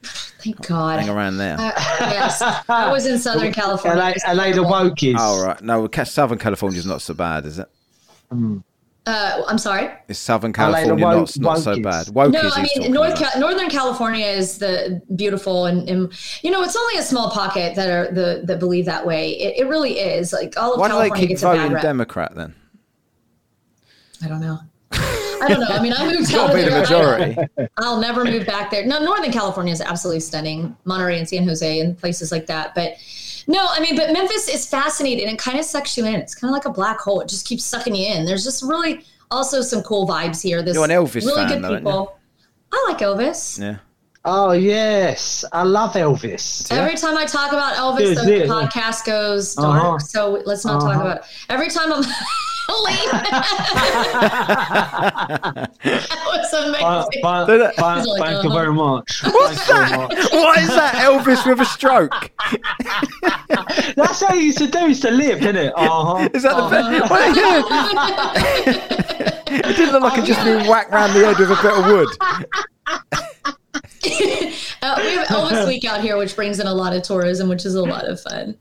[0.03, 1.01] Thank God.
[1.01, 1.57] Hang around there.
[1.59, 4.01] Uh, yes, I was in Southern California.
[4.01, 4.71] LA, It's LA the terrible.
[4.71, 5.15] wokies.
[5.19, 5.61] oh, right.
[5.61, 7.67] No, Ca- Southern California's not so bad, is it?
[9.05, 9.89] Uh, I'm sorry.
[10.07, 12.07] Is Southern California woke- not, not so bad?
[12.09, 13.31] Woke No, is I mean North about.
[13.33, 17.75] Cal- Northern California is the beautiful and, and you know it's only a small pocket
[17.75, 19.31] that are the that believe that way.
[19.31, 21.67] It, it really is like all of Why do they California keep gets a bad
[21.69, 21.81] voting.
[21.81, 22.55] Democrat then?
[24.23, 24.59] I don't know.
[24.93, 25.67] I don't know.
[25.75, 26.79] I mean, I moved out of be the there.
[26.79, 27.37] majority.
[27.77, 28.85] I'll never move back there.
[28.85, 30.77] No, Northern California is absolutely stunning.
[30.85, 32.73] Monterey and San Jose and places like that.
[32.73, 32.93] But
[33.47, 35.27] no, I mean, but Memphis is fascinating.
[35.27, 36.15] It kind of sucks you in.
[36.15, 37.21] It's kind of like a black hole.
[37.21, 38.25] It just keeps sucking you in.
[38.25, 40.61] There's just really also some cool vibes here.
[40.61, 42.19] This You're an Elvis really fan, good though, people.
[42.71, 43.59] I like Elvis.
[43.59, 43.77] Yeah.
[44.25, 46.71] Oh yes, I love Elvis.
[46.71, 49.83] Every time I talk about Elvis, Is the podcast goes dark.
[49.83, 49.99] Uh-huh.
[49.99, 51.01] So let's not talk Uh-huh.
[51.01, 51.23] about it.
[51.49, 52.13] Every time I'm leaving.
[52.67, 53.69] that
[56.25, 57.21] was amazing.
[57.21, 57.75] Thank, Did it?
[57.75, 58.59] thank, like, thank you uh-huh.
[58.59, 59.21] very much.
[59.21, 59.39] Thank you
[59.73, 60.13] very much.
[60.31, 60.95] what is that?
[60.95, 62.31] Elvis with a stroke?
[63.95, 64.87] That's how you used to do.
[64.87, 65.73] Used to live, didn't it?
[65.75, 66.29] Uh-huh.
[66.33, 67.09] Is that the best?
[67.11, 67.63] Well, yeah.
[69.47, 71.85] it didn't look like it just been whacked round the head with a bit of
[71.85, 72.07] wood.
[74.81, 77.65] Uh, we have Elvis Week out here, which brings in a lot of tourism, which
[77.65, 78.53] is a lot of fun.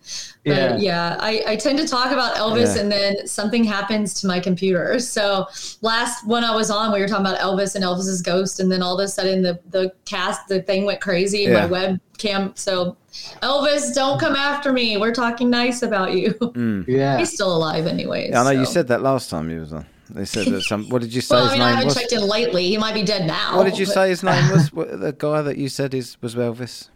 [0.44, 0.76] But Yeah.
[0.76, 2.82] yeah, I, I tend to talk about Elvis Yeah.
[2.82, 5.00] and then something happens to my computer.
[5.00, 5.48] So
[5.80, 8.82] last one I was on, we were talking about Elvis and Elvis's ghost, and then
[8.82, 11.66] all of a sudden the, the cast, the thing went crazy, Yeah.
[11.66, 12.56] my webcam.
[12.56, 12.96] So
[13.42, 14.96] Elvis, don't come after me.
[14.96, 16.84] We're talking nice about you.
[16.86, 17.18] Yeah.
[17.18, 18.30] He's still alive, anyways.
[18.30, 19.86] Yeah, I know you said that last time he was on.
[20.14, 20.88] They said that some.
[20.90, 21.94] What did you say Well, his I mean, I name haven't was?
[21.96, 22.66] checked in lately.
[22.68, 23.56] He might be dead now.
[23.56, 24.72] What did you but say his name was?
[24.72, 26.88] What, the guy that you said is was Elvis?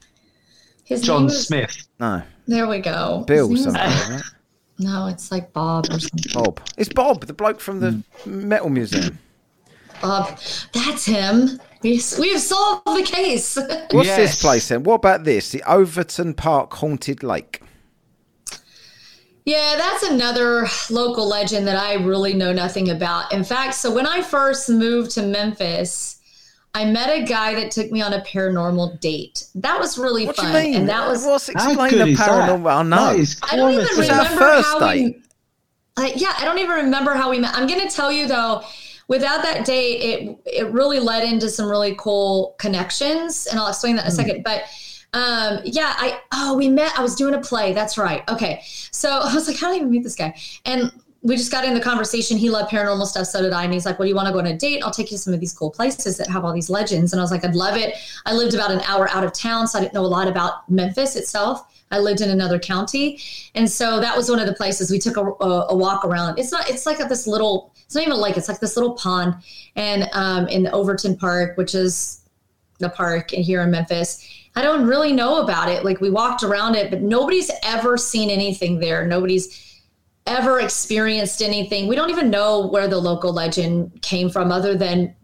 [0.85, 1.89] His name John was- Smith.
[1.99, 3.25] No, There we go.
[3.27, 3.73] Bill something.
[3.75, 4.23] was- Right?
[4.79, 6.33] No, it's like Bob or something.
[6.35, 6.61] Bob.
[6.77, 7.93] It's Bob, the bloke from the
[8.25, 8.49] hmm.
[8.49, 9.19] Metal Museum.
[10.03, 10.39] Bob,
[10.75, 11.59] that's him.
[11.83, 13.57] We we have solved the case.
[13.91, 14.17] What's Yes.
[14.19, 14.83] this place then?
[14.83, 15.51] What about this?
[15.51, 17.63] The Overton Park Haunted Lake.
[19.47, 23.33] Yeah, that's another local legend that I really know nothing about.
[23.33, 26.19] In fact, so when I first moved to Memphis,
[26.75, 29.45] I met a guy that took me on a paranormal date.
[29.55, 30.75] That was really What do fun, you mean?
[30.81, 32.29] and that was What's How explain the is that?
[32.29, 32.71] paranormal?
[32.71, 32.97] I know.
[32.97, 33.99] That is I don't even quality.
[34.01, 35.17] Was that remember first how date?
[35.97, 36.05] we.
[36.05, 37.55] Uh, yeah, I don't even remember how we met.
[37.55, 38.63] I'm going to tell you though.
[39.09, 43.95] Without that date, it it really led into some really cool connections, and I'll explain
[43.97, 44.43] that in a second.
[44.43, 44.65] But
[45.13, 46.99] um, yeah, I oh we met.
[46.99, 47.73] I was doing a play.
[47.73, 48.23] That's right.
[48.29, 50.35] Okay, so I was like, how did I even meet this guy?
[50.65, 50.93] And
[51.27, 52.37] we just got in the conversation.
[52.37, 53.65] He loved paranormal stuff, so did I.
[53.65, 54.83] And he's like, "Well, do you want to go on a date?
[54.85, 57.21] I'll take you to some of these cool places that have all these legends." And
[57.21, 57.97] I was like, "I'd love it."
[58.27, 60.71] I lived about an hour out of town, so I didn't know a lot about
[60.71, 61.67] Memphis itself.
[61.91, 63.21] I lived in another county,
[63.55, 66.39] and so that was one of the places we took a, a, a walk around.
[66.39, 66.71] It's not.
[66.71, 67.73] It's like this little.
[67.87, 68.37] It's not even a lake.
[68.37, 69.35] It's like this little pond,
[69.75, 72.21] and um, in Overton Park, which is
[72.79, 74.25] the park here in Memphis.
[74.57, 75.85] I don't really know about it.
[75.85, 79.07] Like we walked around it, but nobody's ever seen anything there.
[79.07, 79.83] Nobody's
[80.27, 81.87] ever experienced anything.
[81.87, 85.15] We don't even know where the local legend came from, other than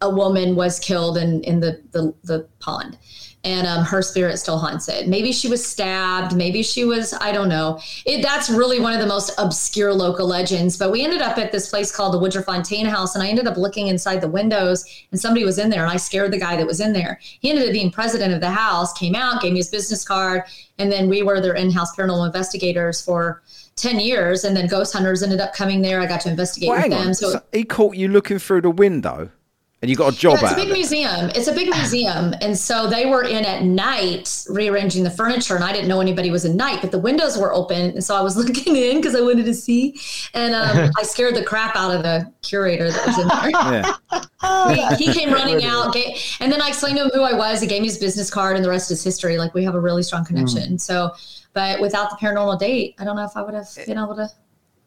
[0.00, 2.98] a woman was killed in in the the, the pond
[3.44, 5.06] and um, her spirit still haunts it.
[5.06, 6.34] Maybe she was stabbed.
[6.34, 7.78] Maybe she was, I don't know.
[8.06, 10.76] It, that's really one of the most obscure local legends.
[10.78, 13.46] But we ended up at this place called the Woodruff Fontaine House, and I ended
[13.46, 16.56] up looking inside the windows, and somebody was in there, and I scared the guy
[16.56, 17.20] that was in there.
[17.22, 20.44] He ended up being president of the house, came out, gave me his business card,
[20.78, 23.42] and then we were their in house paranormal investigators for
[23.76, 24.44] 10 years.
[24.44, 26.00] And then ghost hunters ended up coming there.
[26.00, 27.14] I got to investigate Well, with them.
[27.14, 29.30] So, So he caught you looking through the window,
[29.84, 30.78] and you got a job Yeah, it's out a of big it.
[30.78, 31.30] museum.
[31.34, 32.34] It's a big museum.
[32.40, 36.30] And so they were in at night rearranging the furniture, and I didn't know anybody
[36.30, 37.90] was in night, but the windows were open.
[37.90, 40.00] And so I was looking in because I wanted to see.
[40.32, 43.50] And um, I scared the crap out of the curator that was in there.
[44.72, 44.96] Yeah.
[44.96, 47.60] he, he came running out, ga- and then I explained to him who I was.
[47.60, 49.36] He gave me his business card, and the rest is history.
[49.36, 50.78] Like we have a really strong connection.
[50.78, 51.12] So,
[51.52, 54.28] but without the paranormal date, I don't know if I would have been able to.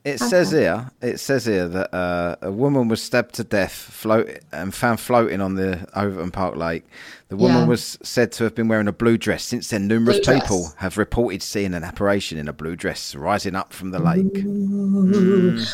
[0.07, 4.29] It says here, it says here that uh, a woman was stabbed to death, float
[4.51, 6.85] and found floating on the Overton Park Lake.
[7.29, 7.65] The woman Yeah.
[7.65, 9.43] was said to have been wearing a blue dress.
[9.43, 10.41] Since then, numerous Blue dress.
[10.43, 14.43] people have reported seeing an apparition in a blue dress rising up from the lake.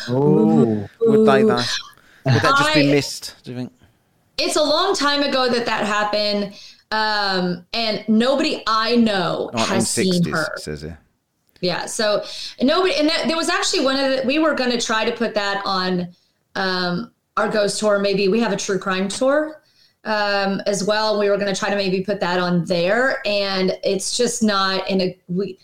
[0.08, 1.60] Oh, Would they though?
[2.24, 3.36] Would that just be I- missed?
[3.44, 3.72] Do you think?
[4.36, 6.54] It's a long time ago that that happened,
[6.90, 10.52] um, and nobody I know has seen 1960s, her.
[10.56, 10.98] it says here.
[11.64, 11.86] Yeah.
[11.86, 12.22] So
[12.60, 15.12] nobody, and that, there was actually one of the, we were going to try to
[15.12, 16.08] put that on
[16.54, 17.98] um, our ghost tour.
[17.98, 19.62] Maybe we have a true crime tour
[20.04, 21.18] um, as well.
[21.18, 23.26] We were going to try to maybe put that on there.
[23.26, 25.58] And it's just not in a, we,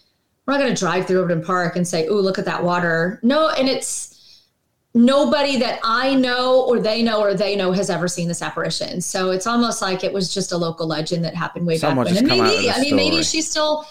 [0.47, 3.21] we're not going to drive through Overton Park and say, "Ooh, look at that water."
[3.23, 4.43] No, and it's
[4.95, 9.01] nobody that I know or they know or they know has ever seen this apparition.
[9.01, 12.15] So it's almost like it was just a local legend that happened way Someone back
[12.15, 12.25] when.
[12.25, 13.23] And maybe, I mean, maybe story.
[13.23, 13.87] she's still.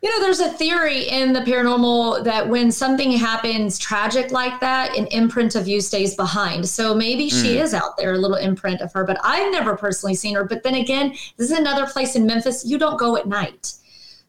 [0.00, 4.96] You know, there's a theory in the paranormal that when something happens tragic like that,
[4.96, 6.68] an imprint of you stays behind.
[6.68, 7.62] So maybe she Hmm.
[7.62, 10.44] is out there, a little imprint of her, but I've never personally seen her.
[10.44, 12.64] But then again, this is another place in Memphis.
[12.64, 13.72] You don't go at night.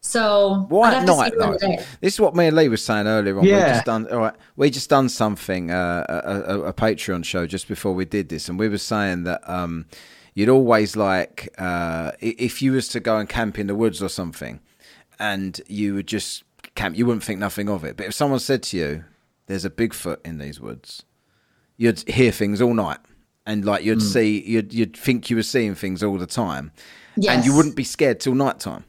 [0.00, 1.84] So Why I'd at have to see night though?
[2.00, 3.44] This is what me and Lee was saying earlier on.
[3.44, 3.72] We Yeah.
[3.72, 4.34] just done all right.
[4.56, 8.48] We just done something uh, a, a, a Patreon show just before we did this,
[8.48, 9.86] and we were saying that um,
[10.34, 14.08] you'd always like uh, if you was to go and camp in the woods or
[14.08, 14.58] something,
[15.20, 16.42] and you would just
[16.74, 17.96] camp, you wouldn't think nothing of it.
[17.96, 19.04] But if someone said to you,
[19.46, 21.04] "There's a Bigfoot in these woods,"
[21.76, 22.98] you'd hear things all night,
[23.46, 24.08] and like you'd hmm.
[24.08, 26.72] see, you'd you'd think you were seeing things all the time,
[27.28, 28.84] and you wouldn't be scared till night time.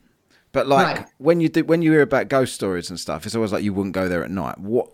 [0.54, 1.08] But like Right.
[1.18, 3.74] when you do, when you hear about ghost stories and stuff, it's always like you
[3.74, 4.58] wouldn't go there at night.
[4.58, 4.90] What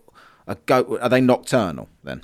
[0.48, 0.98] a go?
[1.02, 2.22] Are they nocturnal then?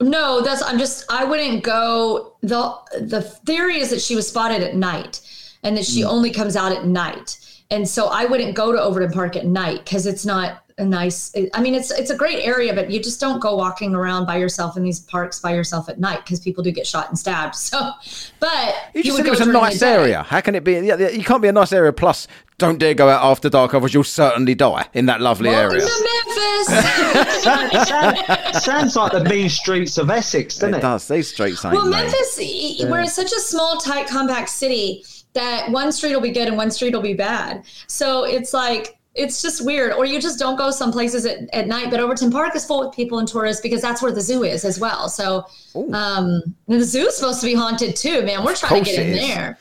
[0.00, 4.62] No, that's I'm just I wouldn't go the the theory is that she was spotted
[4.62, 5.20] at night
[5.62, 6.08] and that she hmm.
[6.08, 7.38] only comes out at night.
[7.70, 11.32] And so I wouldn't go to Overton Park at night cuz it's not a nice
[11.54, 14.36] I mean it's it's a great area but you just don't go walking around by
[14.36, 17.56] yourself in these parks by yourself at night cuz people do get shot and stabbed.
[17.70, 17.90] So
[18.38, 20.22] but You just would said it go was a nice area.
[20.22, 20.74] How can it be?
[20.74, 21.92] Yeah, yeah, you can't be a nice area.
[21.92, 25.78] Plus, don't dare go out after dark, otherwise you'll certainly die in that lovely Welcome
[25.78, 25.86] area.
[25.86, 27.42] to Memphis.
[27.42, 30.80] sounds, sounds like the mean streets of Essex, doesn't It it?
[30.80, 31.08] does.
[31.08, 31.74] These streets ain't.
[31.74, 31.90] Well, mean.
[31.92, 35.04] Memphis, e- we're in such a small, tight, compact city
[35.38, 37.64] that one street will be good and one street will be bad.
[37.86, 39.92] So it's like, it's just weird.
[39.92, 41.90] Or you just don't go some places at, at night.
[41.90, 44.64] But Overton Park is full with people and tourists because that's where the zoo is
[44.64, 45.08] as well.
[45.08, 45.46] So
[45.92, 48.44] um, the zoo's supposed to be haunted too, man.
[48.44, 49.58] We're trying to get in there.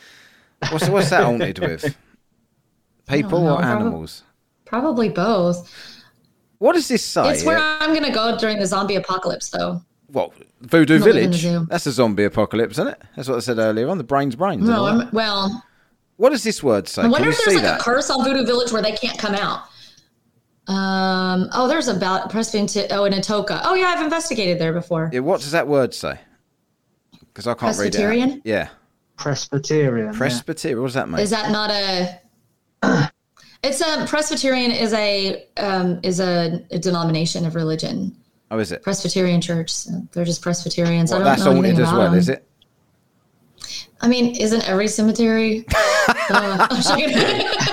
[0.71, 1.95] What's what's that haunted with?
[3.07, 4.23] People know, or animals?
[4.65, 5.71] Probably both.
[6.57, 7.31] What does this say?
[7.31, 9.81] It's where I'm going to go during the zombie apocalypse, though.
[10.07, 11.69] what Voodoo Not live in the Village?
[11.69, 13.01] That's a zombie apocalypse, isn't it?
[13.15, 13.97] That's what I said earlier on.
[13.97, 14.67] The brain's brains.
[14.67, 15.07] No, and all that.
[15.07, 15.63] I'm, well,
[16.17, 17.01] What does this word say?
[17.01, 17.79] I Can wonder you if there's like that?
[17.81, 19.63] a curse on Voodoo Village where they can't come out.
[20.67, 21.49] Um.
[21.53, 22.91] Oh, there's about Presbyterian.
[22.91, 23.61] Oh, in Atoka.
[23.63, 25.09] Oh, yeah, I've investigated there before.
[25.13, 26.19] Yeah, what does that word say?
[27.21, 27.91] Because I can't read it.
[27.97, 28.41] Presbyterian?
[28.43, 28.67] Yeah,
[29.15, 30.11] Presbyterian.
[30.11, 30.17] yeah.
[30.17, 30.79] Presbyterian.
[30.81, 31.19] What does that mean?
[31.19, 32.19] Is that not a?
[33.63, 38.15] It's a Presbyterian is a um, is a, a denomination of religion.
[38.51, 38.83] oh, is it?
[38.83, 39.71] Presbyterian Church.
[39.71, 41.09] So they're just Presbyterians.
[41.11, 42.19] Well, I don't that's know haunted anything as about well, them.
[42.19, 42.47] is it?
[43.99, 45.65] I mean, isn't every cemetery?
[46.29, 46.67] Uh,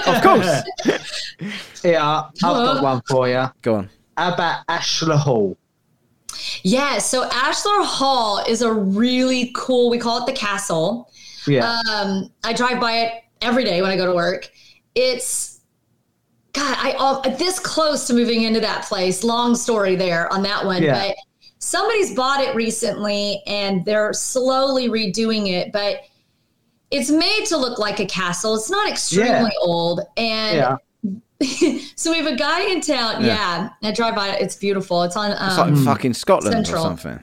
[0.06, 0.62] Of course.
[1.84, 3.44] Yeah, I've got one for you.
[3.62, 3.90] Go on.
[4.16, 5.56] How about Ashlar Hall?
[6.62, 6.98] yeah.
[6.98, 9.90] So Ashlar Hall is a really cool.
[9.90, 11.10] We call it the castle.
[11.46, 11.78] Yeah.
[11.92, 13.12] Um, I drive by it
[13.42, 14.48] every day when I go to work.
[14.94, 15.60] It's
[16.54, 19.22] God, I uh, this close to moving into that place.
[19.24, 21.08] Long story there on that one, Yeah.
[21.08, 21.16] but
[21.58, 26.00] somebody's bought it recently and they're slowly redoing it, but
[26.90, 28.54] it's made to look like a castle.
[28.54, 29.48] It's not extremely Yeah.
[29.62, 30.76] old, and Yeah.
[31.96, 33.24] so we have a guy in town.
[33.24, 33.68] Yeah.
[33.82, 34.42] Yeah, I drive by it.
[34.42, 35.02] It's beautiful.
[35.02, 35.32] It's on.
[35.32, 36.82] It's Um, like fucking Scotland Central.
[36.84, 37.20] or something.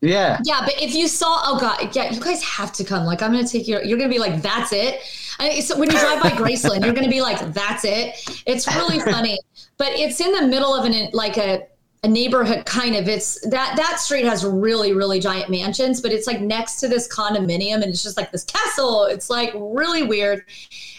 [0.00, 0.38] Yeah.
[0.44, 3.06] yeah, but if you saw, oh god, yeah, you guys have to come.
[3.06, 3.80] Like, I'm gonna take you.
[3.82, 5.00] You're gonna be like, that's it.
[5.38, 8.14] I, so when you drive by Graceland, you're gonna be like, that's it.
[8.44, 9.38] It's really funny,
[9.78, 11.62] but it's in the middle of an like a
[12.04, 13.08] a neighborhood kind of.
[13.08, 17.08] It's that that street has really really giant mansions, but it's like next to this
[17.08, 19.04] condominium, and it's just like this castle.
[19.04, 20.44] It's like really weird.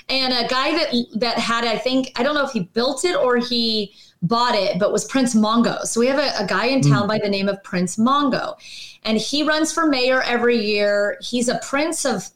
[0.10, 3.16] And a guy that that had, I think, I don't know if he built it
[3.16, 3.94] or he
[4.24, 5.82] bought it, but was Prince Mongo.
[5.84, 7.08] So we have a, a guy in town hmm.
[7.08, 8.56] by the name of Prince Mongo,
[9.04, 11.18] and he runs for mayor every year.
[11.22, 12.28] He's a prince of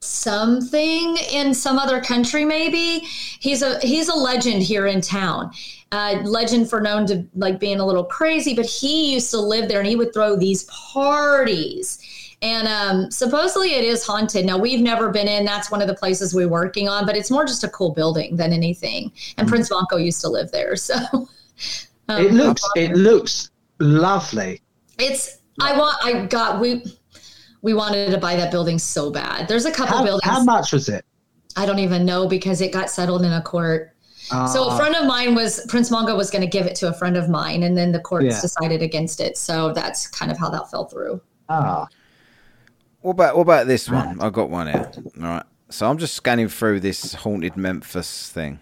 [0.00, 3.00] something in some other country maybe
[3.40, 5.50] he's a he's a legend here in town
[5.92, 9.68] uh, legend for known to like being a little crazy but he used to live
[9.68, 11.98] there and he would throw these parties.
[12.42, 14.44] And um, supposedly it is haunted.
[14.44, 15.46] Now we've never been in.
[15.46, 18.36] That's one of the places we're working on but it's more just a cool building
[18.36, 19.12] than anything.
[19.38, 20.94] And prince Mongo used to live there so
[22.08, 24.62] um, It looks it looks lovely.
[24.98, 26.82] it's i want i got we
[27.66, 29.48] we wanted to buy that building so bad.
[29.48, 31.04] There's a couple How, buildings how much was it?
[31.56, 33.92] I don't even know because it got settled in a court.
[34.28, 36.88] So a Ah, friend of mine was Prince Mongo was going to give it to
[36.88, 38.40] a friend of mine, and then the courts Yeah.
[38.40, 39.36] decided against it.
[39.38, 41.20] So that's kind of how that fell through.
[41.48, 41.86] ah.
[43.02, 44.20] What about what about this one?
[44.20, 44.90] I got one here.
[45.22, 45.42] All right.
[45.70, 48.58] So I'm just scanning through this haunted Memphis thing.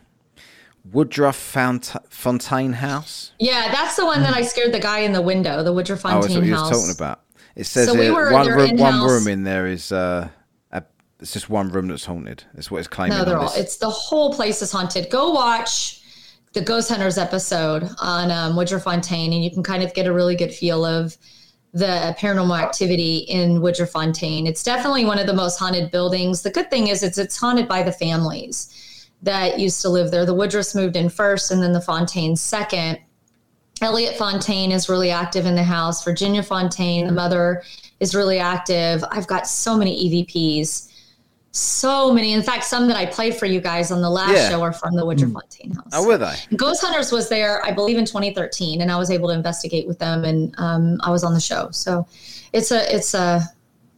[0.92, 3.32] Woodruff Fount- Fontaine House.
[3.38, 6.08] Yeah, that's the one that I scared the guy in the window, the Woodruff Oh,
[6.10, 6.68] that's Fontaine what you house.
[6.70, 7.20] talking about.
[7.56, 9.90] It says So we here, were one their room, one in-house- room in there is
[9.92, 10.30] uh, a,
[11.20, 12.44] it's just one room that's haunted.
[12.54, 13.18] That's what it's claiming.
[13.18, 13.48] No, they're all.
[13.48, 13.58] this.
[13.58, 15.10] It's the whole place is haunted.
[15.10, 16.02] Go watch
[16.52, 20.12] the Ghost Hunters episode on um, Woodruff Fontaine, and you can kind of get a
[20.12, 21.16] really good feel of
[21.72, 24.46] the paranormal activity in Woodruff Fontaine.
[24.46, 26.42] It's definitely one of the most haunted buildings.
[26.42, 30.26] The good thing is it's it's haunted by the families that used to live there.
[30.26, 32.98] The Woodruffs moved in first, and then the Fontaines second.
[33.82, 36.04] Elliot Fontaine is really active in the house.
[36.04, 37.62] Virginia Fontaine, the mother,
[37.98, 39.04] is really active.
[39.10, 40.90] I've got so many EVPs
[41.56, 42.32] so many.
[42.32, 44.48] In fact, some that I played for you guys on the last Yeah.
[44.50, 45.86] show are from the Woodruff Fontaine house.
[45.92, 46.34] oh, were they?
[46.56, 49.98] Ghost Hunters was there, I believe, in 2013, and I was able to investigate with
[50.00, 51.70] them, and um, I was on the show.
[51.70, 52.06] So
[52.52, 53.40] it's a it's a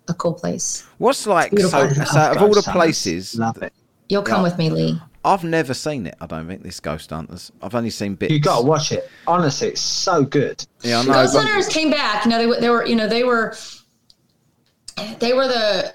[0.08, 0.86] a cool place.
[0.98, 1.68] What's like so?
[1.68, 3.72] So of all the places, love it.
[4.08, 4.42] You'll come Yeah.
[4.50, 5.00] with me, Lee.
[5.24, 6.14] I've never seen it.
[6.20, 7.50] I don't think this Ghost Hunters.
[7.60, 8.32] I've only seen bits.
[8.32, 9.10] You got to watch it.
[9.26, 10.64] Honestly, it's so good.
[10.82, 11.12] Yeah, I know.
[11.14, 12.24] Ghost but- Hunters came back.
[12.24, 13.56] You know, they, were- they were, you know, they were,
[15.18, 15.92] they were the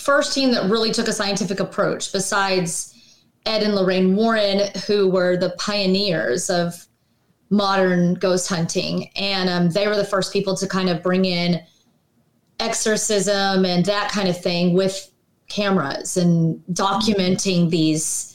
[0.00, 2.12] first team that really took a scientific approach.
[2.12, 6.86] Besides Ed and Lorraine Warren, who were the pioneers of
[7.50, 11.60] modern ghost hunting, and um, they were the first people to kind of bring in
[12.60, 15.10] exorcism and that kind of thing with
[15.48, 18.29] cameras and documenting these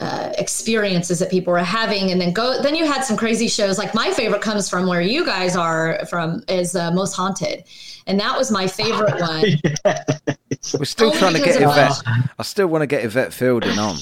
[0.00, 3.78] uh, experiences that people were having and then go then you had some crazy shows
[3.78, 7.64] like my favorite comes from where you guys are from is uh, most haunted
[8.06, 9.42] and that was my favorite one
[10.78, 12.02] We're still Only trying to get of Yvette.
[12.38, 13.96] I still want to get Yvette Fielding on.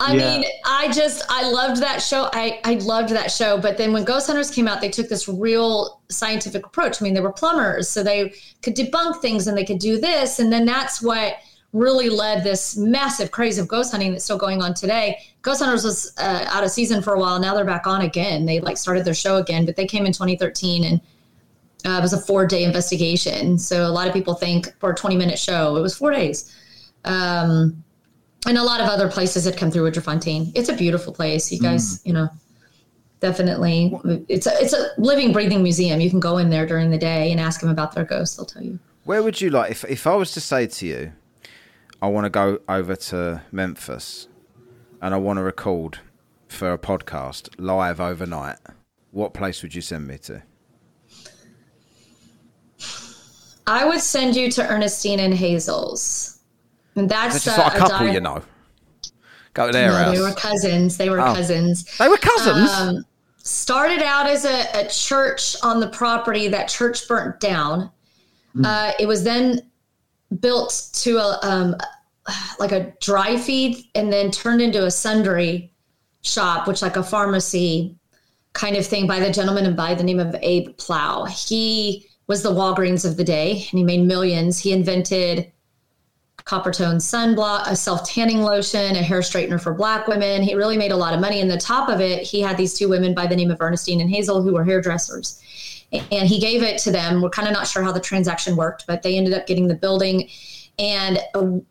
[0.00, 0.38] I Yeah.
[0.38, 2.28] mean, I just I loved that show.
[2.32, 3.58] I I loved that show.
[3.58, 7.00] But then when Ghost Hunters came out, they took this real scientific approach.
[7.00, 8.32] I mean, they were plumbers, so they
[8.62, 11.36] could debunk things and they could do this, and then that's what
[11.74, 15.18] really led this massive craze of ghost hunting that's still going on today.
[15.42, 17.38] Ghost Hunters was uh, out of season for a while.
[17.38, 18.46] Now they're back on again.
[18.46, 21.00] They like started their show again, but they came in 2013 and.
[21.86, 23.58] Uh, it was a four day investigation.
[23.58, 26.50] So a lot of people think for a 20 minute show, it was four days.
[27.04, 27.84] Um,
[28.46, 30.52] and a lot of other places that come through Woodruff Fontaine.
[30.54, 31.52] It's a beautiful place.
[31.52, 32.28] You guys, you know,
[33.20, 33.94] definitely.
[34.28, 36.00] It's a it's a living, breathing museum.
[36.00, 38.36] You can go in there during the day and ask them about their ghosts.
[38.36, 38.78] They'll tell you.
[39.04, 41.12] Where would you like if if I was to say to you,
[42.04, 44.28] I want to go over to Memphis,
[45.00, 46.00] and I want to record
[46.48, 48.58] for a podcast live overnight.
[49.10, 50.42] What place would you send me to?
[53.66, 56.40] I would send you to Ernestine and Hazel's.
[56.94, 58.42] And that's, just uh, like a couple, di- you know.
[59.54, 60.98] Go their No, they were cousins.
[60.98, 61.32] They were Oh.
[61.34, 61.86] cousins.
[61.96, 62.68] They were cousins.
[62.70, 63.06] Um,
[63.38, 66.48] started out as a, a church on the property.
[66.48, 67.90] That church burnt down.
[68.62, 69.62] Uh, it was then
[70.40, 71.74] built to a um,
[72.58, 75.72] like a dry feed, and then turned into a sundry
[76.22, 77.96] shop, which like a pharmacy
[78.52, 81.24] kind of thing by the gentleman and by the name of Abe Plough.
[81.24, 84.58] He was the Walgreens of the day, and he made millions.
[84.58, 85.52] He invented
[86.44, 90.42] Coppertone sunblock, a self tanning lotion, a hair straightener for black women.
[90.42, 91.40] He really made a lot of money.
[91.40, 94.00] And the top of it, he had these two women by the name of Ernestine
[94.00, 95.40] and Hazel who were hairdressers.
[95.92, 97.22] And he gave it to them.
[97.22, 99.74] We're kind of not sure how the transaction worked, but they ended up getting the
[99.74, 100.28] building.
[100.78, 101.18] And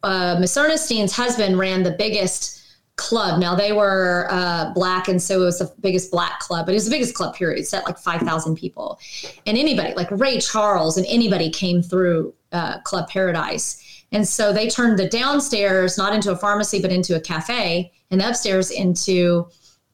[0.03, 2.61] uh, Miss Ernestine's husband ran the biggest
[2.95, 3.39] club.
[3.39, 6.75] Now they were uh, black, and so it was the biggest black club, but it
[6.75, 7.59] was the biggest club period.
[7.59, 8.99] It's at like five thousand people,
[9.45, 13.79] and anybody like Ray Charles and anybody came through uh, Club Paradise.
[14.11, 18.21] And so they turned the downstairs not into a pharmacy, but into a cafe, and
[18.21, 19.47] the upstairs into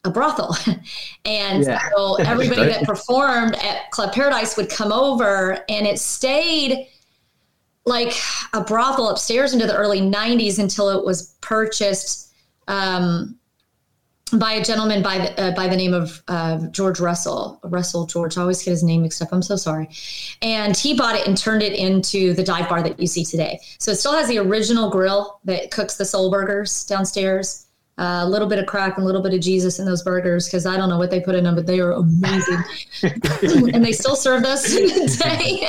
[0.04, 0.56] a brothel.
[1.26, 1.80] and Yeah.
[1.96, 6.88] so everybody that performed at Club Paradise would come over, and it stayed
[7.90, 8.14] like
[8.54, 12.34] a brothel upstairs into the early 90s until it was purchased
[12.70, 13.38] um,
[14.34, 17.60] by a gentleman by the, uh, by the name of uh, George Russell.
[17.64, 18.38] Russell George.
[18.38, 19.30] I always get his name mixed up.
[19.32, 19.90] I'm so sorry.
[20.42, 23.60] And he bought it and turned it into the dive bar that you see today.
[23.80, 27.66] So it still has the original grill that cooks the soul burgers downstairs.
[27.98, 30.46] Uh, a little bit of crack and a little bit of Jesus in those burgers
[30.46, 32.64] because I don't know what they put in them, but they are amazing.
[33.74, 34.64] and they still serve those
[35.18, 35.68] today.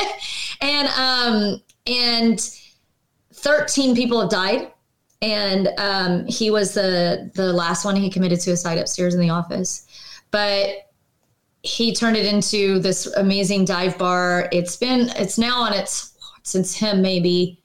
[0.61, 2.41] and um, and
[3.33, 4.73] 13 people have died
[5.23, 7.97] and um, he was the the last one.
[7.97, 9.87] He committed suicide upstairs in the office,
[10.31, 10.91] but
[11.63, 14.49] he turned it into this amazing dive bar.
[14.51, 17.61] It's been it's now on its since him maybe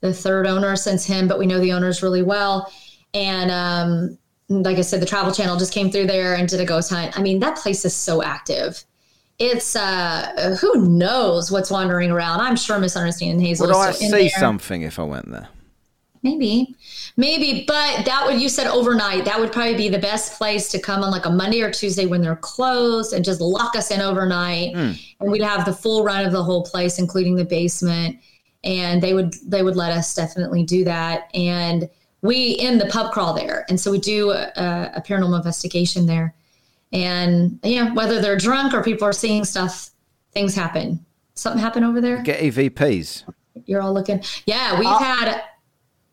[0.00, 2.72] the third owner since him, but we know the owners really well.
[3.12, 6.64] And um, like I said, the Travel Channel just came through there and did a
[6.64, 7.18] ghost hunt.
[7.18, 8.82] I mean, that place is so active.
[9.38, 12.40] It's uh, who knows what's wandering around.
[12.40, 13.66] I'm sure Miss Ernestine and Hazel.
[13.66, 15.48] Would I see something if I went there?
[16.22, 16.74] Maybe,
[17.18, 19.26] maybe, but that would you said overnight.
[19.26, 22.06] That would probably be the best place to come on like a Monday or Tuesday
[22.06, 24.74] when they're closed and just lock us in overnight,
[25.20, 28.18] and we'd have the full run of the whole place, including the basement.
[28.62, 31.28] And they would they would let us definitely do that.
[31.34, 31.90] And
[32.22, 36.34] we end the pub crawl there, and so we do a, a paranormal investigation there.
[36.94, 39.90] And yeah, whether they're drunk or people are seeing stuff,
[40.32, 41.04] things happen.
[41.34, 43.24] Something happen over there Get EVPs.
[43.66, 44.22] you're all looking.
[44.46, 45.42] Yeah, we've had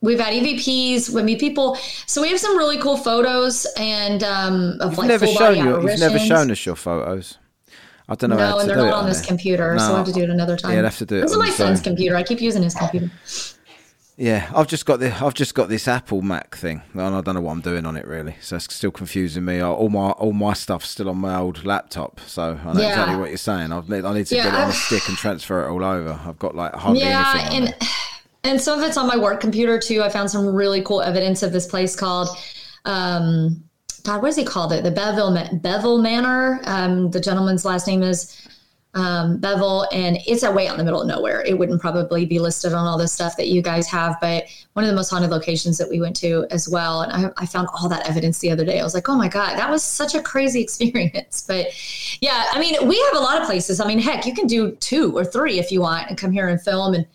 [0.02, 1.16] we've had EVPs.
[1.18, 1.76] I mean, people.
[2.08, 5.56] So we have some really cool photos and um, of You've like never full shown
[5.56, 7.38] body your, You've never shown us your photos.
[8.10, 9.28] I don't know how No, to and they're do not it on this there.
[9.28, 10.72] computer, so I have to do it another time.
[10.74, 12.16] Yeah, I'd have to do it This is my son's computer.
[12.18, 13.10] I keep using his computer.
[14.22, 17.34] Yeah, I've just got the I've just got this Apple Mac thing, and I don't
[17.34, 18.36] know what I'm doing on it really.
[18.40, 19.62] So it's still confusing me.
[19.62, 22.90] All my all my stuff's still on my old laptop, so I know Yeah.
[22.90, 23.72] exactly what you're saying.
[23.72, 26.20] I've I need to Yeah, get it on a stick and transfer it all over.
[26.24, 27.64] I've got like hardly yeah, anything.
[27.64, 27.76] And
[28.44, 30.04] and some of it's on my work computer too.
[30.04, 32.28] I found some really cool evidence of this place called.
[32.86, 33.64] Um,
[34.04, 34.72] God, what is he called?
[34.72, 36.62] It the Bevel Bevel Manor.
[36.66, 38.38] Um, the gentleman's last name is
[38.94, 41.42] um, Bevel, and it's a way out in the middle of nowhere.
[41.46, 44.84] It wouldn't probably be listed on all the stuff that you guys have, but one
[44.84, 47.02] of the most haunted locations that we went to as well.
[47.02, 48.80] And I, I found all that evidence the other day.
[48.80, 51.46] I was like, oh my God, that was such a crazy experience.
[51.48, 51.68] But
[52.22, 53.80] yeah, I mean, we have a lot of places.
[53.80, 56.50] I mean, heck, you can do two or three if you want and come here
[56.50, 57.06] and film and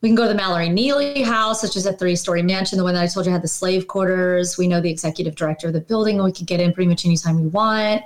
[0.00, 2.84] we can go to the Mallory Neely house, which is a three story mansion, the
[2.84, 4.56] one that I told you had the slave quarters.
[4.56, 7.04] We know the executive director of the building, and we can get in pretty much
[7.04, 8.02] anytime we want.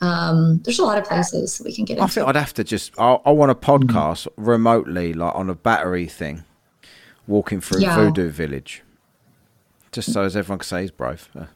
[0.00, 2.92] Um, there's a lot of places we can get I think I'd have to just.
[2.98, 6.44] I, I want a podcast remotely, like on a battery thing,
[7.26, 7.96] walking through Yeah.
[7.96, 8.82] Voodoo Village,
[9.92, 11.28] just so as everyone can say he's brave.
[11.34, 11.46] Uh,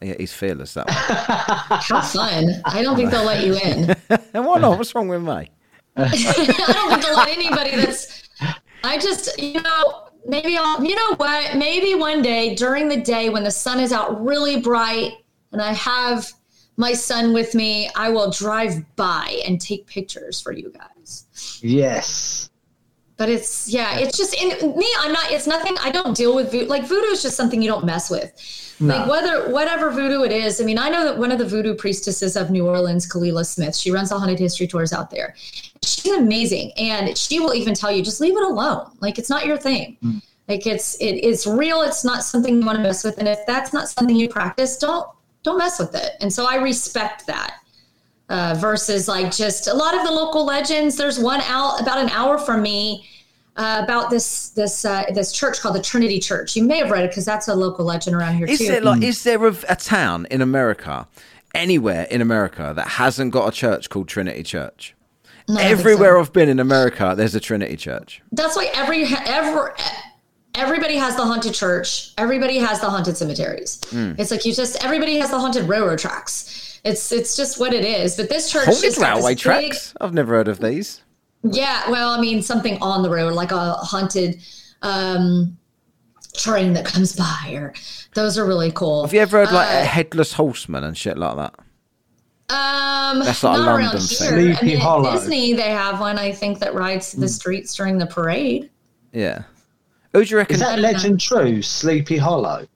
[0.00, 0.74] yeah, he's fearless.
[0.74, 0.96] That one.
[1.80, 2.48] How fun.
[2.64, 3.94] I don't think they'll let you in.
[4.32, 4.78] and why not?
[4.78, 5.50] What's wrong with me?
[5.96, 8.28] I don't think they'll let anybody that's.
[8.82, 11.54] I just, you know, maybe I'll, you know what?
[11.56, 15.12] Maybe one day during the day when the sun is out really bright
[15.52, 16.32] and I have
[16.76, 21.60] my son with me, I will drive by and take pictures for you guys.
[21.62, 22.50] Yes.
[23.16, 24.48] But it's yeah, it's just in
[24.78, 24.86] me.
[24.98, 25.30] I'm not.
[25.30, 25.76] It's nothing.
[25.82, 26.66] I don't deal with voodoo.
[26.66, 28.32] Like voodoo is just something you don't mess with.
[28.80, 30.58] Like whether whatever voodoo it is.
[30.58, 33.76] I mean, I know that one of the voodoo priestesses of New Orleans, Kalila Smith,
[33.76, 35.34] she runs the haunted history tours out there.
[35.82, 38.90] She's amazing, and she will even tell you just leave it alone.
[39.00, 39.98] Like it's not your thing.
[40.00, 40.18] Hmm.
[40.48, 41.82] Like it's it, it's real.
[41.82, 43.18] It's not something you want to mess with.
[43.18, 45.06] And if that's not something you practice, don't
[45.42, 46.12] don't mess with it.
[46.20, 47.60] And so I respect that
[48.28, 50.96] uh, versus like just a lot of the local legends.
[50.96, 53.08] There's one out about an hour from me
[53.56, 56.56] uh, about this this uh, this church called the Trinity Church.
[56.56, 58.68] You may have read it because that's a local legend around here Is too.
[58.68, 61.08] there like is there a, a town in America,
[61.54, 64.94] anywhere in America that hasn't got a church called Trinity Church?
[65.48, 65.68] No, I so.
[65.68, 68.22] Everywhere I've been in America, there's a Trinity Church.
[68.30, 69.74] That's why every ever
[70.54, 72.12] everybody has the haunted church.
[72.18, 73.80] Everybody has the haunted cemeteries.
[73.90, 74.12] Hmm.
[74.18, 76.80] It's like you just everybody has the haunted railroad tracks.
[76.84, 78.16] It's it's just what it is.
[78.16, 79.94] But this church Haunted just got this railway big- tracks.
[80.00, 81.02] I've never heard of these.
[81.42, 84.42] Yeah, well, I mean, something on the road, like a haunted,
[84.82, 85.56] um,
[86.34, 87.72] train that comes by, or
[88.14, 89.04] those are really cool.
[89.04, 91.54] Have you ever heard like Uh, a headless horseman and shit like that?
[92.50, 94.38] Um, That's like a London around thing.
[94.48, 94.56] here.
[94.60, 95.12] I mean, Hollow.
[95.12, 96.18] Disney, they have one.
[96.18, 98.70] I think that rides the streets during the parade.
[99.12, 99.42] Yeah.
[100.12, 100.54] Who do you reckon?
[100.54, 101.62] Is that legend true?
[101.62, 102.66] Sleepy Hollow.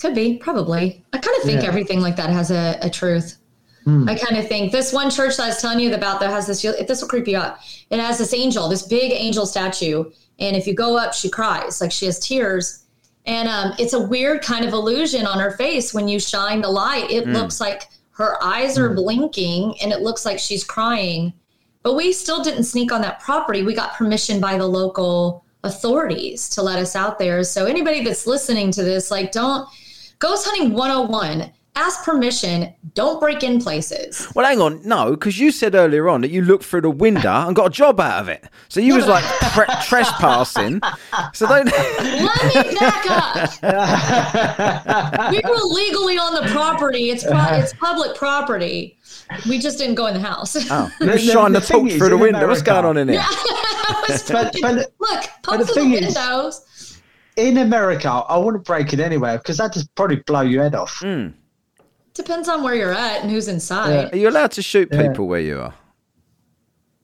[0.00, 1.04] Could be, probably.
[1.12, 1.68] I kind of think Yeah.
[1.68, 3.38] everything like that has a, a truth.
[3.84, 4.08] Hmm.
[4.08, 6.46] I kind of think this one church that I was telling you about that has
[6.46, 7.58] this, this will creep you out.
[7.90, 10.04] It has this angel, this big angel statue.
[10.38, 12.84] And if you go up, she cries, like she has tears.
[13.26, 16.70] And um, it's a weird kind of illusion on her face when you shine the
[16.70, 17.10] light.
[17.10, 17.32] It hmm.
[17.32, 18.96] looks like her eyes are hmm.
[18.96, 21.32] blinking and it looks like she's crying.
[21.82, 23.62] But we still didn't sneak on that property.
[23.62, 27.42] We got permission by the local authorities to let us out there.
[27.44, 29.68] So anybody that's listening to this, like, don't
[30.18, 31.52] ghost hunting 101.
[31.76, 32.74] Ask permission.
[32.94, 34.26] Don't break in places.
[34.34, 37.46] Well, hang on, no, because you said earlier on that you looked through the window
[37.46, 38.44] and got a job out of it.
[38.68, 40.80] So you was like tre- trespassing.
[41.34, 41.66] So don't.
[41.66, 43.06] Let me back
[43.62, 45.30] up.
[45.30, 47.10] we were legally on the property.
[47.10, 48.98] It's pro- it's public property.
[49.48, 50.56] We just didn't go in the house.
[50.70, 52.48] Oh, you The- was the- shining the the thing through the in window.
[52.48, 53.20] What's going on in here?
[53.24, 57.00] I was But, but Look, poke through thing the is- windows.
[57.36, 60.98] in America, I wouldn't break it anywhere because that just probably blow your head off.
[61.00, 61.28] Hmm.
[62.14, 64.12] Depends on where you're at and who's inside.
[64.12, 65.74] Are you allowed to shoot people where you are?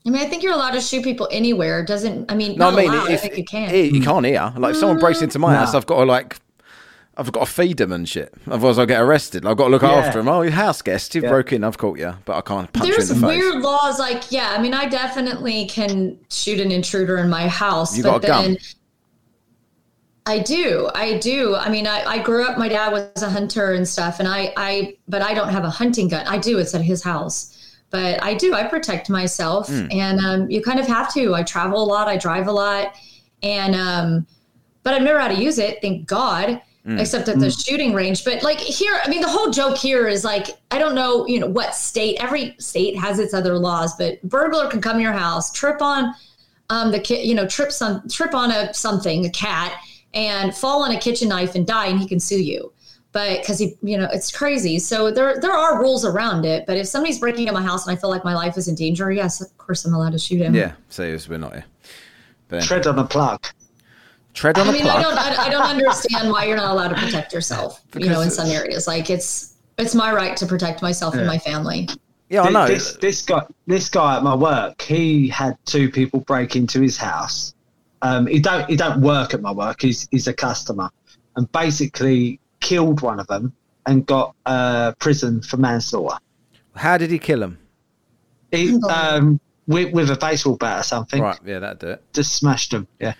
[0.07, 1.81] I mean, I think you're allowed to shoot people anywhere.
[1.81, 2.59] It Doesn't I mean?
[2.59, 3.11] No, not I mean, allowed.
[3.11, 3.95] if, I think you can.
[3.95, 4.53] you can't hear.
[4.59, 5.25] Like, if someone breaks mm-hmm.
[5.25, 5.61] into my Nah.
[5.61, 6.37] house, I've got to like.
[7.17, 8.35] I've got to feed them and shit.
[8.51, 9.47] Otherwise, I'll get arrested.
[9.47, 9.93] I've got to look Yeah.
[9.93, 10.29] after them.
[10.29, 11.29] Oh, your house guest, you Yeah.
[11.29, 11.63] broke in.
[11.63, 13.41] I've caught you, but I can't punch There's you in the face.
[13.41, 14.53] There's weird laws, like yeah.
[14.57, 17.97] I mean, I definitely can shoot an intruder in my house.
[17.97, 18.45] You but got a gun?
[18.45, 18.59] then
[20.27, 21.55] I do, I do.
[21.55, 22.57] I mean, I, I grew up.
[22.57, 25.71] My dad was a hunter and stuff, and I, I, but I don't have a
[25.71, 26.27] hunting gun.
[26.27, 26.59] I do.
[26.59, 28.55] It's at his house, but I do.
[28.55, 29.87] I protect myself, Hmm.
[29.91, 31.35] and um, you kind of have to.
[31.35, 32.09] I travel a lot.
[32.09, 32.95] I drive a lot,
[33.43, 34.27] and um,
[34.83, 35.79] but I've never had to use it.
[35.83, 36.61] Thank God.
[36.85, 36.99] Hmm.
[36.99, 40.23] Except at the shooting range, but like here, I mean, the whole joke here is
[40.23, 42.23] like, I don't know, you know, what state.
[42.23, 46.15] Every state has its other laws, but burglar can come to your house, trip on,
[46.69, 49.81] um, the kid, you know, trip some, trip on a something, a cat,
[50.13, 52.71] and fall on a kitchen knife and die, and he can sue you.
[53.13, 54.79] But because he, you know, it's crazy.
[54.79, 56.67] So there, there are rules around it.
[56.67, 58.75] But if somebody's breaking in my house and I feel like my life is in
[58.75, 60.55] danger, yes, of course I'm allowed to shoot him.
[60.55, 61.65] Yeah, see, we're not here.
[62.49, 63.41] But Tread on a plug.
[64.35, 64.97] Tread on I a mean, plug.
[64.99, 67.83] I don't, I, I don't understand why you're not allowed to protect yourself.
[67.97, 71.39] you know, in some areas, like it's, it's my right to protect myself and my
[71.39, 71.89] family.
[72.29, 72.67] yeah, I know.
[72.67, 76.97] This this guy this guy at my work, he had two people break into his
[76.97, 77.55] house.
[78.03, 79.81] Um, he don't he don't work at my work.
[79.83, 80.91] He's he's a customer,
[81.37, 83.53] and basically killed one of them
[83.87, 86.19] and got uh, prison for manslaughter.
[86.77, 87.59] How did he kill him?
[88.51, 92.03] He, um, with, with a baseball bat or something, Right, yeah, that'd do it.
[92.15, 92.87] just smashed him.
[93.01, 93.15] Yeah,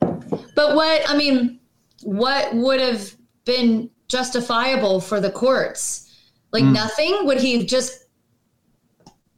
[0.00, 1.60] But what I mean,
[2.02, 6.06] what would have been justifiable for the courts?
[6.52, 6.72] Like hmm.
[6.72, 7.26] nothing?
[7.26, 8.06] Would he just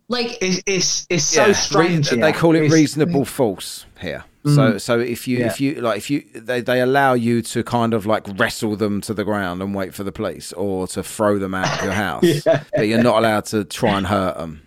[0.09, 2.11] like it, it's it's so Yeah, strange.
[2.11, 2.25] re- here.
[2.27, 4.25] they call it It's- reasonable force here.
[4.45, 4.55] Hmm.
[4.57, 5.47] So, so if you Yeah.
[5.47, 9.01] if you like if you they, they allow you to kind of like wrestle them
[9.03, 11.93] to the ground and wait for the police, or to throw them out of your
[12.07, 12.43] house,
[12.75, 14.63] but you're not allowed to try and hurt them.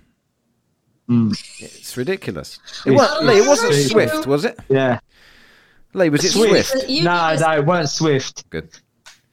[1.07, 1.31] Hmm.
[1.59, 2.57] It's ridiculous.
[2.85, 4.57] It, It's- wa- Lee, it wasn't It's- Swift, was it?
[4.69, 4.99] Yeah,
[5.95, 6.69] Lee, was it Swift.
[6.69, 6.89] Swift?
[6.89, 8.49] you, no, no, it weren't Swift.
[8.49, 8.69] Good.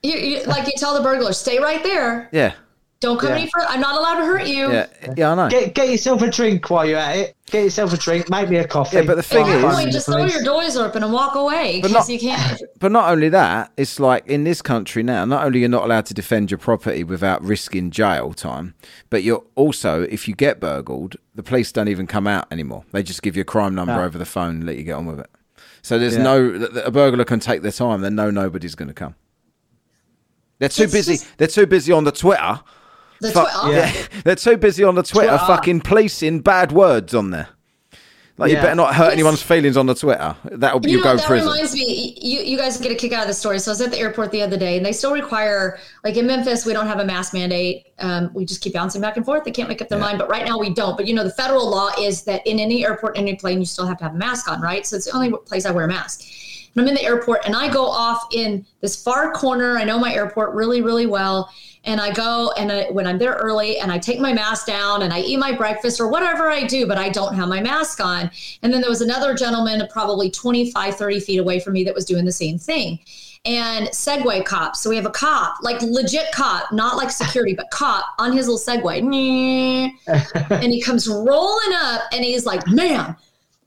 [0.03, 2.29] you, you like you tell the burglar, stay right there.
[2.33, 2.55] Yeah,
[3.01, 3.37] Don't come Yeah.
[3.37, 3.67] any further.
[3.69, 4.71] I'm not allowed to hurt you.
[4.73, 4.87] yeah,
[5.17, 5.33] yeah.
[5.33, 5.49] I know.
[5.49, 7.37] Get get yourself a drink while you're at it.
[7.51, 8.31] Get yourself a drink.
[8.31, 8.97] Make me a coffee.
[8.97, 11.35] Yeah, but the thing At that is- point, just throw your doors open and walk
[11.35, 12.63] away because you can't.
[12.79, 16.07] But not only that, it's like in this country now, not only you're not allowed
[16.07, 18.75] to defend your property without risking jail time,
[19.11, 22.85] but you're also, if you get burgled, the police don't even come out anymore.
[22.91, 24.03] They just give you a crime number No.
[24.05, 25.31] over the phone and let you get on with it.
[25.83, 26.23] So there's Yeah.
[26.23, 29.15] no, th- th- a burglar can take their time, They know nobody's going to come.
[30.59, 31.15] They're too It's busy.
[31.15, 32.61] just- They're too busy on the Twitter.
[33.21, 33.93] The Fu- twi- yeah.
[34.25, 35.45] they're too busy on the Twitter, Twitter.
[35.47, 37.49] fucking policing bad words on there.
[38.43, 40.37] Like you better not hurt It's- anyone's feelings on the Twitter.
[40.45, 41.49] That'll be You you, know, go that prison.
[41.49, 43.59] reminds me, you, you guys get a kick out of the story.
[43.59, 46.27] So I was at the airport the other day, and they still require, like in
[46.27, 47.87] Memphis, we don't have a mask mandate.
[47.99, 49.45] Um, we just keep bouncing back and forth.
[49.45, 50.19] They can't make up their mind.
[50.19, 50.97] But right now, we don't.
[50.97, 53.87] But you know, the federal law is that in any airport, any plane, you still
[53.87, 54.87] have to have a mask on, right?
[54.87, 56.23] So it's the only place I wear a mask.
[56.75, 59.77] And I'm in the airport, and I go off in this far corner.
[59.79, 61.51] I know my airport really, really well.
[61.85, 65.03] And I go, and I, when I'm there early, and I take my mask down,
[65.03, 68.01] and I eat my breakfast or whatever I do, but I don't have my mask
[68.01, 68.31] on.
[68.63, 72.05] And then there was another gentleman, probably 25, 30 feet away from me, that was
[72.05, 73.01] doing the same thing.
[73.45, 74.77] And Segway cop.
[74.77, 78.47] So we have a cop, like legit cop, not like security, but cop on his
[78.47, 79.03] little Segway.
[80.51, 83.17] and he comes rolling up, and he's like, "Man,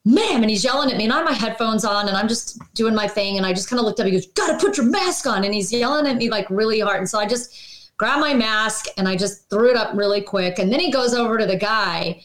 [0.06, 2.60] ma'am, and he's yelling at me, and I have my headphones on, and I'm just
[2.74, 4.06] doing my thing, and I just kind of looked up.
[4.06, 6.80] He goes, "Got to put your mask on," and he's yelling at me like really
[6.80, 10.22] hard, and so I just grabbed my mask and I just threw it up really
[10.22, 12.22] quick, and then he goes over to the guy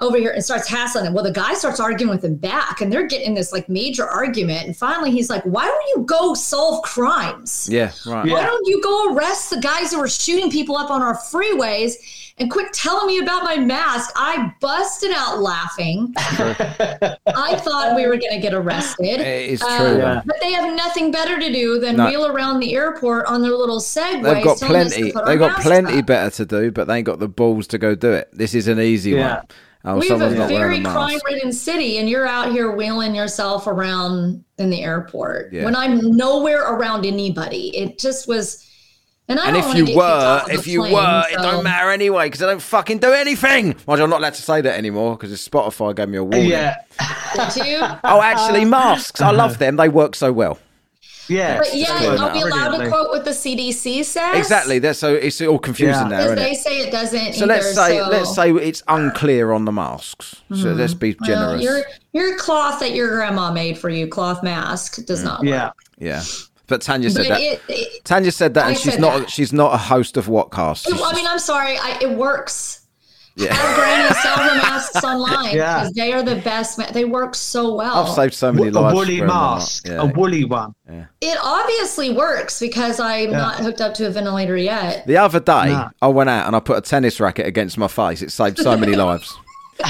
[0.00, 1.14] over here and starts hassling him.
[1.14, 4.66] Well, the guy starts arguing with him back, and they're getting this like major argument,
[4.66, 8.28] and finally he's like, "Why don't you go solve crimes?" Yeah, right.
[8.28, 11.94] Why don't you go arrest the guys who are shooting people up on our freeways
[12.38, 14.10] and quit telling me about my mask?
[14.16, 16.12] I busted out laughing.
[16.16, 19.20] I thought we were going to get arrested.
[19.20, 19.98] It is Um, true.
[19.98, 20.22] Yeah.
[20.24, 22.08] But they have nothing better to do than No.
[22.08, 24.22] wheel around the airport on their little Segways.
[24.34, 25.26] They've got telling us to plenty.
[25.26, 26.06] They've got plenty up.
[26.06, 28.28] better to do, but they ain't got the balls to go do it.
[28.32, 29.36] This is an easy Yeah.
[29.36, 29.44] one.
[29.86, 33.66] Oh, We have a not very a crime-ridden city, and you're out here wheeling yourself
[33.66, 35.66] around in the airport Yeah.
[35.66, 37.76] when I'm nowhere around anybody.
[37.76, 38.64] It just was.
[39.26, 42.26] And I And if you were, if the you plane, were, it don't matter anyway
[42.26, 43.74] because I don't fucking do anything.
[43.86, 46.50] Mind you, I'm not allowed to say that anymore because Spotify gave me a warning.
[46.50, 46.76] Yeah,
[47.54, 47.78] Did you?
[48.04, 49.20] Oh, actually, uh, masks.
[49.22, 49.76] I love them.
[49.76, 50.58] They work so well.
[51.26, 51.56] yeah.
[51.56, 54.36] But yeah, I'll we that allowed to quote what the CDC says?
[54.36, 54.78] Exactly.
[54.78, 56.18] That's so it's all confusing Yeah.
[56.18, 56.58] now, Because they it?
[56.58, 57.32] say it doesn't.
[57.32, 60.42] So let's say so- let's say it's unclear on the masks.
[60.50, 60.78] So mm-hmm.
[60.78, 61.62] let's be Well, generous.
[61.62, 61.80] your
[62.12, 65.24] your cloth that your grandma made for you, cloth mask, does mm.
[65.24, 65.74] not work.
[65.96, 66.22] Yeah.
[66.64, 66.68] Yeah.
[66.68, 67.40] But Tanya said But that.
[67.40, 69.18] it, it, Tanya said that, I and she's not.
[69.20, 69.30] that.
[69.30, 70.88] She's not a host of Whatcast.
[70.88, 72.80] it- I mean, I'm sorry, I, it works.
[73.36, 73.54] yeah.
[73.54, 75.88] Our granny sell the masks online Yeah.
[75.96, 76.78] they are the best.
[76.78, 78.06] Ma- they work so well.
[78.06, 78.92] I've saved so many lives.
[78.92, 79.58] a woolly wearing them up.
[79.58, 80.02] mask, Yeah.
[80.02, 80.72] a woolly one.
[81.20, 85.04] It obviously works because I'm not hooked up to a ventilator yet.
[85.06, 85.88] The other day, No.
[86.00, 88.22] I went out and I put a tennis racket against my face.
[88.22, 89.36] It saved so many lives.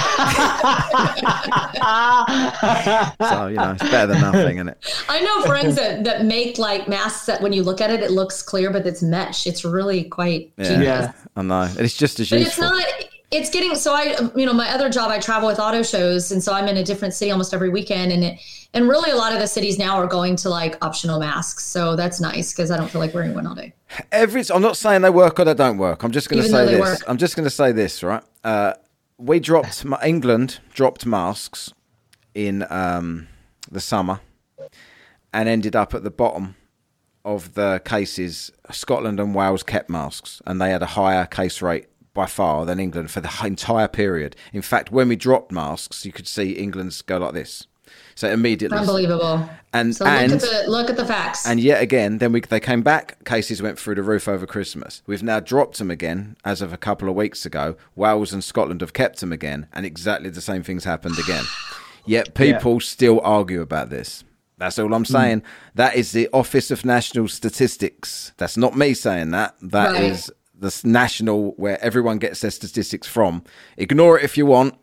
[3.29, 5.05] so you know, it's better than nothing, isn't it?
[5.09, 8.11] I know friends that, that make like masks that when you look at it, it
[8.11, 9.47] looks clear, but it's mesh.
[9.47, 10.65] It's really quite Yeah.
[10.65, 10.87] genius.
[10.87, 11.13] Yeah.
[11.37, 11.63] I know.
[11.63, 12.85] And it's just as But it's not.
[13.31, 16.41] It's getting so I you know my other job I travel with auto shows and
[16.43, 18.39] so I'm in a different city almost every weekend and it
[18.75, 21.97] and really a lot of the cities now are going to like optional masks so
[21.97, 23.75] that's nice because I don't feel like wearing one all day.
[24.13, 24.45] Every.
[24.53, 26.05] I'm not saying they work or they don't work.
[26.05, 26.81] I'm just going to say this.
[26.81, 26.99] work.
[27.09, 28.23] I'm just going to say this, right?
[28.45, 28.75] Uh,
[29.19, 31.73] we dropped England dropped masks
[32.35, 33.29] in um,
[33.71, 34.21] the summer
[35.33, 36.57] and ended up at the bottom
[37.25, 38.53] of the cases.
[38.71, 42.79] Scotland and Wales kept masks, and they had a higher case rate by far than
[42.79, 44.37] England for the entire period.
[44.53, 47.67] In fact, when we dropped masks, you could see England's go like this.
[48.15, 49.49] So immediately, Unbelievable.
[49.73, 51.47] And So and look at the look at the facts.
[51.47, 53.25] and yet again, then we they came back.
[53.25, 55.03] Cases went through the roof over Christmas.
[55.07, 57.77] We've now dropped them again as of a couple of weeks ago.
[57.97, 61.45] Wales and Scotland have kept them again, and exactly the same things happened again.
[62.07, 64.25] Yet people still argue about this.
[64.59, 65.13] That's all I'm hmm.
[65.13, 65.43] saying.
[65.75, 68.33] That is the Office of National Statistics.
[68.37, 69.57] That's not me saying that.
[69.61, 70.73] That is Right.
[70.73, 73.43] the national where everyone gets their statistics from.
[73.77, 74.75] Ignore it if you want.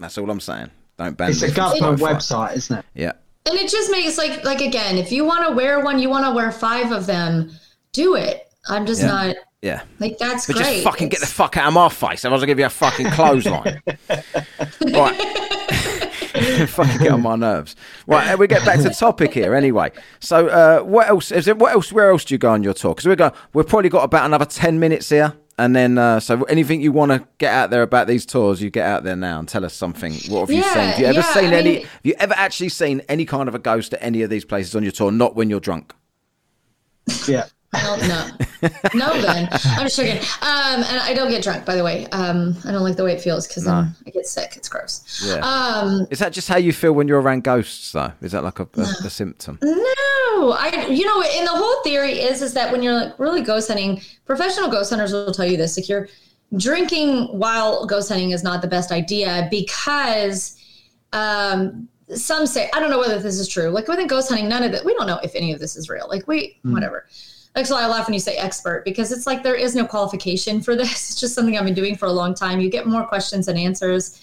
[0.00, 0.70] That's all I'm saying.
[1.02, 2.84] Don't ban It's a from government website, isn't it?
[2.94, 3.12] Yeah.
[3.46, 6.24] and it just makes like like again, if you want to wear one, you want
[6.26, 7.50] to wear five of them,
[7.92, 8.46] do it.
[8.68, 9.08] I'm just Yeah.
[9.08, 9.82] not Yeah.
[9.98, 10.64] like that's But great.
[10.66, 12.24] just fucking get the fuck out of my face.
[12.24, 13.82] Otherwise, I'll give you a fucking clothesline.
[14.92, 15.38] right.
[16.68, 17.76] fucking get on my nerves.
[18.06, 19.90] Right, and we get back to the topic here anyway.
[20.20, 21.30] So, uh, what else?
[21.32, 21.58] Is it?
[21.58, 21.92] What else?
[21.92, 22.94] Where else do you go on your tour?
[22.94, 23.32] Because we're going.
[23.52, 27.12] We've probably got about another ten minutes here, and then uh, so anything you want
[27.12, 29.74] to get out there about these tours, you get out there now and tell us
[29.74, 30.12] something.
[30.28, 30.72] What have you seen?
[30.72, 31.74] Have you ever yeah, seen I any?
[31.74, 34.44] mean- have you ever actually seen any kind of a ghost at any of these
[34.44, 35.12] places on your tour?
[35.12, 35.94] Not when you're drunk.
[37.28, 37.46] Yeah.
[37.72, 38.28] Well, no,
[38.94, 39.20] no.
[39.22, 40.18] Then I'm just joking.
[40.42, 42.06] Um, and I don't get drunk, by the way.
[42.08, 44.54] Um, I don't like the way it feels because then I get sick.
[44.56, 45.22] It's gross.
[45.24, 45.36] Yeah.
[45.38, 48.12] Um, Is that just how you feel when you're around ghosts, though?
[48.20, 49.58] Is that like a, a, a symptom?
[49.62, 50.86] no, I.
[50.90, 54.02] You know, and the whole theory is is that when you're like really ghost hunting,
[54.26, 55.76] professional ghost hunters will tell you this.
[55.78, 56.08] Like you're
[56.56, 60.58] drinking while ghost hunting is not the best idea because
[61.12, 64.62] um some say i don't know whether this is true like within ghost hunting none
[64.62, 67.06] of it we don't know if any of this is real like we whatever
[67.54, 70.60] that's why i laugh when you say expert because it's like there is no qualification
[70.60, 73.04] for this it's just something i've been doing for a long time you get more
[73.04, 74.18] questions and answers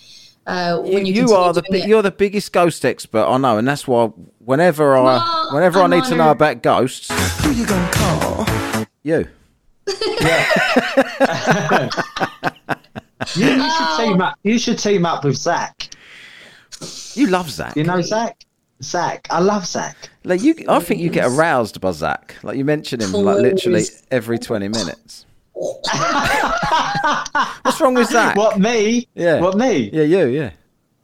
[0.48, 1.88] uh, when you, you, are the doing it.
[1.88, 4.06] you're the biggest ghost expert I know, and that's why
[4.40, 7.08] whenever I Well, whenever i I'm need to know about ghosts,
[7.44, 8.48] who you gonna call?
[9.04, 9.28] You.
[13.36, 14.40] You, you should team up.
[14.44, 15.90] You should team up with Zach.
[17.16, 17.76] You love Zach.
[17.76, 18.38] You know Zach?
[18.82, 19.28] Zach.
[19.30, 20.10] I love Zach.
[20.30, 22.36] Like you, I think you get aroused by Zach.
[22.44, 25.26] Like you mention him like literally every twenty minutes.
[27.64, 28.36] What's wrong with Zach?
[28.38, 29.08] What me?
[29.16, 29.42] Yeah.
[29.42, 29.90] What me?
[29.92, 30.28] Yeah, you.
[30.28, 30.52] Yeah.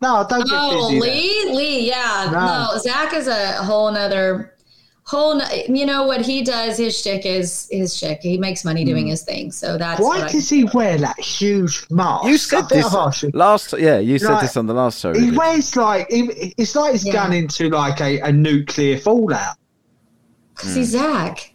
[0.01, 0.99] No, don't get Oh, busy.
[0.99, 1.09] then.
[1.09, 2.73] Lee, Lee, yeah, No.
[2.73, 2.77] no.
[2.79, 4.53] Zach is a whole nother.
[5.07, 6.77] Whole, n- you know what he does?
[6.77, 8.21] His shtick is his shtick.
[8.21, 8.89] He makes money Hmm.
[8.89, 9.51] doing his thing.
[9.51, 12.25] So that's Why what I- does he wear that huge mask?
[12.25, 13.31] You said this I've asked you.
[13.33, 13.73] last.
[13.77, 15.13] Yeah, you said Like, this on the last show.
[15.13, 15.37] He did.
[15.37, 17.13] wears like he- it's like he's Yeah.
[17.13, 19.55] gone into like a, a nuclear fallout.
[20.55, 21.51] Cause he's Zach.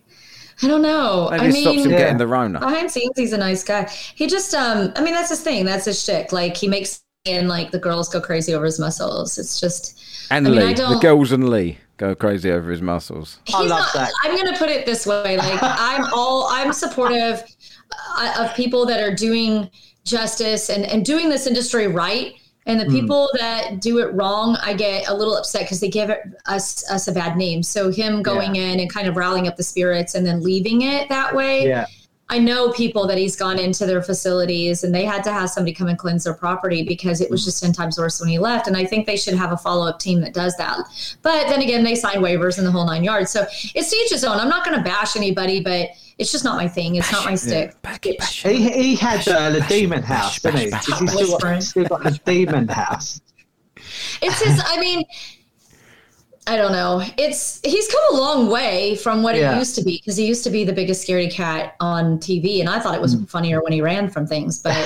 [0.63, 1.29] I don't know.
[1.31, 1.99] Maybe I it stops him mean, Yeah.
[1.99, 2.61] getting the Rona.
[2.61, 3.89] behind scenes, he's a nice guy.
[4.15, 5.65] He just, um, I mean, that's his thing.
[5.65, 6.33] That's his shtick.
[6.33, 9.39] Like he makes and like the girls go crazy over his muscles.
[9.39, 9.99] It's just,
[10.31, 13.39] And I mean, I Lee, the don't- girls and Lee go crazy over his muscles.
[13.45, 13.93] he's I love not.
[13.95, 14.11] that.
[14.23, 15.37] I'm gonna put it this way.
[15.37, 17.43] Like I'm all, I'm supportive
[18.19, 19.71] uh, of people that are doing
[20.05, 22.35] justice and and doing this industry right.
[22.67, 22.91] And the Hmm.
[22.91, 26.89] people that do it wrong, I get a little upset because they give it, us
[26.91, 27.63] us a bad name.
[27.63, 31.09] So him going in and kind of rallying up the spirits and then leaving it
[31.09, 31.67] that way.
[31.67, 31.87] Yeah.
[32.31, 35.75] I know people that he's gone into their facilities and they had to have somebody
[35.75, 38.69] come and cleanse their property because it was just 10 times worse when he left.
[38.69, 40.79] And I think they should have a follow up team that does that.
[41.23, 43.33] But then again, they sign waivers and the whole nine yards.
[43.33, 44.39] So it's to each his own.
[44.39, 45.89] I'm not going to bash anybody, but
[46.19, 46.95] it's just not my thing.
[46.95, 47.75] It's not my stick.
[48.43, 50.71] He he had uh, the demon house, didn't he?
[50.71, 53.21] bash, He's still got, still got the demon house.
[54.23, 55.03] It's his, I mean,
[56.51, 57.01] I don't know.
[57.17, 59.55] It's he's come a long way from what Yeah.
[59.55, 62.59] it used to be because he used to be the biggest scaredy cat on TV,
[62.59, 64.59] and I thought it was funnier when he ran from things.
[64.59, 64.77] But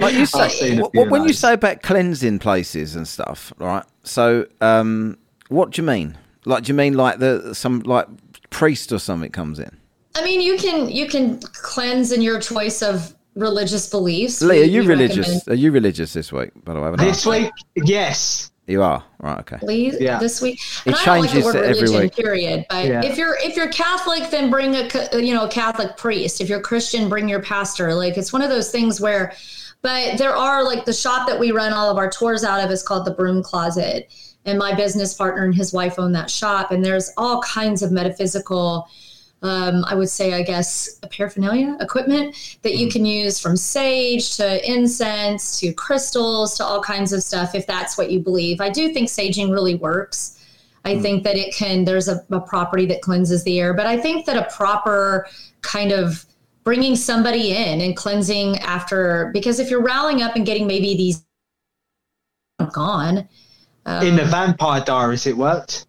[0.00, 3.06] Like you say, seen a wh- few when of you say about cleansing places and
[3.08, 3.84] stuff, right?
[4.04, 6.16] So, um, what do you mean?
[6.46, 8.06] Like, do you mean like the some like
[8.50, 9.70] priest or something comes in?
[10.14, 14.40] I mean, you can you can cleanse in your choice of religious beliefs.
[14.40, 15.18] Lee, are We- you religious?
[15.28, 16.50] recommend- Are you religious this week?
[16.64, 18.50] By the way, This week, yes.
[18.66, 19.38] You are right.
[19.40, 19.56] Okay.
[19.58, 20.18] Please, Yeah.
[20.18, 20.58] this week.
[20.84, 22.16] It And I don't like the changes word every religion, week.
[22.16, 22.66] period.
[22.68, 23.02] But Yeah.
[23.04, 24.88] if you're if you're Catholic, then bring a
[25.20, 26.40] you know a Catholic priest.
[26.40, 27.94] If you're Christian, bring your pastor.
[27.94, 29.32] Like it's one of those things where.
[29.82, 32.70] But there are like the shop that we run all of our tours out of
[32.72, 34.10] is called the Broom Closet,
[34.44, 36.72] and my business partner and his wife own that shop.
[36.72, 38.88] And there's all kinds of metaphysical
[39.46, 44.70] um, I would say, I guess, paraphernalia equipment that you can use from sage to
[44.70, 48.60] incense to crystals to all kinds of stuff if that's what you believe.
[48.60, 50.32] I do think saging really works.
[50.84, 53.96] I think that it can, there's a, a property that cleanses the air, but I
[53.96, 55.26] think that a proper
[55.60, 56.24] kind of
[56.62, 61.24] bringing somebody in and cleansing after, because if you're rallying up and getting maybe these
[62.72, 63.28] gone,
[63.86, 65.86] um, In the Vampire Diaries, it worked.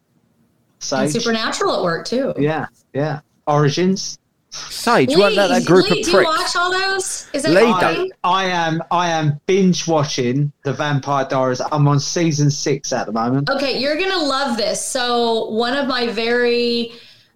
[0.79, 1.11] Sage.
[1.11, 2.33] supernatural at work too.
[2.37, 3.21] Yeah, yeah.
[3.47, 4.19] Origins.
[4.49, 6.37] Sage, you weren't that, that group Lee, of do you pricks?
[6.37, 7.27] watch all those?
[7.33, 7.67] Is that Lee
[8.05, 8.07] your?
[8.23, 11.61] I am I am binge watching the Vampire Diaries.
[11.71, 13.49] I'm on season six at the moment.
[13.49, 14.83] Okay, you're gonna love this.
[14.83, 16.93] So one of my very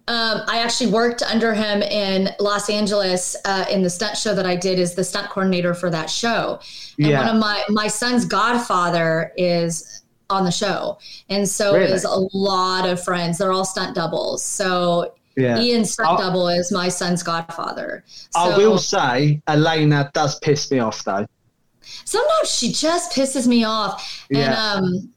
[0.08, 4.46] um, I actually worked under him in Los Angeles uh, in the stunt show that
[4.46, 6.58] I did is the stunt coordinator for that show.
[6.98, 7.18] And Yeah.
[7.26, 10.98] one of my my son's godfather is on the show.
[11.28, 11.92] And so Really?
[11.92, 13.38] is a lot of friends.
[13.38, 14.42] They're all stunt doubles.
[14.42, 15.60] So Yeah.
[15.60, 18.02] Ian's stunt double is my son's godfather.
[18.06, 21.26] So I will say Elena does piss me off though.
[22.04, 24.26] sometimes she just pisses me off.
[24.30, 24.72] And Yeah.
[24.72, 25.08] um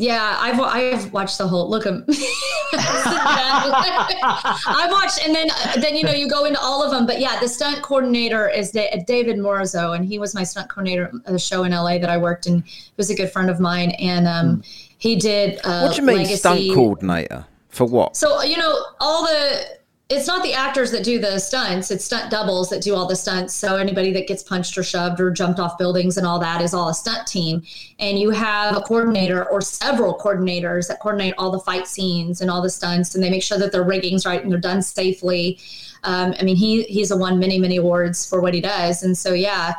[0.00, 1.92] yeah, I've I've watched the whole look at
[2.72, 5.48] I watched and then
[5.80, 8.70] then you know you go into all of them but yeah the stunt coordinator is
[8.70, 12.18] David Morzo and he was my stunt coordinator at the show in LA that I
[12.18, 14.62] worked in he was a good friend of mine and um
[14.98, 16.36] he did uh What do you mean, Legacy.
[16.36, 17.46] stunt coordinator?
[17.68, 18.16] For what?
[18.16, 19.78] So you know all the
[20.10, 23.14] it's not the actors that do the stunts; it's stunt doubles that do all the
[23.14, 23.52] stunts.
[23.54, 26.72] So anybody that gets punched or shoved or jumped off buildings and all that is
[26.72, 27.62] all a stunt team.
[27.98, 32.50] And you have a coordinator or several coordinators that coordinate all the fight scenes and
[32.50, 35.58] all the stunts, and they make sure that their rigging's right and they're done safely.
[36.04, 39.34] Um, I mean, he he's won many many awards for what he does, and so
[39.34, 39.74] yeah,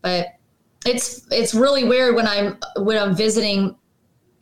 [0.00, 0.36] but
[0.86, 3.76] it's it's really weird when I'm when I'm visiting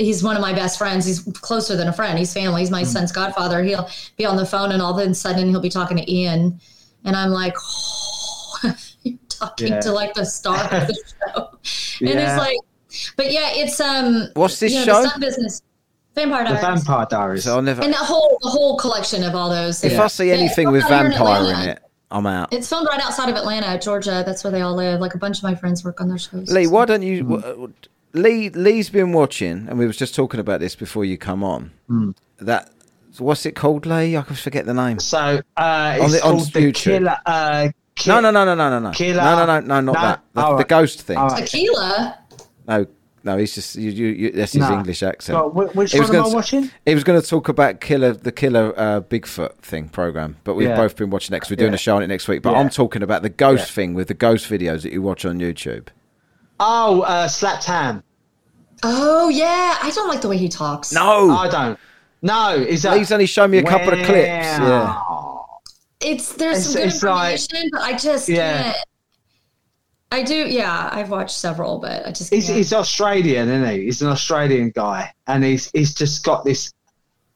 [0.00, 1.04] he's one of my best friends.
[1.06, 2.18] He's closer than a friend.
[2.18, 2.62] He's family.
[2.62, 3.62] He's my son's godfather.
[3.62, 6.58] He'll be on the phone and all of a sudden he'll be talking to Ian.
[7.04, 9.80] And I'm like, oh, you're talking Yeah.
[9.80, 10.94] to like the star of the
[11.34, 11.50] show.
[12.00, 12.34] And Yeah.
[12.34, 12.56] it's like,
[13.16, 15.02] but yeah, it's, um, What's this you know, show?
[15.02, 15.62] The stunt business.
[16.14, 16.84] Vampire The Diaries.
[16.84, 17.44] Vampire Diaries.
[17.44, 17.82] So I never.
[17.82, 19.84] And the whole, the whole collection of all those.
[19.84, 20.02] if Yeah.
[20.02, 21.70] I see anything it's with vampire in Atlanta.
[21.72, 22.52] it, I'm out.
[22.52, 24.24] It's filmed right outside of Atlanta, Georgia.
[24.26, 24.98] That's where they all live.
[25.00, 26.50] Like a bunch of my friends work on their shows.
[26.50, 27.22] Lee, why don't you?
[27.22, 27.72] w-
[28.12, 31.70] Lee, Lee's been watching, and we was just talking about this before you come on.
[32.38, 32.70] That
[33.18, 34.16] what's it called, Lee?
[34.16, 34.98] I can forget the name.
[34.98, 36.42] So uh, it's On the- on the
[36.72, 36.74] YouTube.
[36.74, 37.16] Killer.
[37.26, 39.84] Uh, ki- No, no, no, no, no, no, no, Killer- no, no, no, no, not
[39.84, 39.92] No?
[39.92, 40.20] that.
[40.34, 41.16] The, All the ghost thing.
[41.18, 41.44] All right.
[41.46, 42.18] Tequila.
[42.66, 42.86] No,
[43.22, 43.90] no, he's just you.
[43.90, 44.72] you, you that's his No.
[44.78, 45.36] English accent.
[45.54, 46.70] Well, which He was one am I gonna- watching?
[46.86, 50.68] He was going to talk about killer the killer uh, Bigfoot thing program, but we've
[50.68, 50.76] Yeah.
[50.76, 51.76] both been watching it 'cause we're doing Yeah.
[51.76, 52.42] a show on it next week.
[52.42, 52.60] But Yeah.
[52.60, 53.74] I'm talking about the ghost Yeah.
[53.74, 55.88] thing with the ghost videos that you watch on YouTube.
[56.60, 58.02] Oh, uh, Slapped Ham.
[58.82, 59.78] Oh, yeah.
[59.82, 60.92] I don't like the way he talks.
[60.92, 61.78] No, I don't.
[62.22, 64.26] No, is that Lee's only shown me a couple of clips.
[64.28, 65.00] Yeah.
[66.02, 68.62] It's there's It's- some good it's like- information, but I just Yeah.
[68.72, 68.76] can't.
[70.12, 70.88] I do, yeah.
[70.92, 73.84] I've watched several, but I just He's, he's Australian, isn't he?
[73.84, 76.72] He's an Australian guy, and he's he's just got this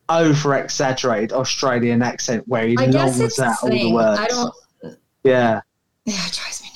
[0.08, 3.94] over exaggerated Australian accent where he I guess it's the out all the thing.
[3.94, 4.20] words.
[4.20, 4.54] I don't.
[5.22, 5.60] Yeah,
[6.04, 6.70] Yeah, it drives me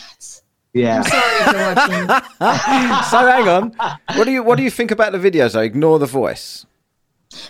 [0.83, 1.11] nuts.
[1.13, 1.75] yeah.
[1.75, 3.01] Sorry if you're watching.
[3.11, 3.73] So hang on.
[4.17, 5.53] What do you what do you think about the videos?
[5.53, 5.61] though?
[5.61, 6.67] ignore the voice.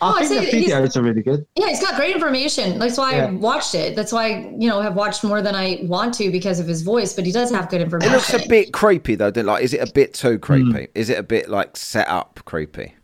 [0.03, 1.47] Oh, I I think say the he's- videos are really good.
[1.55, 2.79] Yeah, he's got great information.
[2.81, 3.95] That's why I watched it.
[3.95, 6.83] That's why I, you know have watched more than I want to because of his
[6.83, 7.13] voice.
[7.15, 8.13] But he does have good information.
[8.13, 9.31] It looks a bit creepy though.
[9.31, 9.63] Don't like.
[9.63, 10.41] Is it a bit too hmm.
[10.41, 10.89] creepy?
[10.95, 12.95] Is it a bit like set up creepy?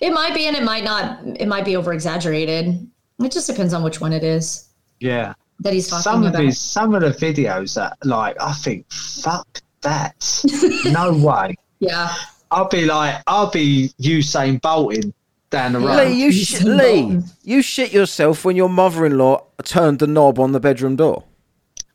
[0.00, 1.20] It might be, and it might not.
[1.24, 2.90] It might be over exaggerated.
[3.20, 4.68] It just depends on which one it is
[5.00, 5.32] Yeah.
[5.60, 6.42] that he's talking Some of about.
[6.44, 9.46] his some of the videos that like I think fuck
[9.86, 10.42] that.
[10.92, 11.56] no way.
[11.80, 12.12] yeah,
[12.50, 15.12] I'll be like I'll be Usain Bolting
[15.50, 15.96] down the road.
[16.08, 20.52] Lee, you He's sh- Lee, you shit yourself when your mother-in-law turned the knob on
[20.52, 21.24] the bedroom door.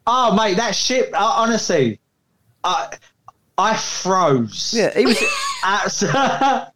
[0.08, 1.14] Oh mate, that shit.
[1.14, 2.00] Uh, honestly,
[2.64, 2.90] I
[3.58, 4.74] I froze.
[4.76, 5.22] Yeah, he was
[5.64, 6.04] Abs-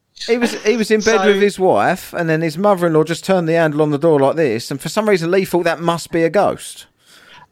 [0.28, 3.24] he was he was in bed So- with his wife, and then his mother-in-law just
[3.26, 5.80] turned the handle on the door like this, and for some reason Lee thought that
[5.80, 6.88] must be a ghost.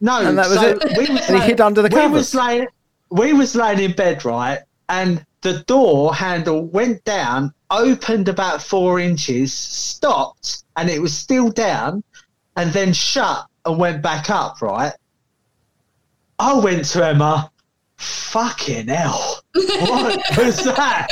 [0.00, 0.98] no, And that was so it.
[0.98, 2.66] We was And he hid under the we was laying,
[3.14, 4.58] we was laying in bed, right,
[4.88, 11.48] and the door handle went down, opened about four inches, stopped, and it was still
[11.48, 12.02] down,
[12.56, 14.92] and then shut and went back up, right.
[16.40, 17.50] I went to Emma.
[17.96, 19.40] Fucking hell.
[19.52, 21.08] What was that?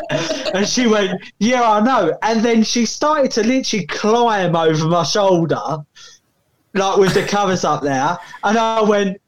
[0.52, 2.18] And she went, Yeah, I know.
[2.22, 5.78] And then she started to literally climb over my shoulder,
[6.74, 8.18] like with the covers up there.
[8.42, 9.21] And I went,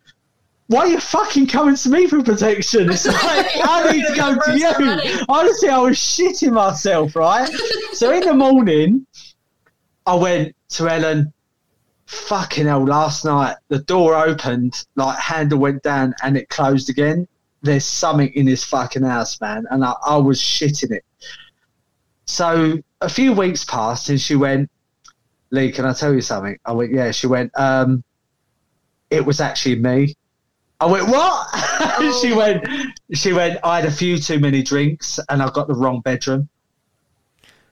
[0.69, 2.91] Why are you fucking coming to me for protection?
[2.91, 5.25] It's like, I need to go to you.
[5.29, 7.51] Honestly, I was shitting myself, right?
[7.93, 9.07] So in the morning,
[10.07, 11.33] I went to Ellen.
[12.07, 12.85] Fucking hell!
[12.85, 17.27] Last night the door opened, like handle went down, and it closed again.
[17.63, 21.05] There's something in this fucking house, man, and I, I was shitting it.
[22.27, 24.71] So a few weeks passed, and she went,
[25.51, 28.05] "Lee, can I tell you something?" I went, "Yeah." She went, um,
[29.11, 30.15] "It was actually me."
[30.85, 31.49] I went, "What?"
[32.21, 32.37] she oh.
[32.37, 32.67] went,
[33.15, 33.59] "She went.
[33.65, 36.49] I had a few too many drinks, and I got the wrong bedroom."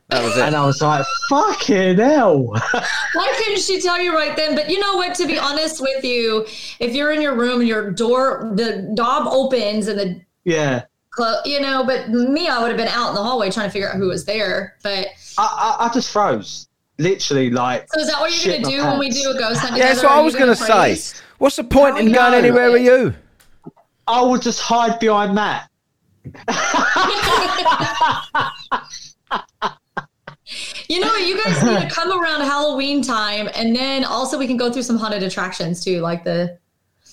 [0.09, 0.45] That was it.
[0.45, 2.47] And I was like, "Fucking hell!"
[3.13, 4.55] Why couldn't she tell you right then?
[4.55, 5.15] But you know what?
[5.17, 6.47] To be honest with you,
[6.81, 10.85] if you're in your room and your door, the knob opens and the yeah.
[11.11, 11.85] clo- you know.
[11.85, 14.09] But me, I would have been out in the hallway trying to figure out who
[14.09, 14.79] was there.
[14.83, 16.69] But I, I, I just froze.
[16.99, 17.89] Literally, like.
[17.93, 19.77] so is that what you're gonna my do when we do a ghost hunt?
[19.77, 20.97] Yeah, that's what I was going to say.
[21.43, 21.57] Freeze?
[21.57, 22.19] What's the point in No.
[22.19, 23.15] going anywhere with you?
[24.07, 25.69] I will just hide behind that.
[30.89, 31.27] You know, what?
[31.27, 34.83] you guys need to come around Halloween time, and then also we can go through
[34.83, 36.59] some haunted attractions too, like the.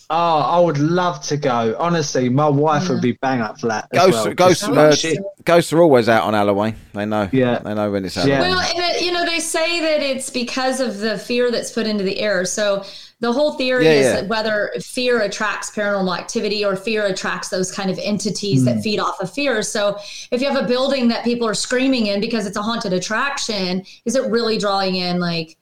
[0.10, 1.76] Oh, I would love to go.
[1.80, 3.88] Honestly, my wife would be bang up for that.
[3.94, 4.34] Ghosts, well.
[4.34, 5.20] ghosts, uh, shit.
[5.46, 6.76] ghosts are always out on Halloween.
[6.94, 7.30] They know.
[7.32, 7.60] Yeah.
[7.60, 8.42] they know when it's Yeah.
[8.44, 8.56] Halloween.
[8.56, 11.86] Well, and it, you know, they say that it's because of the fear that's put
[11.86, 12.44] into the air.
[12.46, 12.84] So
[13.22, 14.14] the whole theory Yeah, is yeah.
[14.22, 18.66] that whether fear attracts paranormal activity or fear attracts those kind of entities Hmm.
[18.66, 19.62] that feed off of fear.
[19.62, 19.98] So
[20.32, 23.84] if you have a building that people are screaming in because it's a haunted attraction,
[24.06, 25.58] is it really drawing in like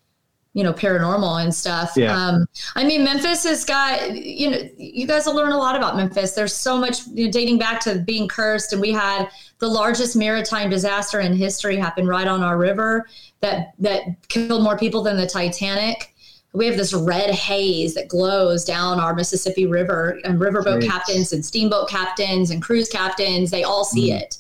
[0.54, 2.18] you know paranormal and stuff Yeah.
[2.18, 5.96] um i mean memphis has got you know you guys will learn a lot about
[5.96, 9.28] memphis there's so much you know, dating back to being cursed and we had
[9.60, 13.08] the largest maritime disaster in history happen right on our river
[13.42, 16.16] that that killed more people than the titanic
[16.58, 21.46] we have this red haze that glows down our mississippi river and riverboat captains and
[21.46, 24.38] steamboat captains and cruise captains they all see it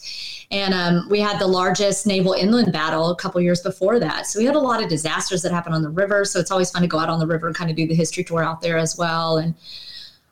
[0.49, 4.27] and um, we had the largest naval inland battle a couple years before that.
[4.27, 6.23] So we had a lot of disasters that happened on the river.
[6.23, 7.93] So it's always fun to go out on the river and kind of do the
[7.93, 9.37] history tour out there as well.
[9.37, 9.55] And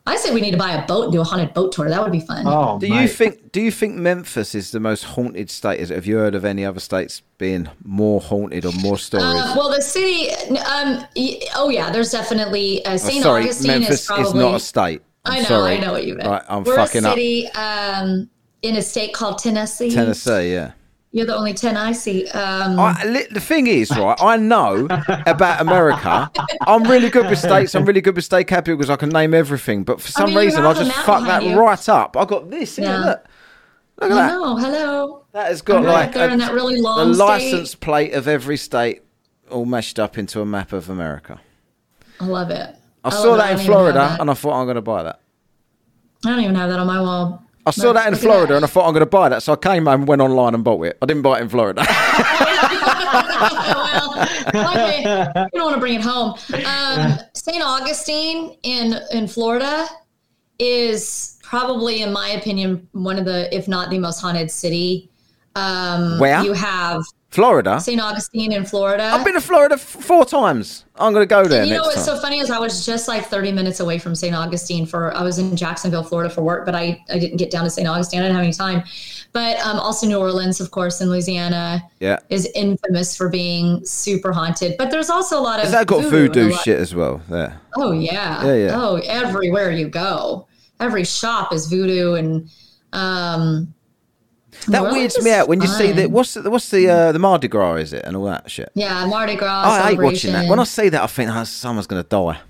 [0.08, 1.88] I say we need to buy a boat and do a haunted boat tour.
[1.88, 2.44] That would be fun.
[2.46, 3.50] Oh, Do you think?
[3.52, 5.80] Do you think Memphis is the most haunted state?
[5.80, 9.24] Is it- Have you heard of any other states being more haunted or more stories?
[9.26, 10.30] Uh, well, the city,
[10.60, 11.04] um,
[11.56, 13.22] oh yeah, there's definitely uh, Oh, St.
[13.22, 14.24] sorry, Augustine Memphis is probably.
[14.28, 15.02] is not a state.
[15.24, 15.72] I'm I know, sorry.
[15.76, 16.28] I know what you meant.
[16.28, 17.14] Right, I'm We're fucking a up.
[17.14, 18.30] city um,
[18.62, 19.90] in a state called Tennessee.
[19.90, 20.72] Tennessee, yeah.
[21.16, 22.28] You're the only ten I see.
[22.28, 24.86] Um, I, the thing is, right, I know
[25.24, 26.30] about America.
[26.66, 27.74] I'm really good with states.
[27.74, 29.82] I'm really good with state capital because I can name everything.
[29.82, 31.58] But for some mean, reason, I just fuck that you.
[31.58, 32.18] right up.
[32.18, 32.76] I got this.
[32.76, 32.98] Yeah.
[32.98, 33.24] Look.
[33.98, 34.28] Look at I that.
[34.28, 34.56] know.
[34.58, 35.24] Hello.
[35.32, 39.00] That has got I'm like a- that really long license plate of every state
[39.50, 41.40] all mashed up into a map of America.
[42.20, 42.76] I love it.
[43.04, 44.20] I, love saw that I in Florida, that.
[44.20, 45.20] and I thought I'm going to buy that.
[46.26, 47.42] I don't even have that on my wall.
[47.66, 48.56] I saw that in Florida, that.
[48.56, 49.42] and I thought I'm going to buy that.
[49.42, 50.96] So I came home, went online, and bought it.
[51.02, 51.84] I didn't buy it in Florida.
[54.54, 56.34] well, okay, you don't want to bring it home.
[56.64, 57.62] Um, St.
[57.62, 59.86] Augustine in in Florida
[60.58, 65.10] is probably, in my opinion, one of the, if not the most haunted city.
[65.54, 66.42] Um, Where?
[66.42, 67.02] you have
[67.36, 67.78] Florida.
[67.78, 68.00] St.
[68.00, 69.04] Augustine in Florida.
[69.04, 70.86] I've been to Florida f- four times.
[70.96, 72.04] I'm going to go there you know what's time.
[72.04, 74.34] so funny is I was just like 30 minutes away from St.
[74.34, 77.64] Augustine for I was in Jacksonville, Florida for work, but I, I didn't get down
[77.64, 77.86] to St.
[77.86, 78.20] Augustine.
[78.20, 78.82] I didn't have any time.
[79.34, 82.20] But um, also New Orleans, of course, in Louisiana yeah.
[82.30, 84.76] is infamous for being super haunted.
[84.78, 87.20] But there's also a lot of Has that got and voodoo shit as well?
[87.28, 87.60] There.
[87.76, 88.46] Oh yeah.
[88.46, 88.70] Yeah, yeah.
[88.74, 90.48] Oh, everywhere you go.
[90.80, 92.48] Every shop is voodoo and
[92.94, 93.74] um
[94.68, 95.96] That New weirds Orleans me out when you see fun.
[95.96, 98.70] the what's the, what's the uh, the Mardi Gras is it and all that shit.
[98.74, 99.62] Yeah, Mardi Gras.
[99.64, 100.48] I hate watching that.
[100.48, 102.40] When I see that, I think oh, someone's going to die.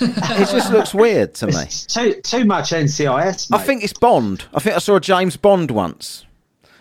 [0.00, 1.54] it just looks weird to me.
[1.62, 3.48] It's too too much NCIS.
[3.54, 4.44] I think it's Bond.
[4.54, 6.24] I think I saw a James Bond once,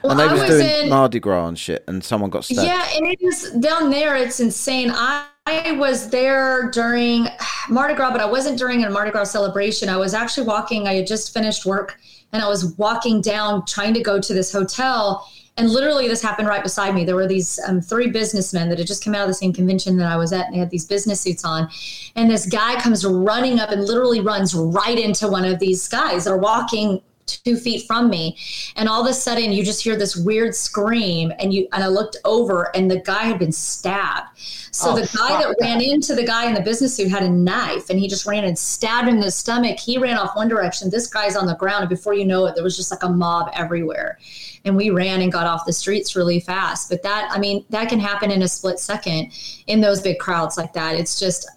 [0.03, 2.45] Well, and they I was, was doing in- Mardi Gras and shit, and someone got
[2.45, 2.67] stabbed.
[2.67, 4.15] Yeah, and it is down there.
[4.15, 4.91] It's insane.
[4.93, 7.27] I, I was there during
[7.69, 9.87] Mardi Gras, but I wasn't during a Mardi Gras celebration.
[9.89, 10.87] I was actually walking.
[10.87, 11.97] I had just finished work,
[12.33, 15.27] and I was walking down trying to go to this hotel.
[15.57, 17.03] And literally, this happened right beside me.
[17.03, 19.97] There were these um, three businessmen that had just come out of the same convention
[19.97, 21.67] that I was at, and they had these business suits on.
[22.15, 26.25] And this guy comes running up and literally runs right into one of these guys
[26.25, 28.37] that are walking two feet from me.
[28.75, 31.87] And all of a sudden you just hear this weird scream and you and i
[31.87, 34.27] looked over and the guy had been stabbed.
[34.71, 37.29] So Oh, the guy that ran into the guy in the business suit had a
[37.29, 39.79] knife and he just ran and stabbed him in the stomach.
[39.79, 40.89] He ran off one direction.
[40.89, 43.09] This guy's on the ground and before you know it there was just like a
[43.09, 44.19] mob everywhere.
[44.65, 46.89] And we ran and got off the streets really fast.
[46.89, 49.31] But that i mean that can happen in a split second
[49.67, 50.95] in those big crowds like that.
[50.95, 51.47] It's just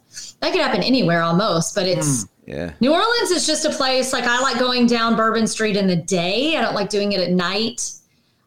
[0.41, 2.31] that could happen anywhere almost but it's hmm.
[2.51, 2.73] Yeah.
[2.81, 5.95] New Orleans is just a place like I like going down Bourbon Street in the
[5.95, 6.57] day.
[6.57, 7.93] I don't like doing it at night.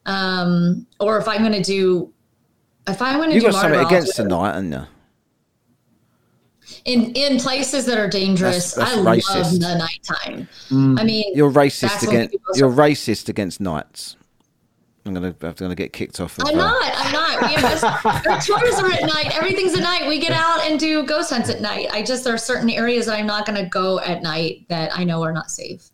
[0.06, 2.12] Um, or if I'm going to do,
[2.86, 4.82] if I'm going to You do got Mardi something Gras, against tonight, haven't you?
[6.86, 8.74] in in places that are dangerous.
[8.74, 10.50] That's- that's I love the nighttime.
[11.00, 12.36] I mean, You're racist against.
[12.56, 14.18] You're racist against nights.
[15.06, 15.36] I'm gonna.
[15.42, 16.40] I'm gonna get kicked off.
[16.40, 16.80] As I'm well.
[16.80, 16.92] not.
[16.96, 17.42] I'm not.
[17.42, 19.36] We invest, our tours are at night.
[19.36, 20.08] Everything's at night.
[20.08, 21.90] We get out and do ghost hunts at night.
[21.92, 24.98] I just there are certain areas that I'm not going to go at night that
[24.98, 25.90] I know are not safe.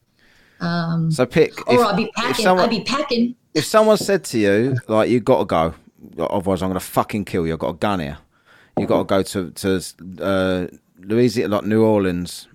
[0.62, 1.68] So pick.
[1.68, 2.44] Or if, I'll be packing.
[2.44, 3.36] someone, I'll be packing.
[3.56, 5.74] if someone said to you like you got to go,
[6.20, 7.54] otherwise I'm gonna fucking kill you.
[7.54, 8.18] I've got a gun here.
[8.78, 10.68] You got to go to to uh,
[11.00, 12.48] Louisiana, like New Orleans,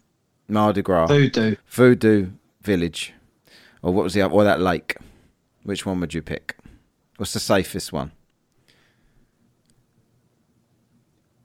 [0.49, 1.57] Mardi Gras, voodoo.
[1.67, 2.29] Voodoo
[2.63, 3.13] Village,
[3.83, 4.23] or what was the?
[4.23, 4.97] Or that lake.
[5.65, 6.57] Which one would you pick?
[7.17, 8.13] What's the safest one?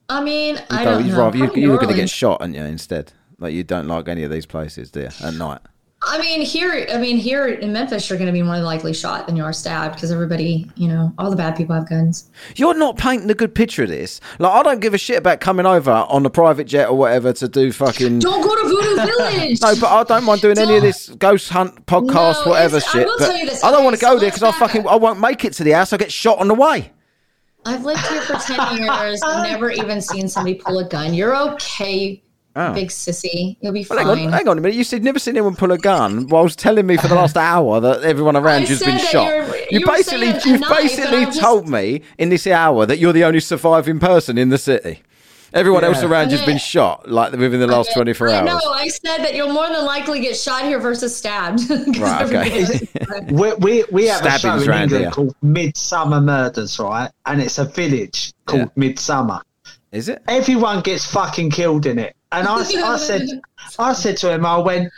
[0.10, 1.18] I mean, You I go- don't know.
[1.18, 2.64] rather- you, you were going to get shot, aren't you?
[2.64, 5.10] Instead, like you don't like any of these places, do you?
[5.24, 5.62] At night.
[6.01, 9.27] I mean, here, I mean, here in Memphis, you're going to be more likely shot
[9.27, 12.30] than you are stabbed because everybody, you know, all the bad people have guns.
[12.55, 14.21] You're not painting a good picture of this.
[14.39, 17.34] Like I don't give a shit about coming over on a private jet or whatever
[17.34, 18.19] to do fucking.
[18.30, 19.61] Don't go to Voodoo Village.
[19.61, 22.95] No, but I don't mind doing any of this ghost hunt podcast, No, whatever it's-
[22.95, 23.05] I shit.
[23.07, 24.88] will tell you this, I don't want to go there because I fucking.
[24.88, 25.91] I won't make it to the house.
[25.91, 26.91] I get shot on the way.
[27.65, 29.21] I've lived here for 10 years.
[29.21, 31.13] I've never even seen somebody pull a gun.
[31.13, 32.23] You're okay,
[32.55, 32.73] Oh.
[32.73, 33.57] big sissy.
[33.61, 34.07] You'll be Well, fine.
[34.17, 34.76] hang on, hang on a minute.
[34.76, 37.80] You said never seen anyone pull a gun whilst telling me for the last hour
[37.80, 39.27] that everyone around you's been shot.
[39.27, 42.97] you're- you you're basically, you've knife, basically I'm just- told me in this hour that
[42.97, 45.03] you're the only surviving person in the city.
[45.51, 48.45] Everyone else around you's been shot like within the last 24 hours.
[48.45, 48.71] know.
[48.71, 51.61] I said that you'll more than likely get shot here versus stabbed.
[51.99, 52.80] Right, okay.
[53.31, 55.09] We, we, we have a show in England here.
[55.11, 57.09] called Midsomer Murders, right?
[57.26, 58.89] And it's a village called Yeah.
[58.91, 59.41] Midsomer.
[59.91, 60.22] Is it?
[60.28, 62.16] Everyone gets fucking killed in it.
[62.32, 63.28] And I, I said,
[63.80, 64.91] I said to him, I went,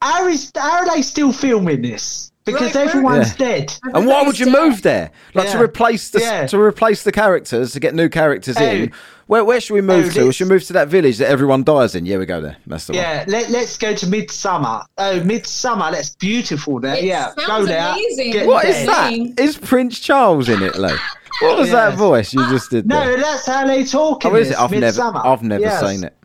[0.00, 2.30] how is how are they still filming this?
[2.44, 2.88] Because Right, right.
[2.88, 3.46] everyone's Yeah.
[3.48, 3.74] dead.
[3.92, 5.10] And why would you Everybody's move there?
[5.34, 6.46] Like to replace the Yeah.
[6.46, 8.92] to replace the characters to get new characters in.
[9.26, 10.20] Where where should we move Oh, to?
[10.20, 12.06] We this- should move to that village that everyone dies in.
[12.06, 12.56] Yeah, we go there.
[12.66, 13.02] That's the one.
[13.02, 14.82] Yeah, let, let's go to Midsomer.
[14.96, 16.96] Oh, Midsomer, that's beautiful there.
[16.96, 17.90] It yeah, go sounds there.
[17.92, 18.30] amazing.
[18.32, 18.88] get What is dead.
[18.88, 19.10] that?
[19.36, 19.52] Dang.
[19.66, 20.94] Prince Charles in it, Lee?
[21.40, 23.16] What was that voice you just did No, there?
[23.18, 24.24] that's how they talk.
[24.24, 24.58] in Oh, is it?
[24.60, 25.80] I've never, I've never Yes.
[25.80, 26.16] seen it.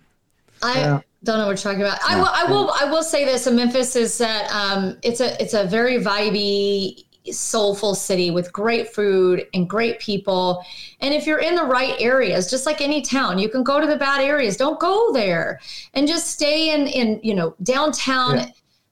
[0.61, 0.99] I Yeah.
[1.23, 1.99] don't know what you're talking about.
[2.07, 5.41] I will, I will, I will say this: in Memphis is that um, it's a
[5.41, 10.63] it's a very vibey, soulful city with great food and great people.
[11.01, 13.87] And if you're in the right areas, just like any town, you can go to
[13.87, 14.57] the bad areas.
[14.57, 15.59] Don't go there,
[15.93, 18.37] and just stay in in you know downtown.
[18.37, 18.45] Yeah.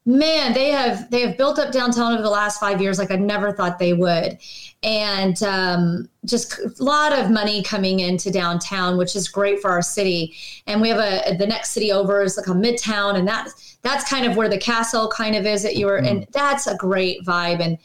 [0.03, 3.17] Man, they have they have built up downtown over the last five years like I
[3.17, 4.39] never thought they would,
[4.81, 9.83] and um, just a lot of money coming into downtown, which is great for our
[9.83, 10.33] city.
[10.65, 13.49] And we have a the next city over is like a midtown, and that
[13.83, 16.75] that's kind of where the castle kind of is that you were, and that's a
[16.77, 17.59] great vibe.
[17.61, 17.77] And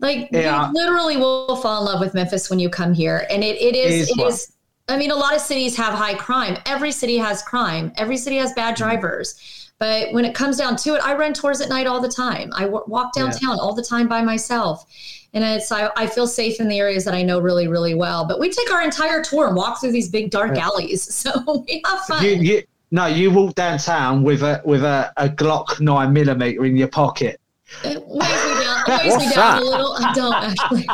[0.00, 0.68] Like Yeah.
[0.68, 3.76] you literally will fall in love with Memphis when you come here, and it, it
[3.76, 4.52] is it is.
[4.88, 6.58] I mean, a lot of cities have high crime.
[6.66, 7.92] Every city has crime.
[7.96, 8.84] Every city has bad Mm-hmm.
[8.84, 9.63] drivers.
[9.78, 12.50] But when it comes down to it, I run tours at night all the time.
[12.54, 14.84] I w- walk downtown all the time by myself,
[15.32, 18.24] and it's I, I feel safe in the areas that I know really really well.
[18.24, 21.82] But we take our entire tour and walk through these big dark alleys, so we
[21.86, 22.24] have fun.
[22.24, 26.76] You, you, no, you walk downtown with a with a, a Glock nine millimeter in
[26.76, 27.40] your pocket.
[27.82, 29.92] It weighs me down, weighs me What's down a little.
[29.98, 30.86] I don't actually.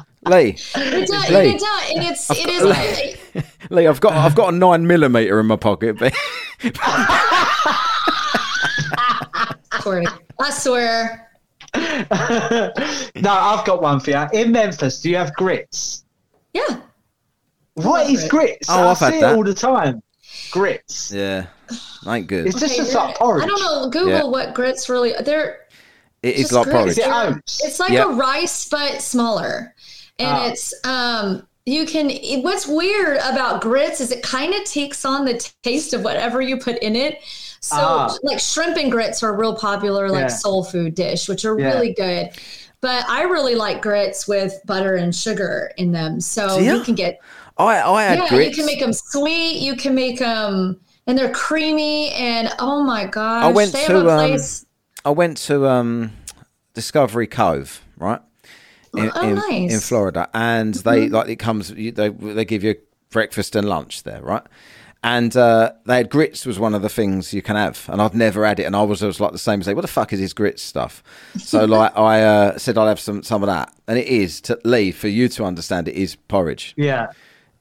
[0.28, 1.30] Lee, It does.
[1.30, 1.50] Lee.
[1.54, 1.90] It does.
[1.94, 2.62] And it's it is.
[2.64, 6.12] Like, Lee, I've got I've got a nine millimeter in my pocket, but
[9.80, 10.04] swear
[10.40, 11.24] I swear.
[11.74, 14.26] no, I've got one for you.
[14.32, 16.04] In Memphis, do you have grits?
[16.54, 16.80] Yeah.
[17.74, 18.68] What is grits?
[18.70, 19.34] Oh, I I've had see it that.
[19.36, 20.02] all the time.
[20.50, 21.12] Grits.
[21.12, 21.46] yeah,
[22.06, 22.46] ain't good.
[22.46, 23.44] It's just, Okay, just like porridge.
[23.44, 23.90] I don't know.
[23.90, 24.24] Google Yeah.
[24.24, 25.12] what grits really.
[25.24, 25.60] They're
[26.22, 26.76] It is like grits.
[26.78, 26.90] porridge.
[26.92, 27.64] Is it oats?
[27.64, 28.06] It's like Yep.
[28.06, 29.74] a rice but smaller,
[30.18, 30.46] and Ah.
[30.48, 31.42] it's um.
[31.66, 32.10] You can.
[32.42, 36.56] What's weird about grits is it kind of takes on the taste of whatever you
[36.56, 37.18] put in it.
[37.60, 38.16] So, Ah.
[38.22, 40.26] like shrimp and grits are a real popular like Yeah.
[40.28, 41.66] soul food dish, which are Yeah.
[41.74, 42.30] really good.
[42.80, 46.20] But I really like grits with butter and sugar in them.
[46.22, 46.74] So ya?
[46.74, 47.18] you can get
[47.58, 48.48] I I had yeah, grits.
[48.50, 49.58] you can make them sweet.
[49.58, 52.12] You can make them, and they're creamy.
[52.12, 54.40] And oh my gosh, I went they to, have a um.
[55.04, 56.12] I went to um,
[56.72, 58.20] Discovery Cove, right?
[58.98, 59.44] In, Oh, in, nice.
[59.44, 59.74] Mm-hmm.
[59.74, 61.70] in Florida, and they like it comes.
[61.70, 62.76] You, they they give you
[63.10, 64.42] breakfast and lunch there, right?
[65.04, 68.14] And uh, they had grits was one of the things you can have, and I'd
[68.14, 69.60] never had it, and I was, I was like the same.
[69.60, 71.04] As say, what the fuck is this grits stuff?
[71.38, 74.58] So like I uh, said, I'll have some some of that, and it is to
[74.64, 75.86] Lee for you to understand.
[75.86, 76.74] It is porridge.
[76.76, 77.12] Yeah.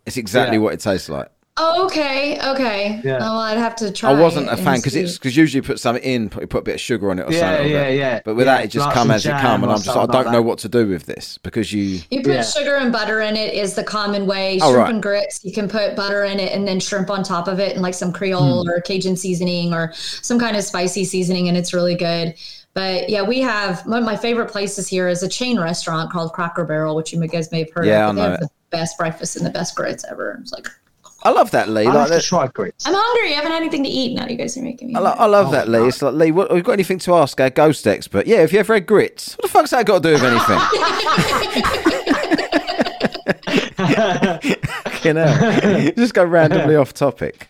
[0.08, 0.64] It's exactly Yeah.
[0.64, 1.30] what it tastes like.
[1.60, 3.02] Oh, okay, okay.
[3.04, 3.16] Yeah.
[3.16, 4.12] Oh, well, I'd have to try.
[4.12, 6.60] I wasn't a fan because it's because usually you put something in, put, you put
[6.60, 7.72] a bit of sugar on it or Yeah, something.
[7.72, 8.20] yeah, but- yeah.
[8.24, 9.94] But with Yeah, that, it just come as it jam come, and I'm just I
[10.06, 12.02] don't like know what to do with this because you.
[12.12, 12.44] You put Yeah.
[12.44, 14.60] sugar and butter in it is the common way.
[14.62, 14.94] Oh, Shrimp right.
[14.94, 17.74] and grits, you can put butter in it and then shrimp on top of it
[17.74, 18.70] and like some Creole Hmm.
[18.70, 22.36] or Cajun seasoning or some kind of spicy seasoning, and it's really good.
[22.76, 26.34] But yeah, we have one of my favorite places here is a chain restaurant called
[26.34, 28.10] Cracker Barrel, which you guys may have heard Yeah, of.
[28.10, 28.42] I but they know have it.
[28.42, 30.38] the best breakfast and the best grits ever.
[30.40, 30.68] It's like
[31.24, 31.88] I love that Lee.
[31.88, 32.86] I Like have to try grits.
[32.88, 33.32] I'm hungry.
[33.34, 34.28] I haven't had anything to eat now.
[34.28, 34.96] You guys are making me.
[34.96, 35.88] I, lo- I love that Lee.
[35.88, 36.32] It's like Lee.
[36.32, 38.28] What, have you got anything to ask our ghost expert?
[38.28, 40.60] Yeah, if you ever had grits, what the fuck's that got to do with anything?
[45.04, 47.50] you know, just go randomly off topic.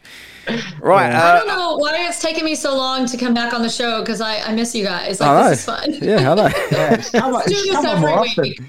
[0.79, 1.11] Right.
[1.11, 3.69] I Uh, don't know why it's taking me so long to come back on the
[3.69, 5.19] show because I, I miss you guys.
[5.19, 5.49] Like I know.
[5.49, 5.93] this is fun.
[6.01, 6.47] Yeah, I know.
[6.71, 8.61] Yeah, it's come on, do it's this come every week.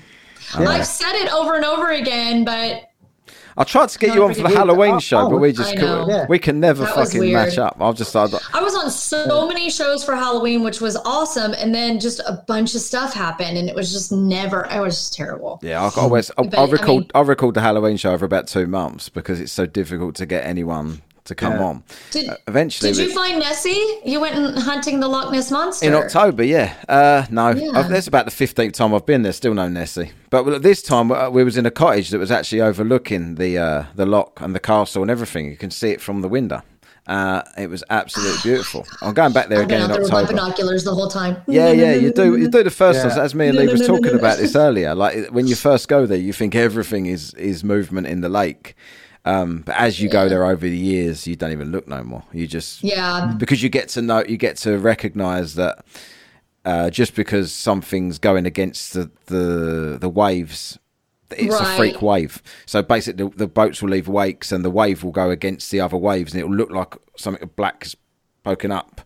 [0.55, 0.67] often.
[0.67, 2.88] I've said it over and over again, but
[3.59, 6.09] I tried to get you on for the Halloween oh, show, but we just couldn't.
[6.09, 6.27] Yeah.
[6.29, 7.77] We can never That fucking match up.
[7.81, 8.39] I've just started.
[8.55, 12.45] I was on so many shows for Halloween, which was awesome, and then just a
[12.47, 14.65] bunch of stuff happened, and it was just never.
[14.71, 15.59] It was just terrible.
[15.61, 16.89] Yeah, I, I, always, I, But, I I record.
[16.89, 20.27] mean- I record the Halloween show for about two months because it's so difficult to
[20.27, 21.65] get anyone to come Yeah.
[21.65, 21.83] on.
[22.11, 24.01] Did, Eventually, did you find Nessie?
[24.05, 26.75] You went hunting the Loch Ness monster in October, yeah.
[26.89, 27.71] Uh, no, Yeah.
[27.75, 29.33] I've, that's about the fifteenth time I've been there.
[29.33, 32.31] Still no Nessie, but well, this time uh, we was in a cottage that was
[32.31, 35.47] actually overlooking the uh, the loch and the castle and everything.
[35.51, 36.63] You can see it from the window.
[37.07, 38.87] Uh, it was absolutely beautiful.
[39.01, 41.39] I'm going back there I've again out in there with my binoculars the whole time.
[41.47, 42.37] Yeah, yeah, you do.
[42.37, 43.09] You do the first Yeah.
[43.17, 43.25] one.
[43.25, 44.95] As me and Lee was talking about this earlier.
[44.95, 48.75] Like when you first go there, you think everything is is movement in the lake.
[49.25, 52.25] Um, but as you go there over the years, you don't even look no more.
[52.33, 53.35] You just Yeah.
[53.39, 55.85] because you get to know, you get to recognise that
[56.65, 60.79] uh, just because something's going against the the, the waves.
[61.31, 62.43] It's a freak wave.
[62.65, 65.81] So basically, the, the boats will leave wakes, and the wave will go against the
[65.81, 67.97] other waves, and it will look like something black is
[68.45, 69.03] poking up.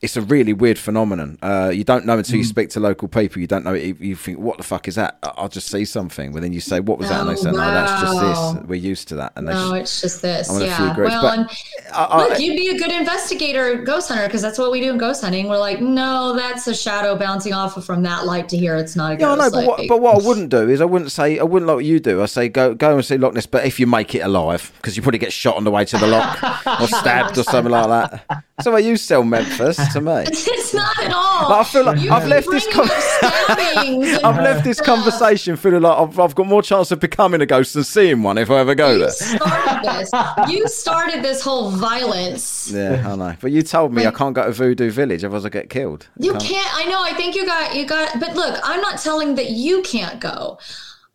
[0.00, 1.38] It's a really weird phenomenon.
[1.42, 3.40] Uh, you don't know until you speak to local people.
[3.40, 3.72] You don't know.
[3.72, 6.52] You you think, "What the fuck is that?" I- I'll just see something, but then
[6.52, 8.68] you say, "What was that?" And they Oh, say, "No, that's just this.
[8.68, 10.48] We're used to that." And they No, it's just this.
[10.48, 10.96] I'm on few Yeah.
[10.96, 11.50] Well, but and
[11.92, 14.90] I- I- look, you'd be a good investigator, ghost hunter, because that's what we do
[14.92, 15.48] in ghost hunting.
[15.48, 18.76] We're like, no, that's a shadow bouncing off from that light to here.
[18.76, 19.22] It's not a ghost.
[19.22, 21.42] Yeah, I know, but what, but what I wouldn't do is I wouldn't say I
[21.42, 22.22] wouldn't like what you do.
[22.22, 24.96] I say go go and see Loch Ness, but if you make it alive, because
[24.96, 26.38] you probably get shot on the way to the loch
[26.80, 28.24] or stabbed or something like that.
[28.56, 30.12] That's what you sell Memphis to me.
[30.26, 31.50] it's not at all.
[31.50, 34.64] Like, I feel like You I've left this bring con- up stabbings and I've left
[34.64, 38.22] this conversation feeling like I've, I've got more chance of becoming a ghost than seeing
[38.22, 39.10] one if I ever go You there.
[39.10, 40.50] started this.
[40.50, 42.70] You started this whole violence.
[42.72, 43.34] Yeah, I know.
[43.40, 46.08] But you told me I can't go to Voodoo Village, otherwise I get killed.
[46.18, 46.68] You can't.
[46.76, 47.02] I know.
[47.02, 47.74] I think you got.
[47.74, 48.18] You got.
[48.20, 50.58] But look, I'm not telling that you can't go.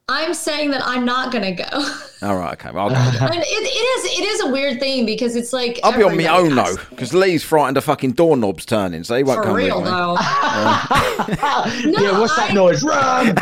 [0.09, 1.63] I'm saying that I'm not gonna go.
[2.21, 2.71] All right, okay.
[2.71, 3.49] Well, I'll go and it, it
[4.05, 6.75] is it is a weird thing because it's like I'll be on my own has-
[6.75, 9.85] though, because Lee's frightened of fucking doorknobs turning, so he won't For come real with
[9.85, 9.91] me.
[9.91, 10.13] though.
[12.01, 12.83] yeah, what's that I- noise?
[12.83, 13.35] Run!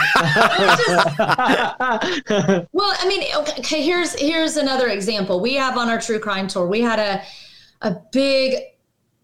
[2.74, 5.40] Well, I mean, okay, okay, here's here's another example.
[5.42, 6.68] We have on our true crime tour.
[6.68, 7.24] We had a
[7.82, 8.62] a big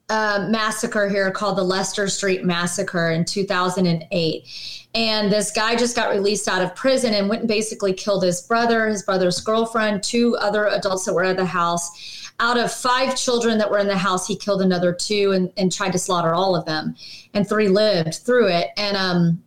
[0.09, 4.87] uh, massacre here called the Lester Street Massacre in 2008.
[4.95, 8.41] And this guy just got released out of prison and went and basically killed his
[8.41, 12.31] brother, his brother's girlfriend, two other adults that were at the house.
[12.39, 15.71] Out of five children that were in the house, he killed another two and, and
[15.71, 16.95] tried to slaughter all of them.
[17.33, 18.69] And three lived through it.
[18.77, 19.43] And um,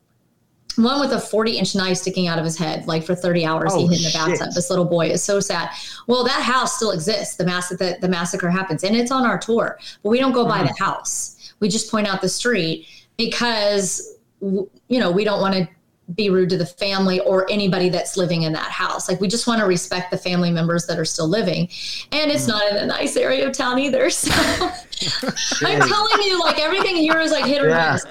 [0.82, 3.74] one with a 40 inch knife sticking out of his head, like for 30 hours,
[3.74, 4.14] he Oh, hid in the shit.
[4.14, 4.54] bathtub.
[4.54, 5.70] This little boy is so sad.
[6.06, 7.36] Well, that house still exists.
[7.36, 10.44] The mass the, the massacre happens, and it's on our tour, but we don't go
[10.46, 10.68] by mm-hmm.
[10.68, 11.54] the house.
[11.60, 12.86] We just point out the street
[13.16, 15.68] because w- you know we don't want to
[16.14, 19.08] be rude to the family or anybody that's living in that house.
[19.08, 21.68] Like we just want to respect the family members that are still living,
[22.12, 22.48] and it's mm.
[22.48, 24.10] not in a nice area of town either.
[24.10, 24.30] So
[25.66, 27.92] I'm telling you, like everything here is like hit or Yeah.
[27.92, 28.06] miss.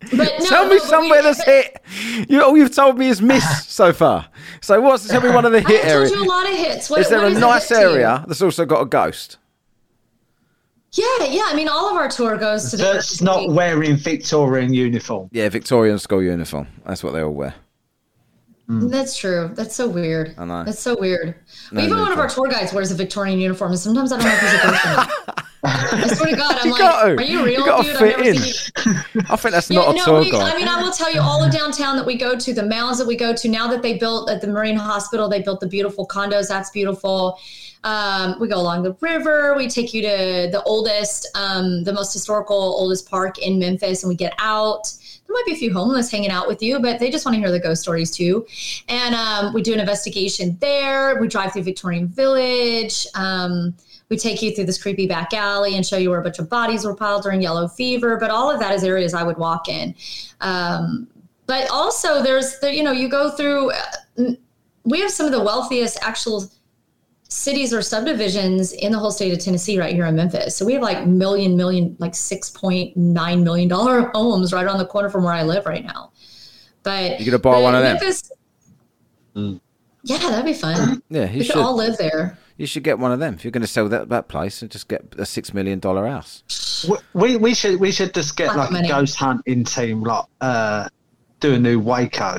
[0.00, 1.80] But no, Tell me but we- somewhere that's hit.
[2.28, 4.28] You, all you've told me is miss so far.
[4.60, 6.10] So what's tell me one of the I hit have told areas?
[6.12, 6.90] you a lot of hits.
[6.90, 9.38] What, Is there what a is nice hit area that's also got a ghost?
[10.92, 11.42] Yeah, yeah.
[11.46, 15.28] I mean, all of our tour goes to That's different not wearing Victorian uniform.
[15.32, 16.68] Yeah, Victorian school uniform.
[16.86, 17.54] That's what they all wear.
[18.68, 19.50] That's true.
[19.54, 20.34] That's so weird.
[20.38, 20.64] I know.
[20.64, 21.36] That's so weird.
[21.70, 24.18] No, Even no, one of our tour guides wears a Victorian uniform, and sometimes I
[24.18, 25.42] don't know if he's a ghost.
[25.68, 27.96] I swear to God, I'm you like, are you real, You dude?
[27.96, 28.36] fit I've never in.
[28.36, 29.22] seen you.
[29.28, 30.52] I think that's Yeah, not a no, tour we, guide.
[30.54, 32.98] I mean, I will tell you all of downtown that we go to, the mounds
[32.98, 33.48] that we go to.
[33.48, 36.48] Now that they built at the Marine Hospital, they built the beautiful condos.
[36.48, 37.38] That's beautiful.
[37.84, 39.54] Um, we go along the river.
[39.56, 44.08] We take you to the oldest, um, the most historical, oldest park in Memphis, and
[44.08, 44.92] we get out.
[45.36, 47.50] Might be a few homeless hanging out with you, but they just want to hear
[47.50, 48.46] the ghost stories too.
[48.88, 51.20] And um, we do an investigation there.
[51.20, 53.06] We drive through Victorian Village.
[53.14, 53.74] Um,
[54.08, 56.48] we take you through this creepy back alley and show you where a bunch of
[56.48, 58.16] bodies were piled during yellow fever.
[58.16, 59.94] But all of that is areas I would walk in.
[60.40, 61.06] Um,
[61.44, 63.72] but also, there's the, you know, you go through.
[63.72, 64.32] Uh,
[64.84, 66.50] we have some of the wealthiest actual
[67.28, 70.56] cities or subdivisions in the whole state of Tennessee right here in Memphis.
[70.56, 74.78] So we have like million, million, like six point nine million dollar homes right on
[74.78, 76.12] the corner from where I live right now.
[76.82, 77.94] But You gonna buy one of them?
[77.96, 78.30] Memphis,
[80.04, 81.02] Yeah, that'd be fun.
[81.10, 81.56] Yeah, you we could should.
[81.56, 82.38] all live there.
[82.58, 84.70] You should get one of them if you're going to sell that that place and
[84.70, 86.42] just get a six million dollar house.
[87.14, 90.24] We we should we should just get Lots like of a ghost hunting team, like
[90.42, 90.88] uh,
[91.40, 92.38] do a new Waco,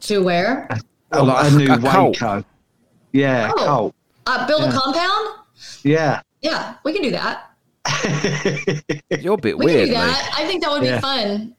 [0.00, 0.68] To where?
[1.12, 2.22] Oh, a, a a- new a cult.
[3.12, 3.18] Waco.
[3.18, 3.64] Yeah, Oh.
[3.64, 3.94] cult.
[4.26, 5.28] Uh, build a compound?
[5.82, 6.20] Yeah.
[6.42, 7.50] Yeah, we can do that.
[9.20, 10.12] You're a bit We weird, can do Lee.
[10.12, 10.30] that.
[10.36, 11.00] I think that would be Yeah.
[11.00, 11.54] fun.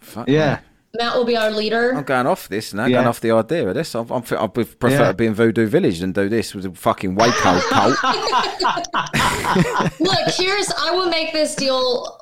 [0.00, 0.56] Fuck yeah.
[0.56, 0.60] me.
[0.98, 1.94] Matt will be our leader.
[1.94, 2.86] I'm going off this now.
[2.86, 2.96] Yeah.
[2.96, 3.94] Going off the idea of this.
[3.94, 5.06] I'm, I'm, I would prefer Yeah.
[5.08, 7.96] to be in Voodoo Village than do this with a fucking Waco cult.
[10.00, 12.18] Look, here's I will make this deal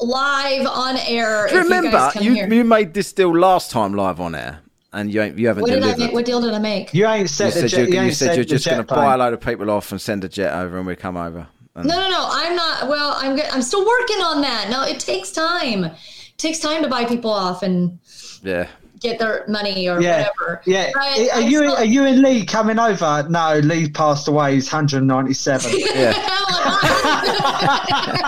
[0.00, 1.46] live on air.
[1.48, 2.52] Do you if remember you, guys come you, here.
[2.52, 4.60] you made this deal last time live on air,
[4.98, 6.12] and you ain't, you haven't what did I make?
[6.12, 6.92] What deal did I make?
[6.92, 7.72] You ain't you said, jet.
[7.72, 9.18] you, You, you ain't said set you're just going to buy a plane.
[9.20, 11.46] load of people off and send a jet over, and we come over.
[11.74, 12.28] And No, no, no.
[12.30, 12.88] I'm not.
[12.88, 13.36] Well, I'm.
[13.36, 14.68] go- I'm still working on that.
[14.70, 15.84] No, it takes time.
[15.84, 15.94] It
[16.38, 17.98] takes time to buy people off and
[18.42, 18.68] yeah,
[19.00, 20.62] get their money or Yeah, whatever.
[20.66, 20.90] yeah.
[20.94, 23.26] But are you still- are you and Lee coming over?
[23.28, 24.54] No, Lee passed away.
[24.54, 25.70] He's 197.
[25.78, 26.12] yeah.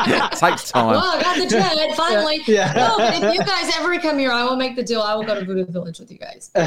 [0.07, 0.87] it takes time.
[0.87, 2.41] Well, I got the jet finally.
[2.47, 2.73] Yeah.
[2.75, 5.03] No, but if you guys ever come here, I will make the deal.
[5.03, 6.51] I will go to Voodoo Village with you guys.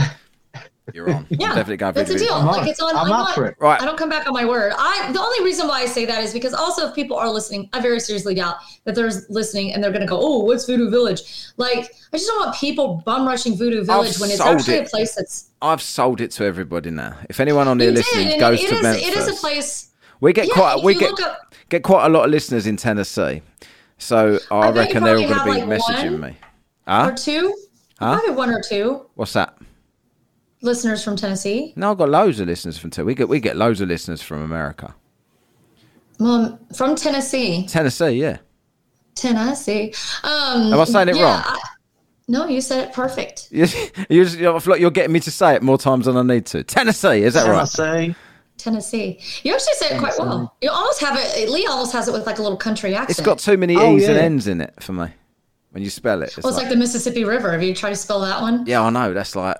[0.93, 1.25] You're on.
[1.29, 2.33] Yeah, I'm definitely going that's a deal.
[2.33, 2.93] I'm like it's on.
[2.95, 3.55] I'm I'm up not- for it.
[3.59, 3.81] Right.
[3.81, 4.73] I don't come back on my word.
[4.77, 7.69] I the only reason why I say that is because also if people are listening,
[7.71, 10.89] I very seriously doubt that they're listening and they're going to go, "Oh, what's Voodoo
[10.89, 11.21] Village?"
[11.55, 14.87] Like I just don't want people bum rushing Voodoo Village when it's actually it.
[14.87, 15.49] a place that's.
[15.61, 17.17] I've sold it to everybody now.
[17.29, 19.91] If anyone on there You did, goes it to is- Memphis, It is a place.
[20.19, 23.41] we get Yeah, quite we get up- get quite a lot of listeners in Tennessee.
[23.99, 26.37] So I, I reckon they're all going to be like, messaging one me.
[26.87, 27.55] Or two,
[27.99, 28.15] Huh?
[28.19, 29.55] probably one or two What's that?
[30.63, 31.73] Listeners from Tennessee.
[31.75, 33.07] No, I've got loads of listeners from Tennessee.
[33.07, 34.95] We get we get loads of listeners from America.
[36.19, 38.37] Well, from Tennessee, Tennessee, yeah.
[39.15, 39.93] Tennessee.
[40.23, 41.43] Um, Am I saying it yeah, wrong?
[41.45, 41.59] I-
[42.29, 43.49] no, you said it perfect.
[43.51, 43.65] You,
[44.09, 46.21] you just, I feel like you're getting me to say it more times than I
[46.23, 46.63] need to.
[46.63, 47.67] Tennessee, is that right?
[47.69, 48.15] Tennessee.
[48.57, 49.19] Tennessee.
[49.43, 50.55] You actually say it quite well.
[50.61, 51.49] You almost have it.
[51.49, 53.09] Lee almost has it with like a little country accent.
[53.19, 54.23] It's got too many Oh, E's and yeah.
[54.23, 55.07] N's in it for me.
[55.71, 57.51] When you spell it, it's, Well, it's like, the Mississippi River.
[57.51, 58.65] Have you tried to spell that one?
[58.67, 59.13] yeah, I know.
[59.13, 59.57] That's like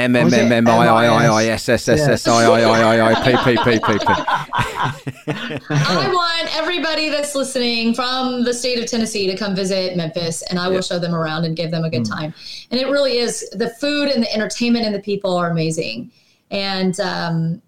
[0.00, 2.96] M M M M I I I I S S S S I I I
[2.96, 4.04] I I P P P P P.
[5.70, 10.58] I want everybody that's listening from the state of Tennessee to come visit Memphis, and
[10.58, 12.08] I will show them around and give them a good Mm.
[12.16, 12.34] time.
[12.70, 16.10] And it really is the food and the entertainment and the people are amazing,
[16.50, 17.60] and um,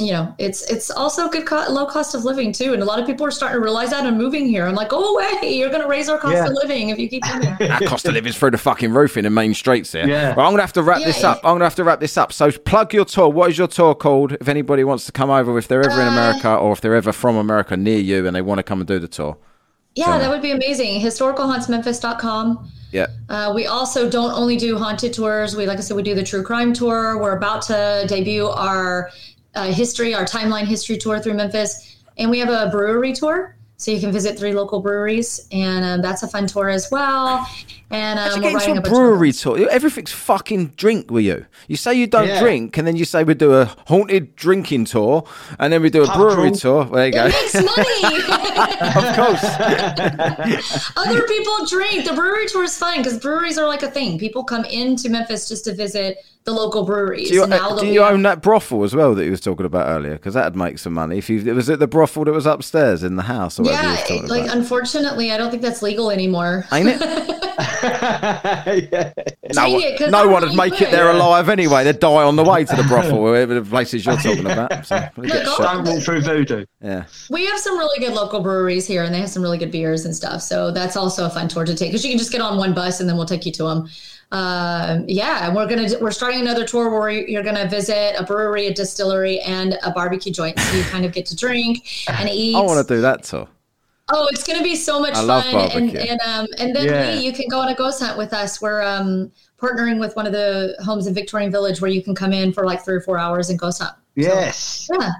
[0.00, 2.72] you know it's it's also a good co- low cost of living too.
[2.72, 4.66] And a lot of people are starting to realize that and moving here.
[4.66, 6.46] I'm like, oh way, you're going to raise our cost Yeah.
[6.46, 7.48] of living if you keep coming.
[7.70, 10.06] Our cost of living's through the fucking roof in the main streets here.
[10.06, 10.34] Yeah.
[10.34, 11.30] Well, I'm gonna have to wrap this Yeah.
[11.32, 11.38] up.
[11.44, 12.32] I'm gonna have to wrap this up.
[12.32, 13.28] So plug your tour.
[13.28, 14.32] What is your tour called?
[14.40, 16.94] If anybody wants to come over, if they're ever in Uh, America or if they're
[16.94, 19.36] ever from America near you and they want to come and do the tour.
[19.94, 21.00] Yeah, that would be amazing.
[21.00, 22.70] Historicalhauntsmemphis.com.
[22.92, 23.06] Yeah.
[23.28, 25.56] Uh, we also don't only do haunted tours.
[25.56, 27.18] We, like I said, we do the true crime tour.
[27.18, 29.10] We're about to debut our
[29.58, 33.56] uh, history, our timeline history tour through Memphis, and we have a brewery tour.
[33.76, 37.46] So you can visit three local breweries, and um, that's a fun tour as well.
[37.90, 41.10] And um, To we're get writing a a bunch of- brewery tour, everything's fucking drink
[41.10, 41.46] with you.
[41.68, 42.40] You say you don't Yeah.
[42.40, 45.24] drink, and then you say we do a haunted drinking tour,
[45.58, 46.84] and then we do a Pub brewery crawl.
[46.84, 46.84] tour.
[46.94, 47.26] There you go.
[47.26, 48.24] It makes money.
[48.80, 50.90] of course.
[50.96, 52.04] Other people drink.
[52.06, 54.18] The brewery tour is fun because breweries are like a thing.
[54.18, 57.28] People come into Memphis just to visit the local breweries.
[57.28, 59.66] Do you, Now uh, do you own that brothel as well that he was talking
[59.66, 60.12] about earlier?
[60.14, 61.18] Because that'd make some money.
[61.18, 63.90] If you was it the brothel that was upstairs in the house or whatever he
[63.92, 64.56] was Yeah, like about?
[64.56, 66.64] unfortunately, I don't think that's legal anymore.
[66.72, 67.00] Ain't it?
[68.92, 69.12] yeah.
[69.54, 70.90] No, Dang no one would make it would.
[70.90, 71.84] there alive anyway.
[71.84, 74.86] They'd die on the way to the brothel, wherever the places you're talking about.
[74.86, 76.64] So, they get Don't walk through voodoo.
[76.80, 77.04] Yeah.
[77.30, 80.04] We have some really good local breweries here, and they have some really good beers
[80.04, 80.42] and stuff.
[80.42, 82.74] So that's also a fun tour to take because you can just get on one
[82.74, 83.88] bus and then we'll take you to them.
[84.30, 88.66] Um, yeah, and we're gonna we're starting another tour where you're gonna visit a brewery,
[88.66, 90.58] a distillery, and a barbecue joint.
[90.58, 92.54] So you kind of get to drink and eat.
[92.54, 93.48] I want to do that tour.
[94.10, 97.10] Oh, it's gonna be so much I fun, and and um and then Yeah.
[97.12, 98.60] Lee, you can go on a ghost hunt with us.
[98.60, 99.30] We're um
[99.60, 102.64] partnering with one of the homes in Victorian Village where you can come in for
[102.64, 103.94] like three or four hours and ghost hunt.
[104.14, 104.88] Yes.
[104.92, 105.10] Yeah,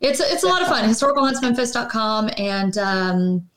[0.00, 0.88] it's it's a lot of fun.
[0.88, 3.48] Historicalhauntsmemphis.com and um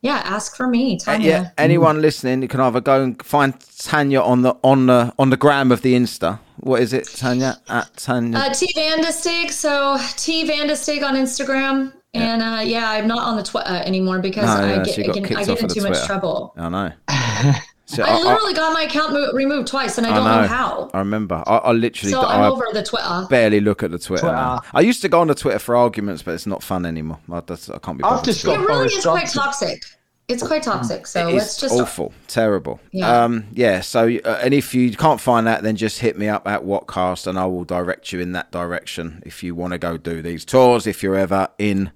[0.00, 1.28] yeah, ask for me, Uh, Tanya.
[1.28, 5.30] yeah, anyone listening, you can either go and find Tanya on the on the on
[5.30, 6.38] the gram of the Insta.
[6.60, 7.60] What is it, Tanya?
[7.68, 8.38] At Tanya.
[8.38, 11.92] Uh, T Vandastig, so T Vandastig on Instagram.
[12.20, 15.02] And uh, yeah, I'm not on the Twitter anymore because No, I yeah, get, she
[15.02, 16.54] I got get, I get in the too much trouble.
[16.56, 16.92] I know.
[17.88, 20.90] So I literally got my account mo- removed twice, and I don't know, how.
[20.92, 21.42] I remember.
[21.46, 22.12] I, I literally.
[22.12, 23.26] So I I'm over the Twitter.
[23.30, 24.26] barely look at the Twitter.
[24.26, 24.58] Twitter.
[24.74, 27.18] I used to go on the Twitter for arguments, but it's not fun anymore.
[27.32, 28.04] I, that's, I can't be.
[28.04, 29.82] I've just got It really Boris is quite toxic.
[30.28, 31.06] It's quite toxic.
[31.06, 32.78] So It let's just awful, terrible.
[32.92, 33.24] Yeah.
[33.24, 33.80] Um, yeah.
[33.80, 37.26] So, uh, and if you can't find that, then just hit me up at Whatcast,
[37.26, 40.44] and I will direct you in that direction if you want to go do these
[40.44, 40.86] tours.
[40.86, 41.90] If you're ever in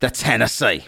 [0.00, 0.84] the Tennessee,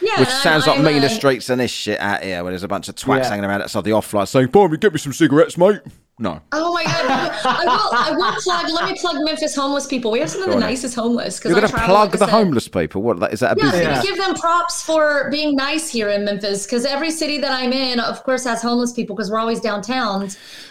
[0.00, 2.42] Yeah, which and I'm- sounds like I'm, meaner uh, streets than this shit out here,
[2.42, 3.28] where there's a bunch of twats Yeah.
[3.30, 5.80] hanging around outside the off light saying, "Bobby, get me some cigarettes, mate."
[6.20, 6.40] No.
[6.50, 7.30] Oh my god!
[7.44, 7.90] I will.
[7.92, 8.68] I will plug.
[8.72, 10.10] Let me plug Memphis homeless people.
[10.10, 10.62] We have some of the Go on.
[10.68, 11.38] nicest homeless.
[11.38, 13.02] 'cause You're going to plug like the homeless people.
[13.02, 13.82] What is that a Yeah, business?
[13.82, 14.02] Yeah.
[14.02, 18.00] give them props for being nice here in Memphis because every city that I'm in,
[18.00, 20.28] of course, has homeless people because we're always downtown,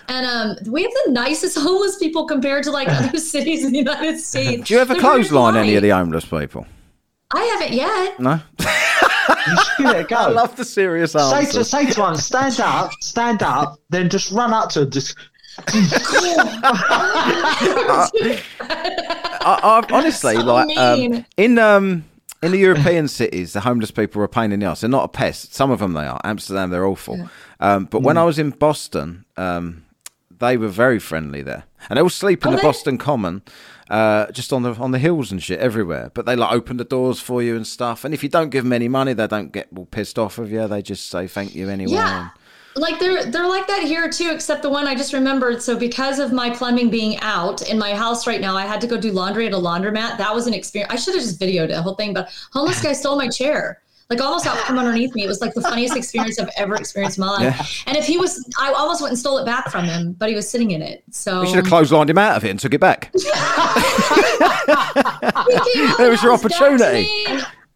[0.10, 3.78] and um, we have the nicest homeless people compared to like other cities in the
[3.80, 4.68] United States.
[4.68, 6.66] Do you ever They're clothesline any of the homeless people?
[7.34, 8.20] I haven't yet.
[8.20, 8.40] No.
[9.78, 10.16] Give it a go.
[10.16, 14.32] I love the serious say to say to one, stand up, stand up, then just
[14.32, 15.16] run up to her, just
[18.62, 22.06] I, I, honestly, So like um, in um
[22.44, 24.82] in the European cities, the homeless people are a pain in the ass.
[24.82, 25.54] They're not a pest.
[25.56, 26.22] Some of them they are.
[26.24, 27.30] Amsterdam, they're awful.
[27.60, 28.06] Um, but Mm.
[28.06, 29.84] when I was in Boston, um,
[30.40, 32.64] they were very friendly there, and they all sleep in Are the they?
[32.64, 33.42] Boston Common,
[33.90, 36.12] uh, just on the on the hills and shit everywhere.
[36.14, 38.04] But they like open the doors for you and stuff.
[38.04, 40.52] And if you don't give them any money, they don't get all pissed off of
[40.52, 40.68] you.
[40.68, 41.94] They just say thank you anyway.
[41.94, 42.30] Yeah.
[42.76, 45.62] Like they're they're like that here too, except the one I just remembered.
[45.62, 48.88] So because of my plumbing being out in my house right now, I had to
[48.88, 50.18] go do laundry at a laundromat.
[50.18, 50.94] That was an experience.
[50.94, 53.82] I should have just videoed the whole thing, but homeless guy stole my chair.
[54.10, 55.26] Like almost out from underneath me.
[55.26, 57.84] It was like the funniest experience I've ever experienced in my life.
[57.88, 60.36] And if he was, I almost went and stole it back from him, but he
[60.36, 61.04] was sitting in it.
[61.12, 63.12] So You should have clotheslined him out of it and took it back.
[66.00, 67.28] It was your opportunity.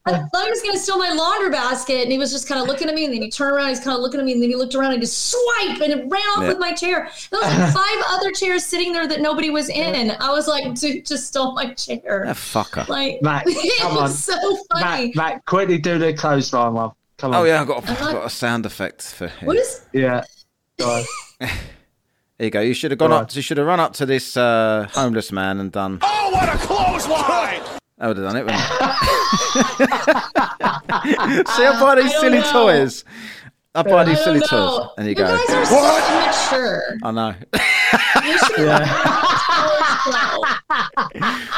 [0.08, 0.14] Me.
[0.14, 2.60] I thought he was going to steal my laundry basket, and he was just kind
[2.62, 4.34] of looking at me, and then he turned around, he's kind of looking at me,
[4.34, 6.48] and then he looked around and just swipe, and it ran off Yeah.
[6.50, 7.10] with my chair.
[7.32, 10.12] There was like five other chairs sitting there that nobody was in.
[10.12, 12.26] I was like, dude, just stole my chair.
[12.28, 12.88] Ah, fucker.
[12.88, 14.10] Like, Matt, it come on.
[14.10, 14.34] so
[14.72, 15.08] funny.
[15.08, 16.92] Matt, Matt, quickly do the clothesline one.
[17.18, 17.42] Come on.
[17.42, 19.28] Oh yeah, I've got a, I'm not- got a sound effect for.
[19.28, 19.46] Him.
[19.48, 19.82] What is?
[19.94, 20.24] Yeah.
[20.78, 21.04] Go
[21.40, 21.50] on.
[22.38, 22.62] There you go.
[22.62, 23.22] You should have gone Right.
[23.22, 23.36] up.
[23.36, 26.00] You should have run up to this uh, homeless man and done.
[26.02, 27.62] Oh, what a clothesline!
[28.02, 28.46] I would have done it.
[28.46, 28.66] Wouldn't you?
[31.54, 32.52] See, I uh, buy these I silly know.
[32.52, 33.06] toys.
[33.76, 35.24] I buy I these silly don't toys, and you you go.
[35.28, 36.82] guys are so immature.
[37.04, 37.34] I know.
[38.26, 38.56] You should-
[40.02, 40.42] slow.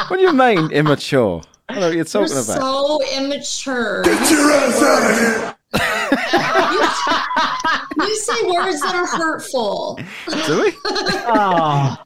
[0.09, 1.41] What do you mean immature?
[1.69, 2.45] I don't know what you're You're talking about.
[2.45, 4.03] so immature.
[4.05, 5.53] You say,
[6.73, 6.81] you,
[8.05, 9.97] you say words that are hurtful.
[10.45, 10.73] Do we?
[11.25, 11.97] Oh,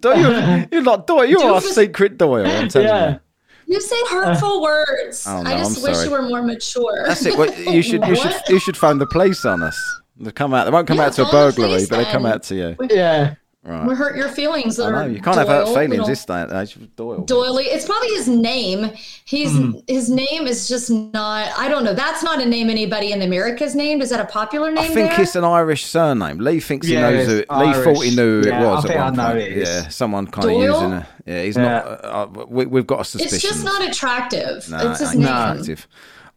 [0.00, 1.24] Doyle, you're not Doyle.
[1.24, 2.46] You're our Doofus- secret Doyle.
[2.46, 3.10] I'm telling yeah.
[3.12, 3.20] you.
[3.68, 5.26] You say hurtful uh, words.
[5.28, 6.06] Oh, no, I just I'm wish sorry.
[6.08, 7.04] you were more mature.
[7.06, 7.36] That's it.
[7.36, 9.78] Well, you should you should you should phone the police on us.
[10.16, 10.64] They come out.
[10.64, 12.54] They won't come Yeah, out to a phone the burglary, but they come out to
[12.54, 12.76] you.
[12.90, 13.34] Yeah.
[13.64, 14.78] We hurt your feelings.
[14.80, 16.78] I know you can't have hurt feelings little this day and age.
[16.96, 17.22] Doyle.
[17.24, 17.64] Doily.
[17.64, 18.92] It's probably his name.
[19.26, 19.72] He's Hmm.
[19.86, 21.48] his name is just not.
[21.58, 21.92] I don't know.
[21.92, 24.00] That's not a name anybody in America's named.
[24.00, 24.78] Is that a popular name?
[24.84, 25.20] I think there?
[25.20, 26.38] it's an Irish surname.
[26.38, 27.38] Lee thinks he knows who.
[27.40, 29.32] it's Lee thought he knew who Yeah, it was I at think one I know
[29.40, 29.42] point.
[29.52, 29.68] it is.
[29.68, 31.04] Yeah, someone kind of using it.
[31.26, 31.62] Yeah, he's Yeah.
[31.62, 31.86] not.
[31.86, 33.34] Uh, uh, we, we've got a suspicion.
[33.36, 34.70] It's just not attractive.
[34.70, 35.62] Nah, it's just not name.
[35.62, 35.88] attractive.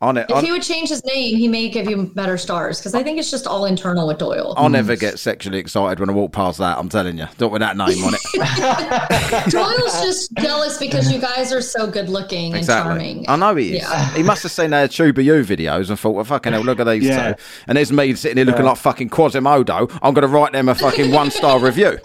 [0.02, 2.80] On it, If on, he would change his name, he may give you better stars
[2.80, 4.56] because I think it's just all internal with Doyle.
[4.57, 6.80] I'll never get sexually excited when I walk past that.
[6.80, 8.22] I'm telling you, don't with that name on it.
[9.52, 13.30] Doyle's just jealous because you guys are so good looking and charming.
[13.30, 13.84] I know he is.
[13.84, 14.10] Yeah.
[14.15, 16.86] He must have seen their Tuba U videos and thought, well, fucking hell, look at
[16.88, 17.34] these Yeah.
[17.34, 17.44] two.
[17.68, 19.88] And there's me sitting here looking like fucking Quasimodo.
[20.02, 21.99] I'm going to write them a fucking one star review.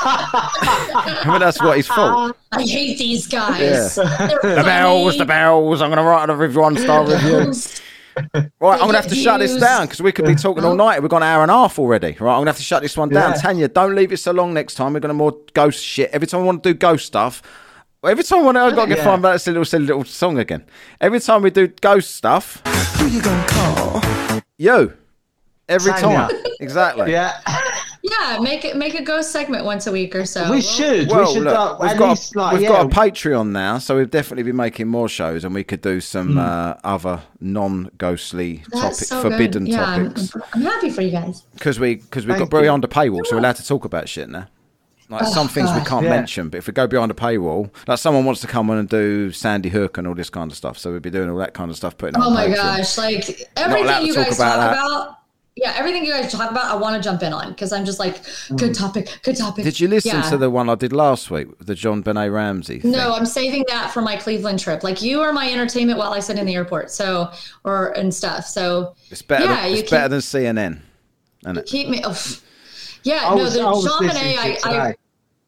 [0.00, 2.36] I mean, that's what he's thought.
[2.52, 3.96] I hate these guys.
[3.96, 4.06] They're
[4.56, 5.82] The bells, the bells.
[5.82, 7.52] I'm going to write a review one star review.
[8.58, 10.74] Right, I'm going to have to shut this down because we could be talking all
[10.74, 11.00] night.
[11.00, 12.16] We've got an hour and a half already.
[12.18, 13.30] Right, I'm going to have to shut this one down.
[13.30, 13.36] Yeah.
[13.40, 14.94] Tanya, don't leave it so long next time.
[14.94, 16.10] We're going to more ghost shit.
[16.12, 17.42] Every time I want to do ghost stuff,
[18.02, 19.04] every time we want to, I've got to get Yeah.
[19.04, 20.64] find that this little silly little song again.
[21.00, 22.60] Every time we do ghost stuff,
[22.96, 24.02] Who you gonna call?
[24.56, 24.94] you.
[25.68, 26.26] Every Tanya.
[26.28, 26.42] time.
[26.58, 27.12] Exactly.
[27.12, 27.38] Yeah.
[28.10, 30.50] Yeah, make it make a ghost segment once a week or so.
[30.50, 31.08] We should.
[31.08, 32.68] Well, we should look, we've at got least a, like we've yeah.
[32.68, 36.00] got a Patreon now, so we've definitely been making more shows, and we could do
[36.00, 36.38] some Hmm.
[36.38, 39.72] uh, other non-ghostly That's topic, so forbidden good.
[39.72, 40.32] Yeah, I'm- topics.
[40.54, 41.42] I'm, happy for you guys.
[41.54, 42.88] because we because we've got beyond you.
[42.88, 44.46] the paywall, so we're allowed to talk about shit now.
[45.10, 46.10] Like Oh, some things we can't yeah.
[46.10, 48.88] mention, but if we go behind a paywall, like someone wants to come on and
[48.90, 51.54] do Sandy Hook and all this kind of stuff, so we'd be doing all that
[51.54, 51.96] kind of stuff.
[51.96, 52.54] Putting it Oh my Patreon.
[52.56, 54.76] gosh, like everything to you talk guys about talk that.
[55.06, 55.17] about.
[55.60, 57.98] Yeah, everything you guys talk about, I want to jump in on because I'm just
[57.98, 58.22] like,
[58.56, 58.72] good hmm.
[58.72, 59.64] topic, good topic.
[59.64, 60.30] Did you listen Yeah.
[60.30, 62.78] to the one I did last week, the JonBenét Ramsey?
[62.78, 62.92] Thing?
[62.92, 64.84] No, I'm saving that for my Cleveland trip.
[64.84, 67.32] Like you are my entertainment while I sit in the airport, so
[67.64, 68.44] or and stuff.
[68.46, 69.46] So it's better.
[69.46, 70.80] Yeah, than, you it's better than CNN.
[71.44, 71.66] And it?
[71.66, 72.02] keep me.
[72.04, 72.16] Oh,
[73.02, 74.94] yeah, I no, was, the I was Jean listening Benet, I, I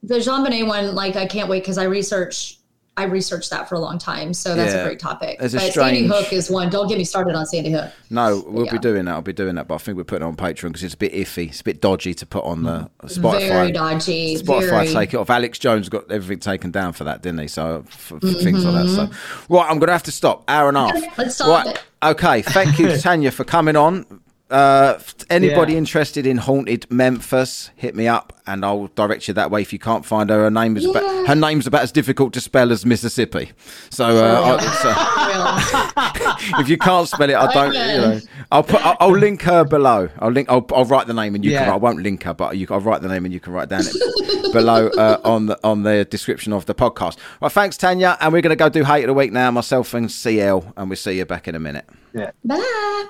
[0.03, 2.59] the JonBenét one, like I can't wait because I research.
[2.97, 4.81] I researched that for a long time, so that's Yeah.
[4.81, 5.39] a great topic.
[5.39, 6.69] There's a but Sandy Hook is one.
[6.69, 7.91] Don't get me started on Sandy Hook.
[8.11, 8.73] No, we'll Yeah.
[8.73, 9.13] be doing that.
[9.13, 10.99] I'll be doing that, but I think we're putting it on Patreon because it's a
[10.99, 11.49] bit iffy.
[11.49, 13.49] It's a bit dodgy to put on the Spotify.
[13.49, 14.37] Very dodgy.
[14.37, 15.31] Spotify very, take it off.
[15.31, 17.49] Alex Jones got everything taken down for that, didn't he?
[17.49, 18.89] So f- f- things like that.
[18.91, 19.09] So
[19.49, 20.45] right, I'm going to have to stop.
[20.49, 20.95] Hour and a half.
[20.97, 21.21] Mm-hmm.
[21.23, 21.75] Let's stop right.
[21.77, 21.83] it.
[22.03, 22.43] Okay.
[22.43, 24.05] Thank you, Tanya, for coming on.
[24.51, 24.99] Uh,
[25.29, 25.79] anybody Yeah.
[25.79, 29.63] interested in haunted Memphis, hit me up and I'll direct you that way.
[29.63, 30.91] If you can't find her, her name is Yeah.
[30.91, 33.53] about, her name's about as difficult to spell as Mississippi.
[33.91, 37.73] So, uh, I- so if you can't spell it, I don't.
[37.73, 38.21] You know,
[38.51, 38.85] I'll put.
[38.85, 40.09] I'll, I'll link her below.
[40.19, 40.51] I'll link.
[40.51, 41.69] I'll, I'll write the name and you can.
[41.69, 42.67] I won't link her, but you.
[42.71, 45.83] I'll write the name and you can write down it below uh, on the on
[45.85, 47.17] the description of the podcast.
[47.41, 49.51] Well, thanks, Tanya, and we're going to go do hate of the week now.
[49.51, 51.89] Myself and CL, and we'll see you back in a minute.
[52.15, 52.31] Yeah.
[52.45, 53.07] Bye.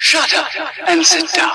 [0.00, 0.48] Shut up
[0.88, 1.52] and sit down.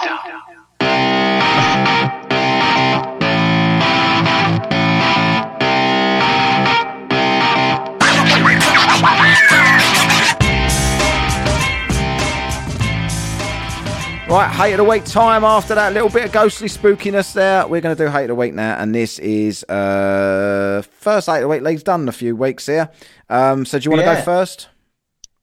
[14.29, 15.43] Right, hate of the week time.
[15.43, 18.35] After that little bit of ghostly spookiness there, we're going to do hate of the
[18.35, 21.61] week now, and this is uh first hate of the week.
[21.61, 22.89] Lee's done a few weeks here.
[23.29, 24.67] Um, so do you want to go first?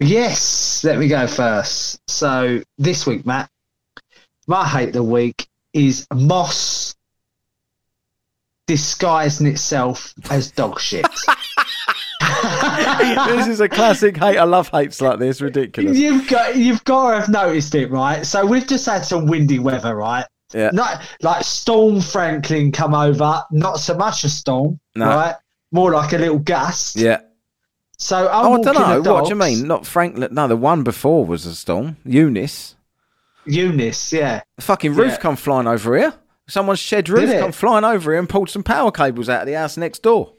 [0.01, 2.01] Yes, let me go first.
[2.09, 3.51] So this week, Matt,
[4.47, 6.97] my hate of the week is moss
[8.67, 11.05] disguising itself as dog shit.
[13.29, 14.39] this is a classic hate.
[14.39, 15.41] I love hates like this.
[15.41, 15.97] Ridiculous.
[15.99, 18.25] you've got you've got to have noticed it, right?
[18.25, 20.25] So we've just had some windy weather, right?
[20.55, 20.71] Yeah.
[20.73, 25.07] Not like Storm Franklin come over, not so much a storm, No.
[25.07, 25.35] right?
[25.73, 26.97] More like a little gust.
[26.97, 27.21] Yeah.
[28.03, 29.01] So I'm Oh, I don't know.
[29.03, 29.67] the What do you mean?
[29.69, 30.33] Not Franklin.
[30.33, 31.99] No, the one before was a storm.
[32.05, 32.75] Eunice.
[33.47, 34.41] Eunice, yeah.
[34.57, 35.17] The fucking roof Yeah.
[35.19, 36.15] come flying over here.
[36.49, 39.53] Someone's shed roof come flying over here and pulled some power cables out of the
[39.53, 40.33] house next door.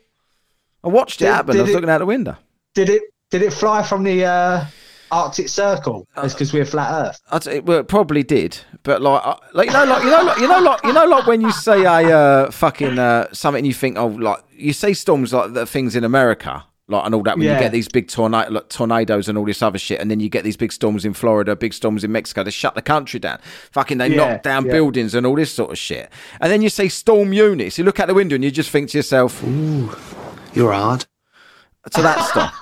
[0.83, 1.57] I watched it happen.
[1.57, 2.35] I was it- looking out the window.
[2.73, 4.65] Did it did it fly from the uh,
[5.11, 6.07] Arctic Circle?
[6.17, 7.19] Uh, It's because we're flat Earth.
[7.31, 10.23] I'd say, well, it probably did, but like, uh, like you know, like you know,
[10.23, 13.63] like you know, like you know, like when you say a uh, fucking uh, something,
[13.65, 17.23] you think, oh, like you see storms like the things in America, Like and all
[17.23, 20.11] that when you get these big tornado, like, tornadoes and all this other shit, and
[20.11, 22.43] then you get these big storms in Florida, big storms in Mexico.
[22.43, 23.39] They shut the country down.
[23.71, 24.71] Fucking, they Yeah, knock down yeah.
[24.73, 26.09] buildings and all this sort of shit.
[26.39, 27.77] And then you see Storm Eunice.
[27.77, 29.95] You look out the window and you just think to yourself, "Ooh,
[30.53, 31.05] You're hard.
[31.93, 32.53] to that stuff."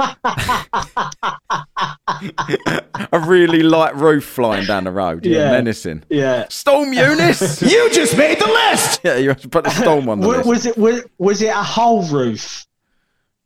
[3.11, 5.26] a really light roof flying down the road.
[5.26, 5.51] Yeah, Yeah.
[5.51, 6.03] menacing.
[6.10, 6.45] Yeah.
[6.49, 7.61] Storm Eunice.
[7.69, 9.01] You just made the list.
[9.03, 10.47] yeah, you have to put the storm on the Was, list.
[10.47, 12.65] was it was, was it a whole roof?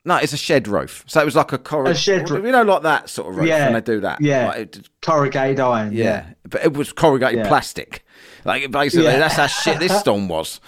[0.06, 1.04] No, it's a shed roof.
[1.08, 2.44] So it was like a corrugated, A shed roof.
[2.46, 3.66] You know, like that sort of roof Yeah.
[3.66, 4.20] when they do that.
[4.20, 4.48] Yeah.
[4.48, 5.94] Like it- Corrugated iron.
[5.94, 6.26] yeah.
[6.50, 7.48] But it was corrugated Yeah.
[7.48, 8.04] plastic.
[8.46, 9.20] Like basically, Yeah.
[9.20, 10.60] that's how shit this storm was.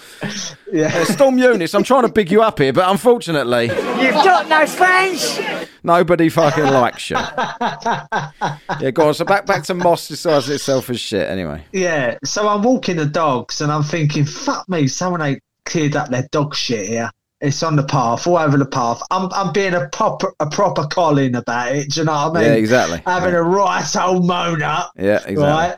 [0.71, 0.87] Yeah.
[0.95, 4.65] Uh, storm Eunice, I'm trying to big you up here, but unfortunately, You've got no
[4.65, 5.37] friends.
[5.83, 7.17] nobody fucking likes you.
[7.17, 9.13] yeah, go on.
[9.13, 11.63] So back back to Moss decides itself as shit anyway.
[11.73, 12.17] Yeah.
[12.23, 16.27] So I'm walking the dogs and I'm thinking, fuck me, someone ain't cleared up their
[16.31, 17.11] dog shit here.
[17.41, 19.01] It's on the path, all over the path.
[19.11, 21.89] I'm I'm being a proper a proper Colin about it.
[21.91, 22.51] Do you know what I mean?
[22.51, 23.01] Yeah, exactly.
[23.05, 24.91] Having a right old moan up.
[24.95, 25.35] Yeah, exactly.
[25.35, 25.75] Right.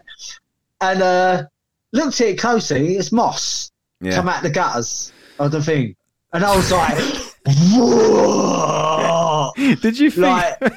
[0.81, 1.43] And uh
[1.93, 3.71] looked at it closely, it's moss.
[4.01, 4.15] Yeah.
[4.15, 5.95] Come out the gutters of the thing.
[6.33, 6.97] And I was like,
[7.73, 9.51] whoa.
[9.57, 10.27] Did you think?
[10.61, 10.73] Like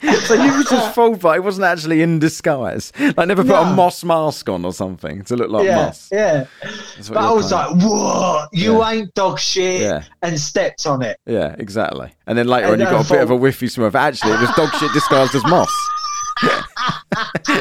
[0.26, 2.92] so you was just fooled by it wasn't actually in disguise.
[2.98, 6.08] Like never put a moss mask on or something to look like yeah, moss.
[6.10, 6.46] yeah.
[7.08, 7.78] But I was playing.
[7.78, 8.90] like, whoa, you Yeah.
[8.90, 10.04] ain't dog shit Yeah.
[10.22, 11.18] and stepped on it.
[11.26, 12.12] Yeah, exactly.
[12.26, 14.32] And then later on, And you I got a bit of a whiffy smell actually
[14.32, 15.70] it was dog shit disguised as moss.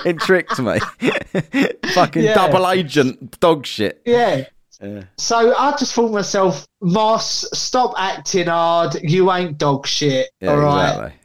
[0.06, 0.80] it tricked me.
[1.94, 2.34] Fucking Yeah.
[2.36, 4.02] double agent dog shit.
[4.06, 4.45] Yeah.
[4.82, 5.03] Yeah.
[5.18, 8.95] So I just thought myself, Moss, stop acting hard.
[9.03, 10.30] You ain't dog shit.
[10.40, 10.90] Yeah, all right.
[10.91, 11.19] exactly.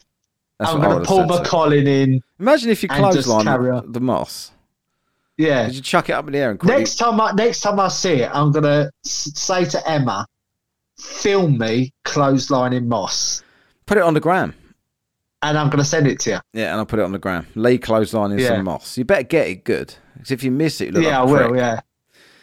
[0.59, 2.21] That's I'm going to pull said my to- collar in.
[2.39, 4.53] Imagine if you and just clothesline the, moss.
[5.37, 5.67] Yeah.
[5.67, 6.79] Did you chuck it up in the air and quickly?
[6.79, 10.27] Next time, I, next time I see it, I'm going to say to Emma,
[10.99, 13.43] film me clotheslining Moss.
[13.87, 14.55] Put it on the gram.
[15.43, 16.39] And I'm going to send it to you.
[16.55, 17.47] Yeah, and I'll put it on the gram.
[17.55, 18.49] Lee clotheslining Yeah.
[18.49, 18.97] some moss.
[18.97, 19.95] You better get it good.
[20.15, 21.57] Because if you miss it, you look yeah, I like a will.
[21.57, 21.81] Yeah.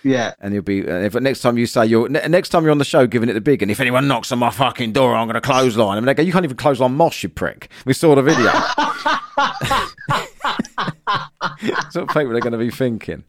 [0.04, 0.34] Yeah.
[0.40, 0.80] And you'll be.
[0.80, 3.30] And if next time you say you're ne- next time you're on the show giving
[3.30, 5.96] it the big, and if anyone knocks on my fucking door, I'm going to clothesline
[5.96, 6.04] them.
[6.04, 7.70] And they go, you can't even clothesline Moss, you prick.
[7.86, 8.52] We saw the video.
[11.62, 13.24] That's what people are going to be thinking.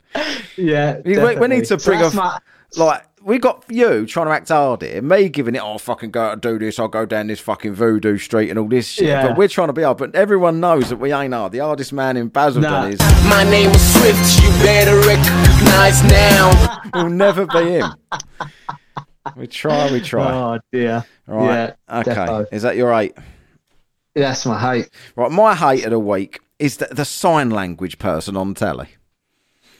[0.57, 1.01] Yeah.
[1.05, 2.43] We- we- need to bring that's off-
[2.77, 6.23] Like we got you trying to act hard here, me giving it, oh fucking go
[6.23, 9.07] out and do this, I'll go down this fucking voodoo street and all this shit.
[9.09, 9.28] Yeah.
[9.28, 9.99] But we're trying to be hard.
[9.99, 11.53] But everyone knows that we ain't hard.
[11.53, 12.86] The hardest man in Basildon Nah.
[12.86, 16.81] is My name is Swift, you better recognize now.
[16.94, 17.93] we'll never be him.
[19.36, 20.32] We try, we try.
[20.32, 21.05] Oh, dear.
[21.28, 21.74] All right.
[21.89, 21.99] Yeah.
[22.01, 22.12] okay.
[22.15, 22.47] defo.
[22.53, 23.16] Is that your eight?
[24.15, 24.90] That's my hate.
[25.16, 25.31] Right.
[25.31, 28.89] My hate of the week is the, the sign language person on telly.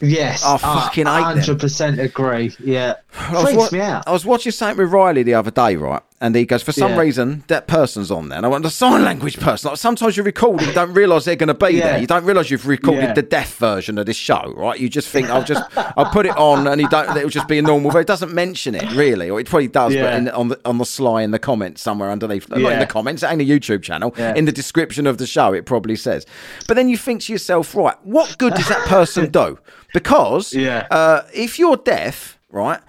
[0.03, 0.45] Yes.
[0.45, 2.53] I uh, fucking hate 100% agree.
[2.59, 2.95] Yeah.
[3.17, 4.05] I was, Freaks wa- me out.
[4.07, 6.03] I was watching something with Riley the other day, right?
[6.21, 7.01] And he goes, for some Yeah.
[7.01, 8.37] reason, that person's on there.
[8.39, 9.69] And I went, the sign language person.
[9.71, 11.93] Like, sometimes you record it, you don't realise they're going to be Yeah.
[11.93, 11.99] there.
[12.01, 13.13] You don't realise you've recorded Yeah.
[13.13, 14.79] the deaf version of this show, right?
[14.79, 17.59] You just think, I'll just, I'll put it on and you don't, it'll just be
[17.59, 20.49] a normal, but it doesn't mention it really, or it probably does, but in, on,
[20.49, 23.45] the, on the sly in the comments somewhere underneath, not in the comments, ain't a
[23.45, 26.25] YouTube channel, in the description of the show, it probably says.
[26.67, 29.59] But then you think to yourself, right, what good does that person do?
[29.93, 30.87] Because Yeah.
[30.91, 32.81] uh, if you're deaf, right,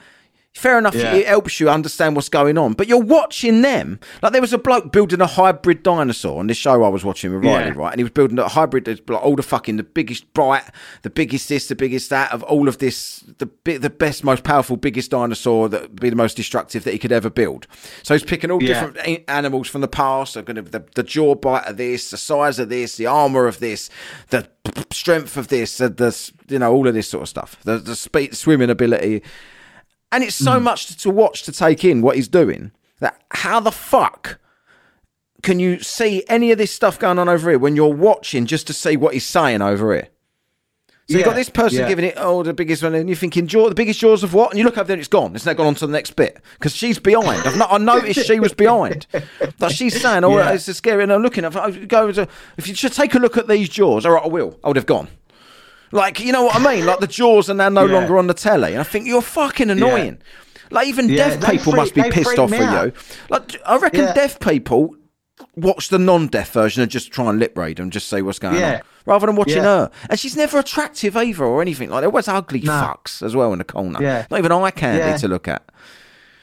[0.55, 1.15] fair enough, Yeah.
[1.15, 3.99] it helps you understand what's going on, but you're watching them.
[4.21, 7.34] Like there was a bloke building a hybrid dinosaur on this show I was watching
[7.34, 7.73] with Riley, Yeah.
[7.75, 7.91] right?
[7.91, 10.63] And he was building a hybrid, like all the fucking, the biggest bright,
[11.01, 13.49] the biggest this, the biggest that, of all of this, the
[13.80, 17.11] the best, most powerful, biggest dinosaur that would be the most destructive that he could
[17.11, 17.65] ever build.
[18.03, 18.85] So he's picking all Yeah.
[18.88, 22.17] different animals from the past, are going to the, the jaw bite of this, the
[22.17, 23.89] size of this, the armor of this,
[24.30, 24.47] the
[24.91, 27.95] strength of this, the, the you know all of this sort of stuff, the the
[27.95, 29.23] speed, swimming ability,
[30.14, 30.64] and it's so hmm.
[30.64, 32.72] much to, watch to take in what he's doing.
[32.99, 34.40] That how the fuck
[35.41, 38.68] can you see any of this stuff going on over here when you're watching just
[38.68, 40.07] to see what he's saying over here?
[41.10, 41.90] So you've got this person yeah.
[41.90, 44.52] giving it, oh, the biggest one, and you're thinking, jaw, the biggest jaws of what?
[44.52, 45.35] And you look up there and it's gone.
[45.35, 47.45] It's now gone on to the next bit because she's behind.
[47.45, 49.06] I've not, I noticed she was behind.
[49.60, 50.53] Like she's saying, oh, Yeah.
[50.53, 51.03] it's a scary.
[51.03, 54.06] And I'm looking, I've go, to- if you should take a look at these jaws,
[54.06, 54.57] all right, I will.
[54.64, 55.10] I would have gone.
[55.93, 56.85] Like, you know what I mean?
[56.85, 57.93] Like the jaws are now no Yeah.
[57.93, 58.71] longer on the telly.
[58.73, 60.17] And I think you're fucking annoying.
[60.71, 62.85] Like even Yeah, deaf people freak- must be pissed off with out.
[62.87, 62.93] you.
[63.29, 64.13] Like I reckon Yeah.
[64.13, 64.95] deaf people
[65.55, 68.55] watch the non-deaf version and just try and lip read and just say what's going
[68.55, 68.75] Yeah.
[68.75, 69.63] on, rather than watching Yeah.
[69.63, 69.91] her.
[70.09, 71.89] And she's never attractive either or anything.
[71.91, 72.71] Like they're always ugly No.
[72.71, 74.01] fucks as well in the corner.
[74.01, 74.25] Yeah.
[74.31, 75.17] Not even eye candy Yeah.
[75.17, 75.61] to look at.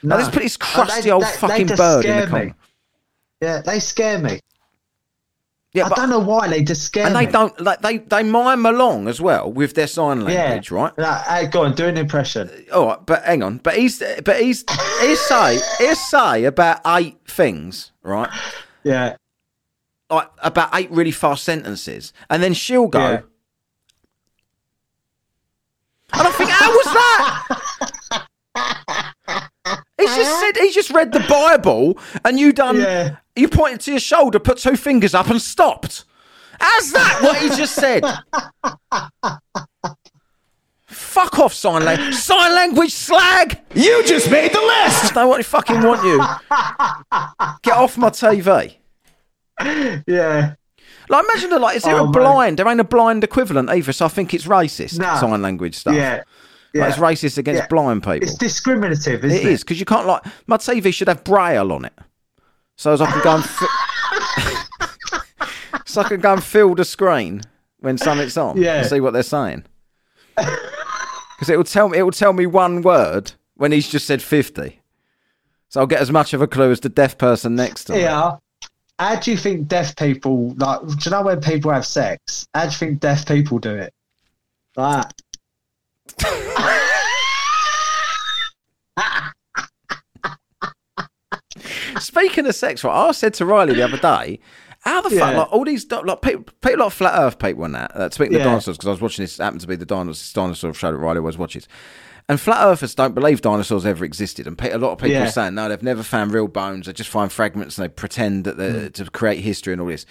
[0.01, 0.15] No.
[0.15, 2.45] Like, this, this Uh, crusty they- old they- they fucking just bird in the corner.
[2.45, 2.53] me.
[3.41, 4.39] Yeah, they scare me.
[5.73, 7.25] Yeah, I but, don't know why they just scare and me.
[7.25, 10.91] they don't like they they mime along as well with their sign language, right?
[10.97, 12.49] Like, hey, go on, do an impression.
[12.71, 13.59] Uh, all right, but hang on.
[13.59, 14.65] But he's but he's
[14.99, 18.29] he's say he's say about eight things, right?
[18.83, 19.15] Yeah.
[20.09, 22.99] like about eight really fast sentences, and then she'll go.
[22.99, 23.21] Yeah.
[26.13, 26.85] And I think, how was
[28.55, 29.07] that?
[30.01, 32.77] He's just said he just read the Bible, and you done.
[32.77, 33.17] Yeah.
[33.35, 36.03] You pointed to your shoulder, put two fingers up, and stopped.
[36.59, 37.19] How's that?
[37.21, 38.03] What he just said?
[40.87, 42.15] Fuck off, sign language.
[42.15, 43.59] Sign language slag.
[43.73, 45.11] You just made the list!
[45.15, 46.17] I don't want fucking want you.
[47.63, 48.75] Get off my TV.
[50.07, 50.55] Yeah.
[51.07, 51.75] Like, imagine the like.
[51.77, 52.13] Is there Oh, a mate.
[52.13, 52.57] blind?
[52.57, 53.91] There ain't a blind equivalent either.
[53.93, 54.97] So I think it's racist.
[54.97, 55.19] Nah.
[55.19, 55.93] Sign language stuff.
[55.93, 56.23] Yeah.
[56.73, 57.67] Like, it's racist against Yeah.
[57.67, 58.23] blind people.
[58.23, 59.51] It's discriminative, isn't It it?
[59.51, 61.93] is because you can't like my TV should have braille on it,
[62.77, 64.65] so as I can go and fi-
[65.85, 67.41] so I can go and fill the screen
[67.79, 68.57] when something's on.
[68.61, 68.77] Yeah.
[68.77, 69.65] and see what they're saying.
[70.37, 74.21] Because it will tell me it will tell me one word when he's just said
[74.21, 74.79] fifty,
[75.67, 78.01] so I'll get as much of a clue as the deaf person next to me.
[78.01, 78.37] Yeah.
[78.97, 80.79] How do you think deaf people like?
[80.87, 82.45] Do you know when people have sex?
[82.53, 83.93] How do you think deaf people do it?
[84.77, 85.07] Like
[86.17, 86.61] that.
[92.01, 94.39] Speaking of sex, right, I said to Riley the other day,
[94.81, 95.37] how the fuck, Yeah.
[95.39, 97.91] like all these, like people, people like flat Earth people and that.
[97.95, 98.45] Uh, speaking of Yeah.
[98.47, 101.19] dinosaurs, because I was watching this, happened to be the dinosaur, dinosaur show that Riley
[101.19, 101.67] always watches.
[102.29, 105.23] And flat Earthers don't believe dinosaurs ever existed, and pe- a lot of people Yeah.
[105.25, 106.85] are saying no, they've never found real bones.
[106.85, 108.93] They just find fragments and they pretend that they're Mm.
[108.93, 110.05] to create history and all this.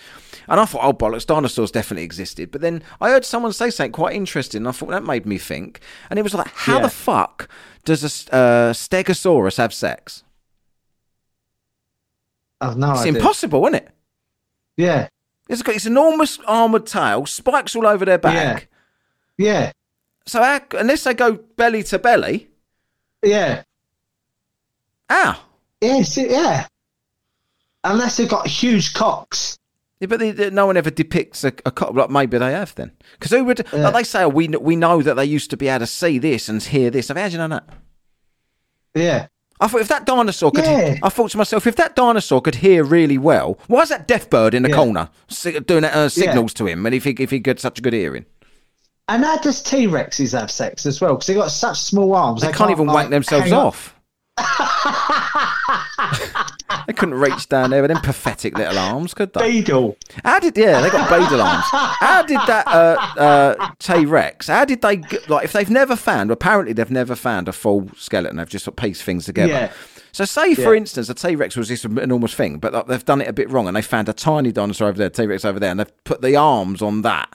[0.48, 2.50] And I thought, oh bollocks, dinosaurs definitely existed.
[2.50, 5.38] But then I heard someone say something quite interesting, and I thought that made me
[5.38, 5.80] think.
[6.10, 6.82] And it was like, how Yeah.
[6.82, 7.48] the fuck
[7.84, 10.22] does a uh, Stegosaurus have sex?
[12.60, 13.14] I've no It's idea.
[13.14, 13.88] impossible, isn't it?
[14.76, 15.08] Yeah.
[15.48, 18.68] It's got this enormous armored tail, spikes all over their back.
[19.38, 19.72] Yeah.
[20.26, 22.48] So how, unless they go belly to belly,
[23.22, 23.62] Yeah.
[25.08, 25.38] how?
[25.80, 26.16] Yes.
[26.16, 26.66] Yeah.
[27.82, 29.58] Unless they've got huge cocks.
[30.00, 31.94] Yeah, but they, they- no one ever depicts a, a cop.
[31.94, 33.66] Like maybe they have then, because who would?
[33.72, 33.80] Yeah.
[33.84, 36.18] Like they say, oh, we we know that they used to be able to see
[36.18, 37.08] this and hear this.
[37.08, 37.68] How do you know that?
[38.94, 39.26] Yeah.
[39.60, 40.96] I thought if that dinosaur could, Yeah.
[41.02, 44.30] I thought to myself, if that dinosaur could hear really well, why is that deaf
[44.30, 44.76] bird in the Yeah.
[44.76, 45.08] corner
[45.66, 46.86] doing uh, signals to him?
[46.86, 48.24] And if he if he got such a good hearing,
[49.08, 51.14] And how does T Rexes have sex as well?
[51.14, 52.42] Because they've got such small arms.
[52.42, 53.94] they, can't, even like, wank themselves off.
[56.86, 59.60] they couldn't reach down there with them pathetic little arms, could they?
[59.62, 59.96] Beadle.
[60.24, 60.80] How did yeah?
[60.80, 61.64] They got beadle arms.
[61.70, 64.48] How did that uh, uh, T Rex?
[64.48, 66.30] How did they like if they've never found?
[66.30, 68.36] Apparently they've never found a full skeleton.
[68.36, 69.52] They've just sort of pieced things together.
[69.52, 69.72] Yeah.
[70.12, 70.78] So say for Yeah.
[70.78, 73.50] instance, a T Rex was this enormous thing, but like, they've done it a bit
[73.50, 76.04] wrong, and they found a tiny dinosaur over there, T Rex over there, and they've
[76.04, 77.28] put the arms on that.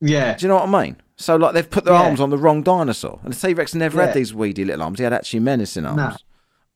[0.00, 0.34] Yeah.
[0.36, 0.96] Do you know what I mean?
[1.22, 2.02] So like they've put their Yeah.
[2.02, 4.06] arms on the wrong dinosaur, and the T Rex never Yeah.
[4.06, 4.98] had these weedy little arms.
[4.98, 6.16] He had actually menacing arms, No.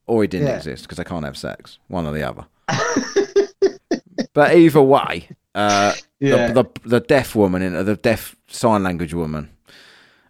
[0.07, 0.57] or he didn't Yeah.
[0.57, 2.45] exist because they can't have sex, one or the other.
[4.35, 9.51] but either way, uh, the, the the deaf woman in the deaf sign language woman.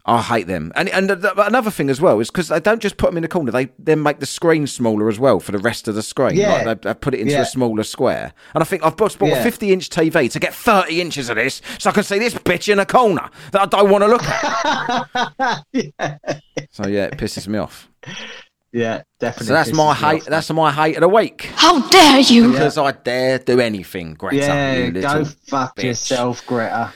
[0.09, 2.81] I hate them, and and the, the- another thing as well is because they don't
[2.81, 5.51] just put them in the corner; they then make the screen smaller as well for
[5.51, 6.37] the rest of the screen.
[6.37, 6.63] Yeah.
[6.63, 7.41] Like they, they put it into Yeah.
[7.43, 8.33] a smaller square.
[8.55, 11.35] And I think I've bought, bought a 50 inch TV to get 30 inches of
[11.37, 14.09] this, so I can see this bitch in a corner that I don't want to
[14.09, 15.65] look at.
[16.71, 17.89] So yeah, it pisses me off.
[18.73, 19.03] Yeah.
[19.19, 19.47] Definitely.
[19.47, 20.23] So that's my hate.
[20.23, 20.27] off.
[20.29, 21.49] That's my hate of the week.
[21.55, 22.53] How dare you!
[22.53, 24.37] Because I dare do anything, Greta.
[24.37, 24.91] Yeah.
[24.91, 25.85] Go fuck bitch.
[25.85, 26.93] yourself, Greta.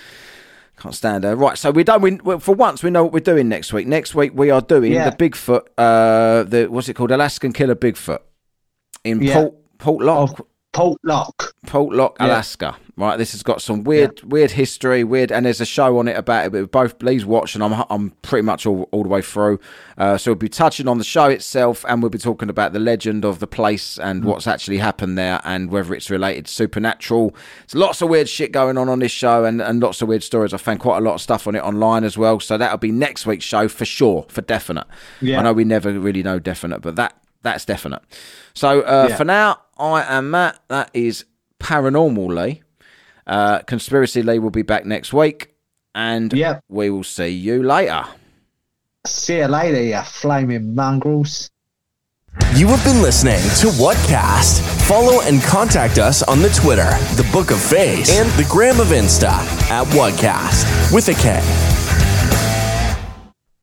[0.81, 1.37] Can't stand her.
[1.37, 2.01] Right, so we're done.
[2.01, 3.87] We, well, for once, we know what we're doing next week.
[3.87, 5.11] Next week, we are doing Yeah.
[5.11, 5.61] the Bigfoot.
[5.77, 7.11] Uh, the what's it called?
[7.11, 8.21] Alaskan Killer Bigfoot
[9.05, 9.35] in Yeah.
[9.35, 9.55] Port
[10.01, 10.43] Portlock, Of
[10.73, 11.53] Portlock.
[11.67, 12.17] Port Lock.
[12.19, 12.77] Alaska.
[13.01, 16.17] Right, this has got some weird, weird history, weird, and there's a show on it
[16.17, 16.53] about it.
[16.53, 19.59] But both please watch, and I'm I'm pretty much all, all the way through.
[19.97, 22.79] Uh, so we'll be touching on the show itself, and we'll be talking about the
[22.79, 27.35] legend of the place and what's actually happened there, and whether it's related to supernatural.
[27.61, 30.23] There's lots of weird shit going on on this show, and, and lots of weird
[30.23, 30.53] stories.
[30.53, 32.39] I found quite a lot of stuff on it online as well.
[32.39, 34.87] So that'll be next week's show for sure, for definite.
[35.21, 35.41] Yeah.
[35.41, 38.03] I know we never really know definite, but that that's definite.
[38.53, 39.17] So uh, Yeah.
[39.17, 40.59] for now, I am Matt.
[40.69, 41.25] That is
[41.59, 42.63] Paranormal Lee.
[43.31, 45.55] Uh, Conspiracy Lee will be back next week,
[45.95, 46.65] and Yep.
[46.69, 48.05] we will see you later.
[49.07, 51.49] See you later, you flaming mongrels.
[52.55, 54.61] You have been listening to Whatcast.
[54.89, 58.89] Follow and contact us on the Twitter, the Book of Face, and the Gram of
[58.89, 59.31] Insta
[59.71, 61.41] at Whatcast with a K.